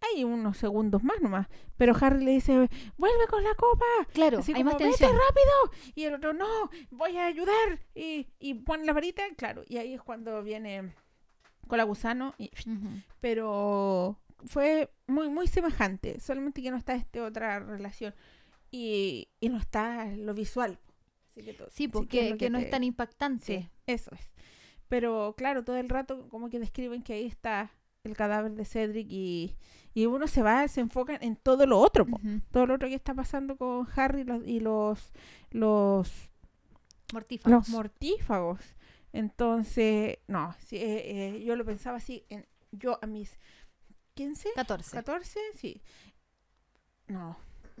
[0.00, 4.52] hay unos segundos más nomás, pero Harry le dice, vuelve con la copa, Claro, así
[4.52, 6.46] hay como, más vete rápido, y el otro, no,
[6.90, 10.92] voy a ayudar, y, y pone la varita, claro, y ahí es cuando viene
[11.68, 12.50] con la gusano, y-
[13.20, 18.14] pero fue muy, muy semejante, solamente que no está esta otra relación,
[18.70, 20.78] y, y no está lo visual.
[21.36, 23.44] Así que to- Sí, porque es que, no te- es tan impactante.
[23.44, 24.32] Sí, eso es.
[24.88, 27.70] Pero claro, todo el rato como que describen que ahí está
[28.04, 29.56] el cadáver de Cedric y,
[29.92, 32.06] y uno se va, se enfoca en todo lo otro,
[32.52, 35.12] todo lo otro que está pasando con Harry los- y los
[35.50, 36.30] los
[37.12, 37.50] Mortífagos.
[37.50, 38.60] los mortífagos.
[39.12, 43.38] Entonces, no, sí, eh, eh, yo lo pensaba así, en, yo a mis
[44.14, 44.96] 15, 14.
[44.96, 45.82] 14, sí.
[47.08, 47.36] No,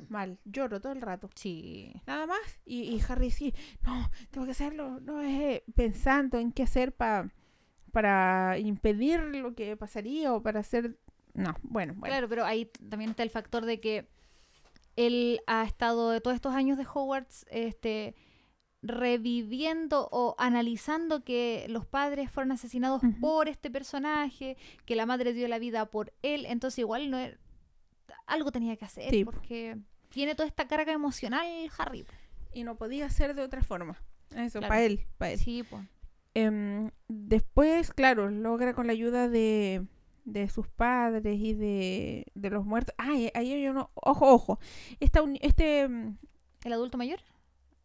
[0.08, 1.92] mal, lloro todo el rato Sí.
[2.06, 2.38] nada más.
[2.64, 7.30] Y, y Harry sí, no, tengo que hacerlo, no es pensando en qué hacer pa-
[7.92, 10.98] para impedir lo que pasaría o para hacer...
[11.34, 12.12] No, bueno, bueno.
[12.12, 14.08] Claro, pero ahí también está el factor de que
[14.96, 18.14] él ha estado de todos estos años de Hogwarts este,
[18.82, 25.48] reviviendo o analizando que los padres fueron asesinados por este personaje, que la madre dio
[25.48, 27.36] la vida por él, entonces igual no es-
[28.26, 29.24] algo tenía que hacer Sí.
[29.24, 29.76] porque
[30.08, 31.46] tiene toda esta carga emocional
[31.78, 32.04] Harry.
[32.52, 34.00] Y no podía ser de otra forma.
[34.34, 34.68] Eso, Claro.
[34.72, 35.38] para él, para él.
[35.38, 35.82] Sí, pues.
[36.34, 39.86] Em, después, claro, logra con la ayuda de,
[40.24, 42.94] de sus padres y de, de los muertos.
[42.98, 44.58] Ah, y ahí hay uno, ojo, ojo.
[45.00, 46.16] Esta uni- este, mm,
[46.64, 47.20] ¿El adulto mayor?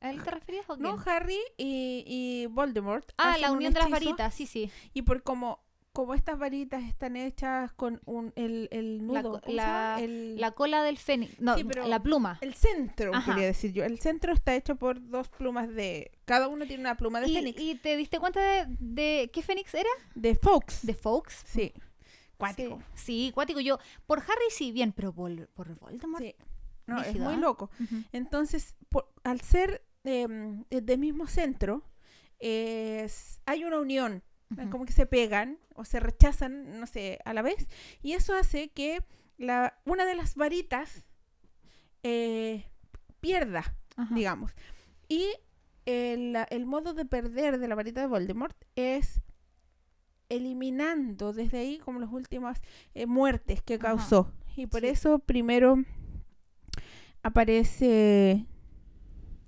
[0.02, 1.10] ¿A él te referías o no, quién?
[1.16, 3.12] Harry y, y Voldemort.
[3.18, 4.72] Ah, la un unión de las varitas, sí, sí.
[4.94, 5.60] Y por como,
[5.94, 10.98] como estas varitas están hechas con un, el, el nudo, la- El, La cola del
[10.98, 12.38] fénix, no, Sí, pero- la pluma.
[12.42, 13.34] el centro, Ajá.
[13.34, 13.84] quería decir yo.
[13.84, 16.12] El centro está hecho por dos plumas de...
[16.26, 17.60] Cada uno tiene una pluma de ¿Y, fénix.
[17.62, 19.90] y te diste cuenta de, de qué fénix era?
[20.16, 20.86] De Fox.
[20.86, 21.44] ¿De Fox?
[21.46, 21.74] Sí.
[22.38, 22.80] Cuático.
[22.96, 23.60] Sí, sí, cuático.
[23.60, 23.78] Yo,
[24.08, 26.24] por Harry sí, bien, pero por, por Voldemort.
[26.24, 26.36] Sí.
[26.88, 27.38] No, es muy ¿ah?
[27.38, 27.70] loco.
[28.12, 31.84] Entonces, por- al ser em, eh, del mismo centro,
[32.40, 34.24] es- hay una unión.
[34.58, 34.70] Ujú.
[34.70, 37.68] Como que se pegan o se rechazan, no sé, a la vez.
[38.02, 39.04] Y eso hace que
[39.38, 41.06] la, una de las varitas
[42.04, 42.66] eh,
[43.20, 44.14] pierda, Ajá.
[44.16, 44.52] digamos.
[45.08, 45.28] Y
[45.86, 49.22] el, la- el modo de perder de la varita de Voldemort es
[50.30, 52.62] eliminando desde ahí como las últimas
[52.94, 53.84] eh, muertes que Ajá.
[53.84, 54.32] causó.
[54.56, 54.88] Y por Sí.
[54.88, 55.78] eso primero
[57.24, 58.46] aparece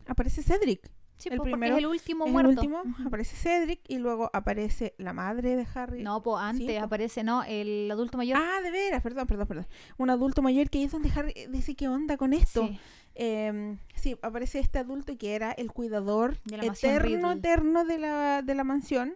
[0.06, 0.92] aparece Cedric.
[1.24, 2.52] Sí, el po, porque primero es el último Es muerto.
[2.52, 6.04] el último, aparece Cedric y luego aparece la madre de Harry.
[6.04, 7.44] No, pues antes aparece, ¿no?
[7.44, 8.38] El adulto mayor.
[8.42, 9.68] Ah, de veras, perdón, perdón, perdón.
[9.98, 12.68] Un adulto mayor que ahí es donde Harry dice qué onda con esto.
[12.68, 12.80] Sí.
[13.16, 17.98] Em, sí, aparece este adulto que era el cuidador De la mansión eterno, eterno de
[18.00, 19.16] la, de la mansión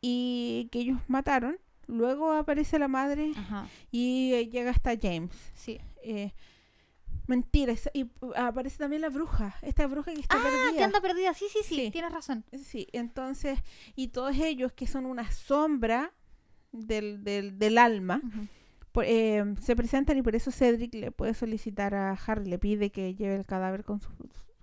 [0.00, 1.58] y que ellos mataron.
[1.86, 3.66] Luego aparece la madre Ajá.
[3.90, 5.30] y eh, llega hasta James.
[5.54, 5.80] Sí.
[6.02, 6.32] Eh,
[7.30, 10.76] mentira, y uh, aparece también la bruja, esta bruja que está Ah, perdida.
[10.78, 11.32] que anda perdida.
[11.32, 11.90] Sí, sí, sí, Sí.
[11.90, 12.44] tienes razón.
[12.62, 13.58] Sí, entonces,
[13.96, 16.12] y todos ellos que son una sombra
[16.72, 18.20] del, del, del alma,
[18.92, 22.90] por- eh, se presentan y por eso Cedric le puede solicitar a Harry, le pide
[22.90, 24.12] que lleve el cadáver con, sus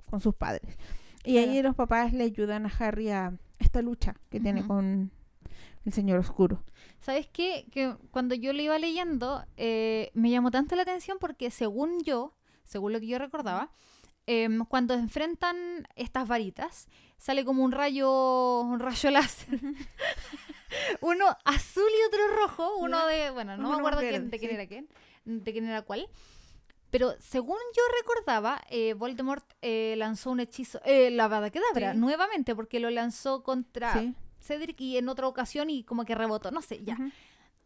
[0.09, 0.77] con sus padres.
[1.25, 5.11] Y ahí los papás le ayudan a Harry a esta lucha que tiene con,
[5.83, 6.63] el señor oscuro.
[6.99, 7.65] ¿Sabes qué?
[7.71, 12.36] Que cuando yo lo iba leyendo, eh, me llamó tanto la atención porque según yo,
[12.67, 13.71] según lo que yo recordaba,
[14.27, 16.87] em, cuando enfrentan estas varitas,
[17.17, 19.47] sale como un rayo, un rayo láser.
[21.01, 24.51] uno azul y otro rojo, uno de, bueno, no Uno me acuerdo quién- de quién
[24.51, 24.55] sí.
[24.55, 24.87] era quién,
[25.25, 26.07] de quién era cuál.
[26.89, 31.97] Pero según yo recordaba, eh, Voldemort eh, lanzó un hechizo, eh, la Avada Kedavra, Sí.
[31.97, 34.13] nuevamente, porque lo lanzó contra Sí.
[34.39, 36.97] Cedric y en otra ocasión y como que rebotó, no sé, ya.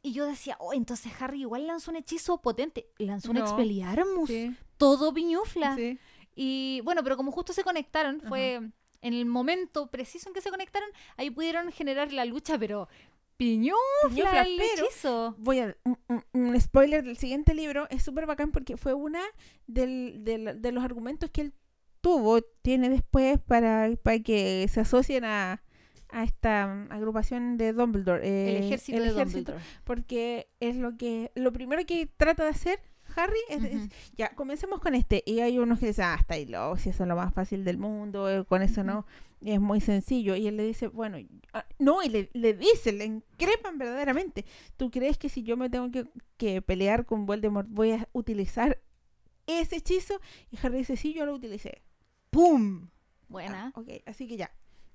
[0.04, 3.38] Y yo decía, oh, entonces Harry igual lanzó un hechizo potente, lanzó un.
[3.38, 5.76] Expelliarmus, Sí, todo piñufla.
[5.76, 6.00] sí.
[6.36, 10.50] Y bueno, pero como justo se conectaron, fue en el momento preciso en que se
[10.50, 12.88] conectaron, ahí pudieron generar la lucha, pero
[13.38, 13.80] piñufla,
[14.10, 15.36] Piñufla, el pero- hechizo.
[15.38, 17.88] Voy a un, un- un spoiler del siguiente libro.
[17.90, 19.22] Es súper bacán porque fue una
[19.68, 21.54] del, del- de los argumentos que él
[22.02, 25.62] tuvo, tiene después para, para que se asocien a,
[26.12, 28.22] a esta mm, agrupación de Dumbledore.
[28.50, 29.64] El eh, ejército el de ejército, Dumbledore.
[29.84, 32.80] Porque es lo que lo primero que trata de hacer
[33.16, 33.90] Harry es, es- Ujú.
[34.16, 35.22] ya, comencemos con este.
[35.26, 37.66] Y hay unos que dicen, ah, está ahí, loco, si eso es lo más fácil
[37.66, 39.06] del mundo, eh, con eso no,
[39.42, 40.36] es muy sencillo.
[40.38, 41.18] Y él le dice, bueno,
[41.54, 44.46] ah, no, y le, le dice, le increpan verdaderamente.
[44.78, 46.06] ¿Tú crees que si yo me tengo que,
[46.38, 48.80] que pelear con Voldemort voy a utilizar
[49.46, 50.22] ese hechizo?
[50.50, 51.82] Y Harry dice, sí, yo lo utilicé.
[52.30, 52.88] ¡Pum!
[53.28, 53.74] Buena.
[53.76, 54.52] Ah, ok, así que ya,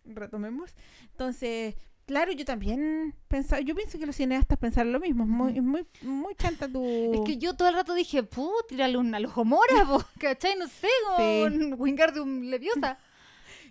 [0.07, 0.75] retomemos.
[1.11, 1.75] Entonces,
[2.07, 5.87] claro, yo también pensaba, yo pienso que los cineastas pensaron lo mismo, es muy, muy,
[6.03, 7.13] muy chanta tu...
[7.15, 10.57] Es que yo todo el rato dije, puh, tírale un alojomora, po, ¿cachai?
[10.59, 11.43] No sé, Sí.
[11.45, 12.99] un Wingardium Leviosa.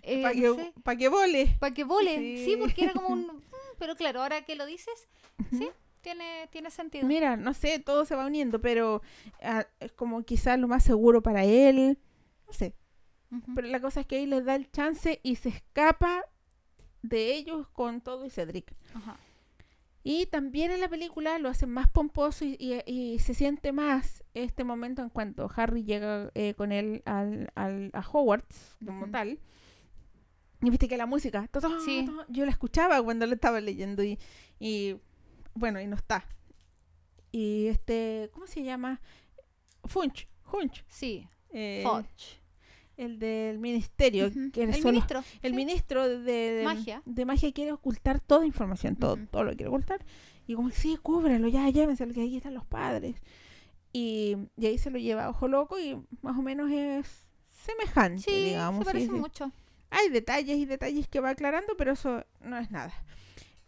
[0.08, 1.56] Eh, para no que, sé, pa' que vole.
[1.58, 2.16] pa' que vole.
[2.16, 2.44] Sí.
[2.44, 2.56] Sí.
[2.56, 3.22] porque era como un...
[3.26, 3.42] mm,
[3.76, 5.08] Pero claro, ahora que lo dices,
[5.50, 5.68] sí,
[6.00, 7.04] tiene, tiene sentido.
[7.08, 9.02] Mira, no sé, todo se va uniendo, pero
[9.42, 11.98] ah, es como quizás lo más seguro para él,
[12.46, 12.72] no sé.
[13.30, 13.54] Ujú.
[13.54, 16.24] Pero la cosa es que ahí les da el chance y se escapa
[17.02, 18.72] de ellos con todo y Cedric.
[18.94, 19.16] Ajá.
[20.02, 24.22] Y también en la película lo hacen más pomposo y, y- y se siente más
[24.34, 29.10] este momento en cuanto Harry llega eh, con él al, al- a Hogwarts como Ujú.
[29.10, 29.40] tal.
[30.62, 32.08] Y viste que la música, ta, Sí.
[32.28, 34.18] yo la escuchaba cuando lo estaba leyendo y,
[34.60, 34.96] y
[35.54, 36.24] bueno, y no está.
[37.32, 39.00] Y este, ¿cómo se llama?
[39.84, 42.40] Funch, Funch, Sí, eh, Fudge.
[42.96, 44.50] El del ministerio, Ujú.
[44.52, 45.22] que El solo- ministro.
[45.42, 45.56] el sí.
[45.56, 47.02] ministro de, de- Magia.
[47.04, 49.26] de magia quiere ocultar toda información, todo, Ujú.
[49.26, 50.04] todo lo quiere ocultar.
[50.46, 53.16] Y como, sí, cúbralo, ya, llévenselo, que ahí están los padres.
[53.92, 58.22] Y, y ahí se lo lleva a Ojo Loco y más o menos es semejante,
[58.22, 58.80] Sí, digamos.
[58.80, 59.12] se parece sí.
[59.12, 59.50] mucho.
[59.90, 62.92] Hay detalles y detalles que va aclarando, pero eso no es nada.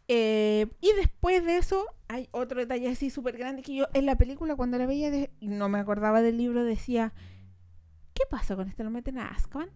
[0.09, 4.16] Eh, y después de eso, hay otro detalle así súper grande que yo en la
[4.16, 7.12] película cuando la veía de- no me acordaba del libro decía,
[8.19, 8.82] ¿qué pasa con este?
[8.82, 9.70] ¿Lo meten a Azkaban?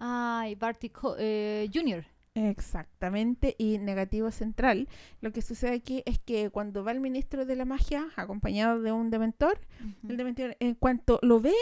[0.00, 2.04] Ay, Barty Co- eh, Jr.
[2.34, 4.88] Exactamente, y negativo central.
[5.20, 8.92] Lo que sucede aquí es que cuando va el ministro de la magia acompañado de
[8.92, 9.60] un dementor,
[10.08, 11.54] el dementor en cuanto lo ve,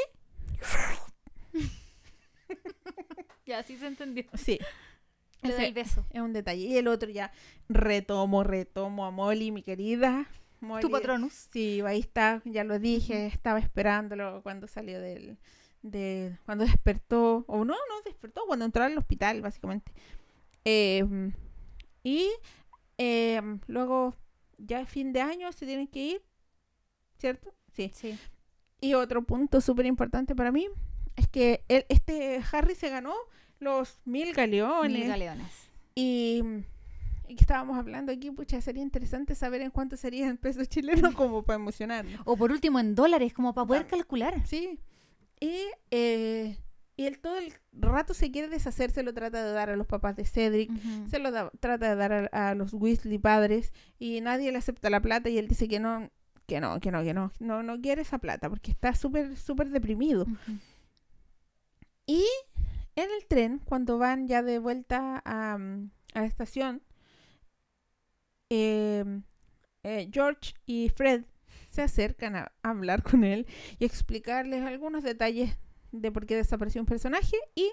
[3.47, 4.25] Ya, sí se entendió.
[4.35, 4.59] sí,
[5.43, 6.05] Le da el beso.
[6.11, 6.63] es un detalle.
[6.65, 7.31] Y el otro ya
[7.69, 10.27] retomo, retomo a Molly, mi querida.
[10.61, 11.33] Molly, Tu patronus.
[11.53, 15.39] Sí, ahí está, ya lo dije, estaba esperándolo cuando salió del,
[15.91, 19.93] de, cuando despertó, o no, no despertó, cuando entró al hospital, básicamente.
[20.65, 21.33] Em,
[22.03, 22.29] y
[22.99, 24.15] em, luego,
[24.59, 26.23] ya fin de año, se tienen que ir,
[27.19, 27.53] ¿cierto?
[27.73, 27.91] Sí.
[27.95, 28.19] Sí.
[28.81, 30.69] Y otro punto súper importante para mí
[31.17, 33.15] es que él- este Harry se ganó
[33.59, 34.99] los mil galeones.
[34.99, 35.69] Mil galeones.
[35.95, 36.43] Y,
[37.29, 41.15] y que estábamos hablando aquí, pucha, sería interesante saber en cuánto sería en pesos chilenos
[41.15, 42.21] como para emocionarnos.
[42.25, 44.01] O por último en dólares, como para poder También.
[44.03, 44.47] calcular.
[44.47, 44.79] Sí.
[45.41, 45.61] Y,
[45.91, 46.57] eh,
[46.97, 49.87] y él todo el rato se quiere deshacer, se lo trata de dar a los
[49.87, 50.71] papás de Cedric,
[51.11, 54.89] se lo da- trata de dar a, a los Weasley padres y nadie le acepta
[54.89, 56.11] la plata y él dice que no,
[56.47, 59.69] que no, que no, que no, no, no quiere esa plata porque está súper, súper
[59.71, 60.25] deprimido.
[62.07, 62.25] Y
[62.95, 65.59] en el tren, cuando van ya de vuelta a, a
[66.21, 66.81] la estación,
[68.51, 69.05] eh,
[69.83, 71.25] eh, George y Fred
[71.77, 73.47] se acercan a hablar con él
[73.79, 75.59] y explicarles algunos detalles
[75.93, 77.71] de por qué desapareció un personaje y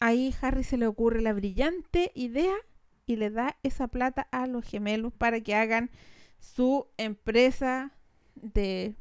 [0.00, 2.54] ahí Harry se le ocurre la brillante idea
[3.06, 5.90] y le da esa plata a los gemelos para que hagan
[6.38, 7.92] su empresa
[8.34, 8.94] de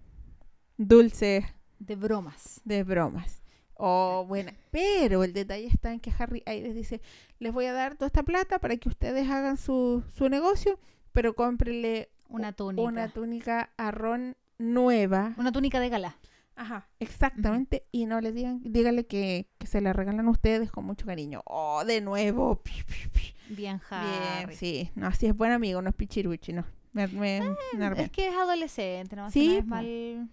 [0.78, 1.46] dulces
[1.80, 2.60] De bromas.
[2.66, 3.42] de bromas.
[3.76, 4.54] Oh, buena.
[4.72, 7.00] Pero el detalle está en que Harry ahí les dice,
[7.40, 10.80] les voy a dar toda esta plata para que ustedes hagan su, su negocio,
[11.14, 12.88] pero cómprenle Una túnica.
[12.88, 15.34] una túnica a Ron nueva.
[15.38, 16.18] Una túnica de gala.
[16.56, 17.86] Ajá, exactamente.
[17.92, 21.42] Y no les digan, díganle que, que se la regalan ustedes con mucho cariño.
[21.46, 22.62] Oh, de nuevo.
[23.50, 24.46] Bien, Harry.
[24.48, 24.92] Bien, sí.
[24.96, 26.66] No, así es buen amigo, no es pichiruchi, no.
[26.94, 29.30] Me, me, me Es que es adolescente, ¿no?
[29.30, 30.30] Sí, no es mal.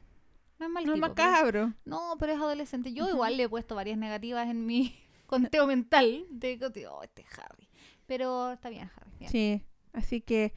[0.59, 1.73] No es mal No es tipo, pero- macabro.
[1.85, 2.95] No, pero es adolescente.
[2.95, 4.97] Yo igual le he puesto varias negativas en mi
[5.27, 6.59] conteo mental de
[6.91, 7.69] oh, este es Harry.
[8.07, 9.11] Pero está bien, Harry.
[9.19, 9.31] bien.
[9.31, 9.63] Sí,
[9.93, 10.55] así que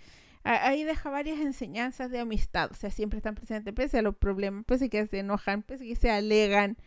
[0.48, 2.72] ahí deja varias enseñanzas de amistad.
[2.72, 5.84] O sea, siempre están presentes, pese a los problemas, pese a que se enojan, pese
[5.84, 6.78] a que se alegan.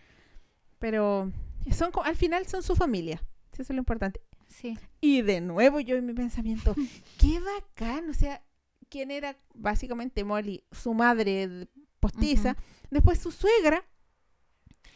[0.78, 1.31] Pero
[1.70, 3.23] son al final son su familia.
[3.53, 4.20] Eso es lo importante.
[4.49, 4.78] Sí.
[5.01, 6.74] Y de nuevo yo en mi pensamiento,
[7.19, 8.09] qué bacán.
[8.09, 8.43] O sea,
[8.89, 10.65] ¿quién era básicamente Molly?
[10.73, 11.69] Su madre
[12.01, 12.57] postiza.
[12.91, 13.85] Después su suegra.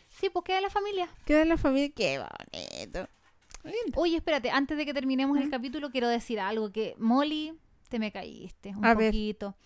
[0.08, 1.08] Sí, pues queda la familia.
[1.26, 1.90] Queda en la familia.
[1.94, 3.08] Qué bonito.
[3.96, 7.58] Oye, espérate, antes de que terminemos el capítulo, quiero decir algo que Molly,
[7.98, 9.10] me caíste un A ver.
[9.12, 9.56] poquito.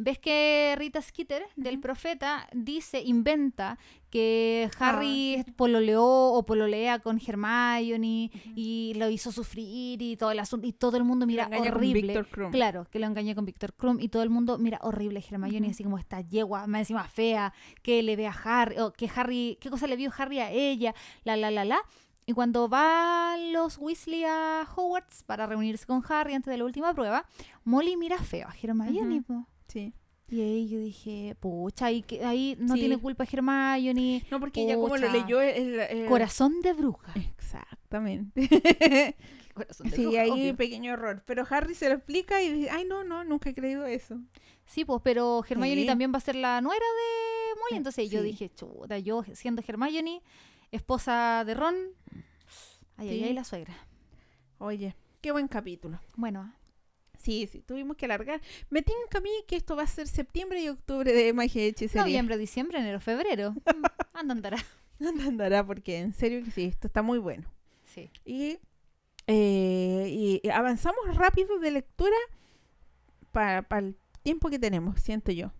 [0.00, 3.78] ¿Ves que Rita Skeeter, del profeta, dice, inventa
[4.10, 10.38] que Harry Ah, pololeó o pololea con Hermione y lo hizo sufrir y todo el
[10.38, 12.24] asunto y todo el mundo mira horrible.
[12.30, 12.52] Krum.
[12.52, 15.70] Claro, que lo engañó con Víctor Krum y todo el mundo mira horrible Hermione, Ujú.
[15.72, 17.52] así como esta yegua, más encima fea,
[17.82, 20.94] que le ve a Harry, o que Harry, qué cosa le vio Harry a ella,
[21.24, 21.80] la la la la.
[22.28, 26.92] Y cuando van los Weasley a Hogwarts para reunirse con Harry antes de la última
[26.92, 27.24] prueba,
[27.64, 29.22] Molly mira feo a Hermione.
[29.66, 29.94] Sí.
[30.28, 32.80] Y ahí yo dije, pucha, ahí, ahí no Sí.
[32.80, 34.26] tiene culpa Hermione.
[34.30, 35.10] No, porque ella como lo Pucha.
[35.22, 37.14] leyó el, el- Corazón de bruja.
[37.14, 38.34] Exactamente.
[39.54, 40.56] Corazón de sí, bruja, ahí obvio.
[40.56, 41.22] pequeño error.
[41.24, 44.20] Pero Harry se lo explica y dice, ay, no, no, nunca he creído eso.
[44.66, 45.86] Sí, pues, pero Hermione Sí.
[45.86, 47.72] también va a ser la nuera de Molly.
[47.74, 50.20] Eh, Entonces yo dije, chuta, yo siendo Hermione,
[50.72, 51.74] esposa de Ron,
[52.96, 53.24] ay, ay, Sí.
[53.24, 53.74] ay, la suegra.
[54.58, 56.00] Oye, qué buen capítulo.
[56.16, 56.52] Bueno,
[57.20, 58.40] Sí, sí, tuvimos que alargar.
[58.70, 62.02] Me tinca a mí que esto va a ser septiembre y octubre de magia hechicería.
[62.02, 63.50] noviembre, diciembre, enero, febrero.
[63.52, 63.56] Mm,
[64.14, 64.56] Anda, andará.
[65.00, 65.66] ¿Dónde andará?
[65.66, 67.50] Porque en serio que sí, esto está muy bueno.
[67.86, 68.08] Sí.
[68.24, 68.58] Y,
[69.26, 72.16] eh, y avanzamos rápido de lectura
[73.32, 75.50] para, para el tiempo que tenemos, siento yo.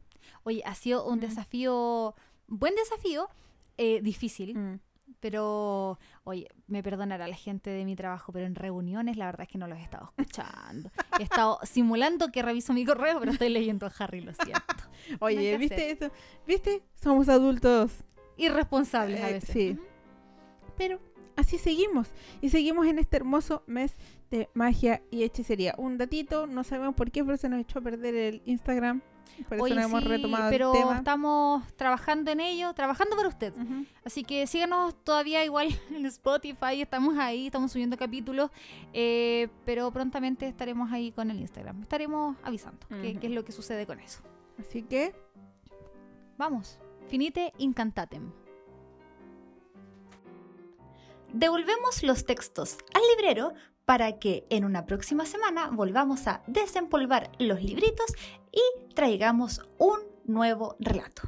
[0.45, 1.23] Oye, ha sido un Mm.
[1.23, 2.15] desafío,
[2.47, 3.29] buen desafío,
[3.79, 4.81] eh, difícil, Mm.
[5.21, 9.49] Pero, oye, me perdonará la gente de mi trabajo, pero en reuniones la verdad es
[9.49, 10.91] que no los he estado escuchando.
[11.19, 14.61] He estado simulando que reviso mi correo, pero estoy leyendo a Harry, lo siento.
[15.21, 15.91] Oye, ¿viste hacer.
[15.91, 16.11] esto?
[16.47, 16.83] ¿Viste?
[17.03, 17.93] Somos adultos.
[18.37, 19.51] Irresponsables a Eh, veces.
[19.51, 19.79] sí.
[20.77, 21.01] Pero
[21.37, 22.09] así seguimos.
[22.41, 23.97] Y seguimos en este hermoso mes
[24.31, 25.75] de magia y hechicería.
[25.79, 29.03] Un datito, no sabemos por qué, pero se nos echó a perder el Instagram.
[29.49, 30.97] Por eso Oye, no hemos sí, retomado pero el tema.
[30.97, 33.53] estamos trabajando en ello, trabajando para usted.
[34.05, 38.51] Así que síganos todavía igual en Spotify, estamos ahí, estamos subiendo capítulos,
[38.93, 41.83] eh, pero prontamente estaremos ahí con el Instagram.
[41.83, 44.21] Estaremos avisando qué es lo que sucede con eso.
[44.59, 45.15] Así que
[46.39, 46.79] Vamos,
[47.09, 48.31] finite incantatem.
[51.33, 53.53] Devolvemos los textos al librero
[53.89, 58.13] para que en una próxima semana volvamos a desempolvar los libritos
[58.53, 61.23] y traigamos un nuevo relato.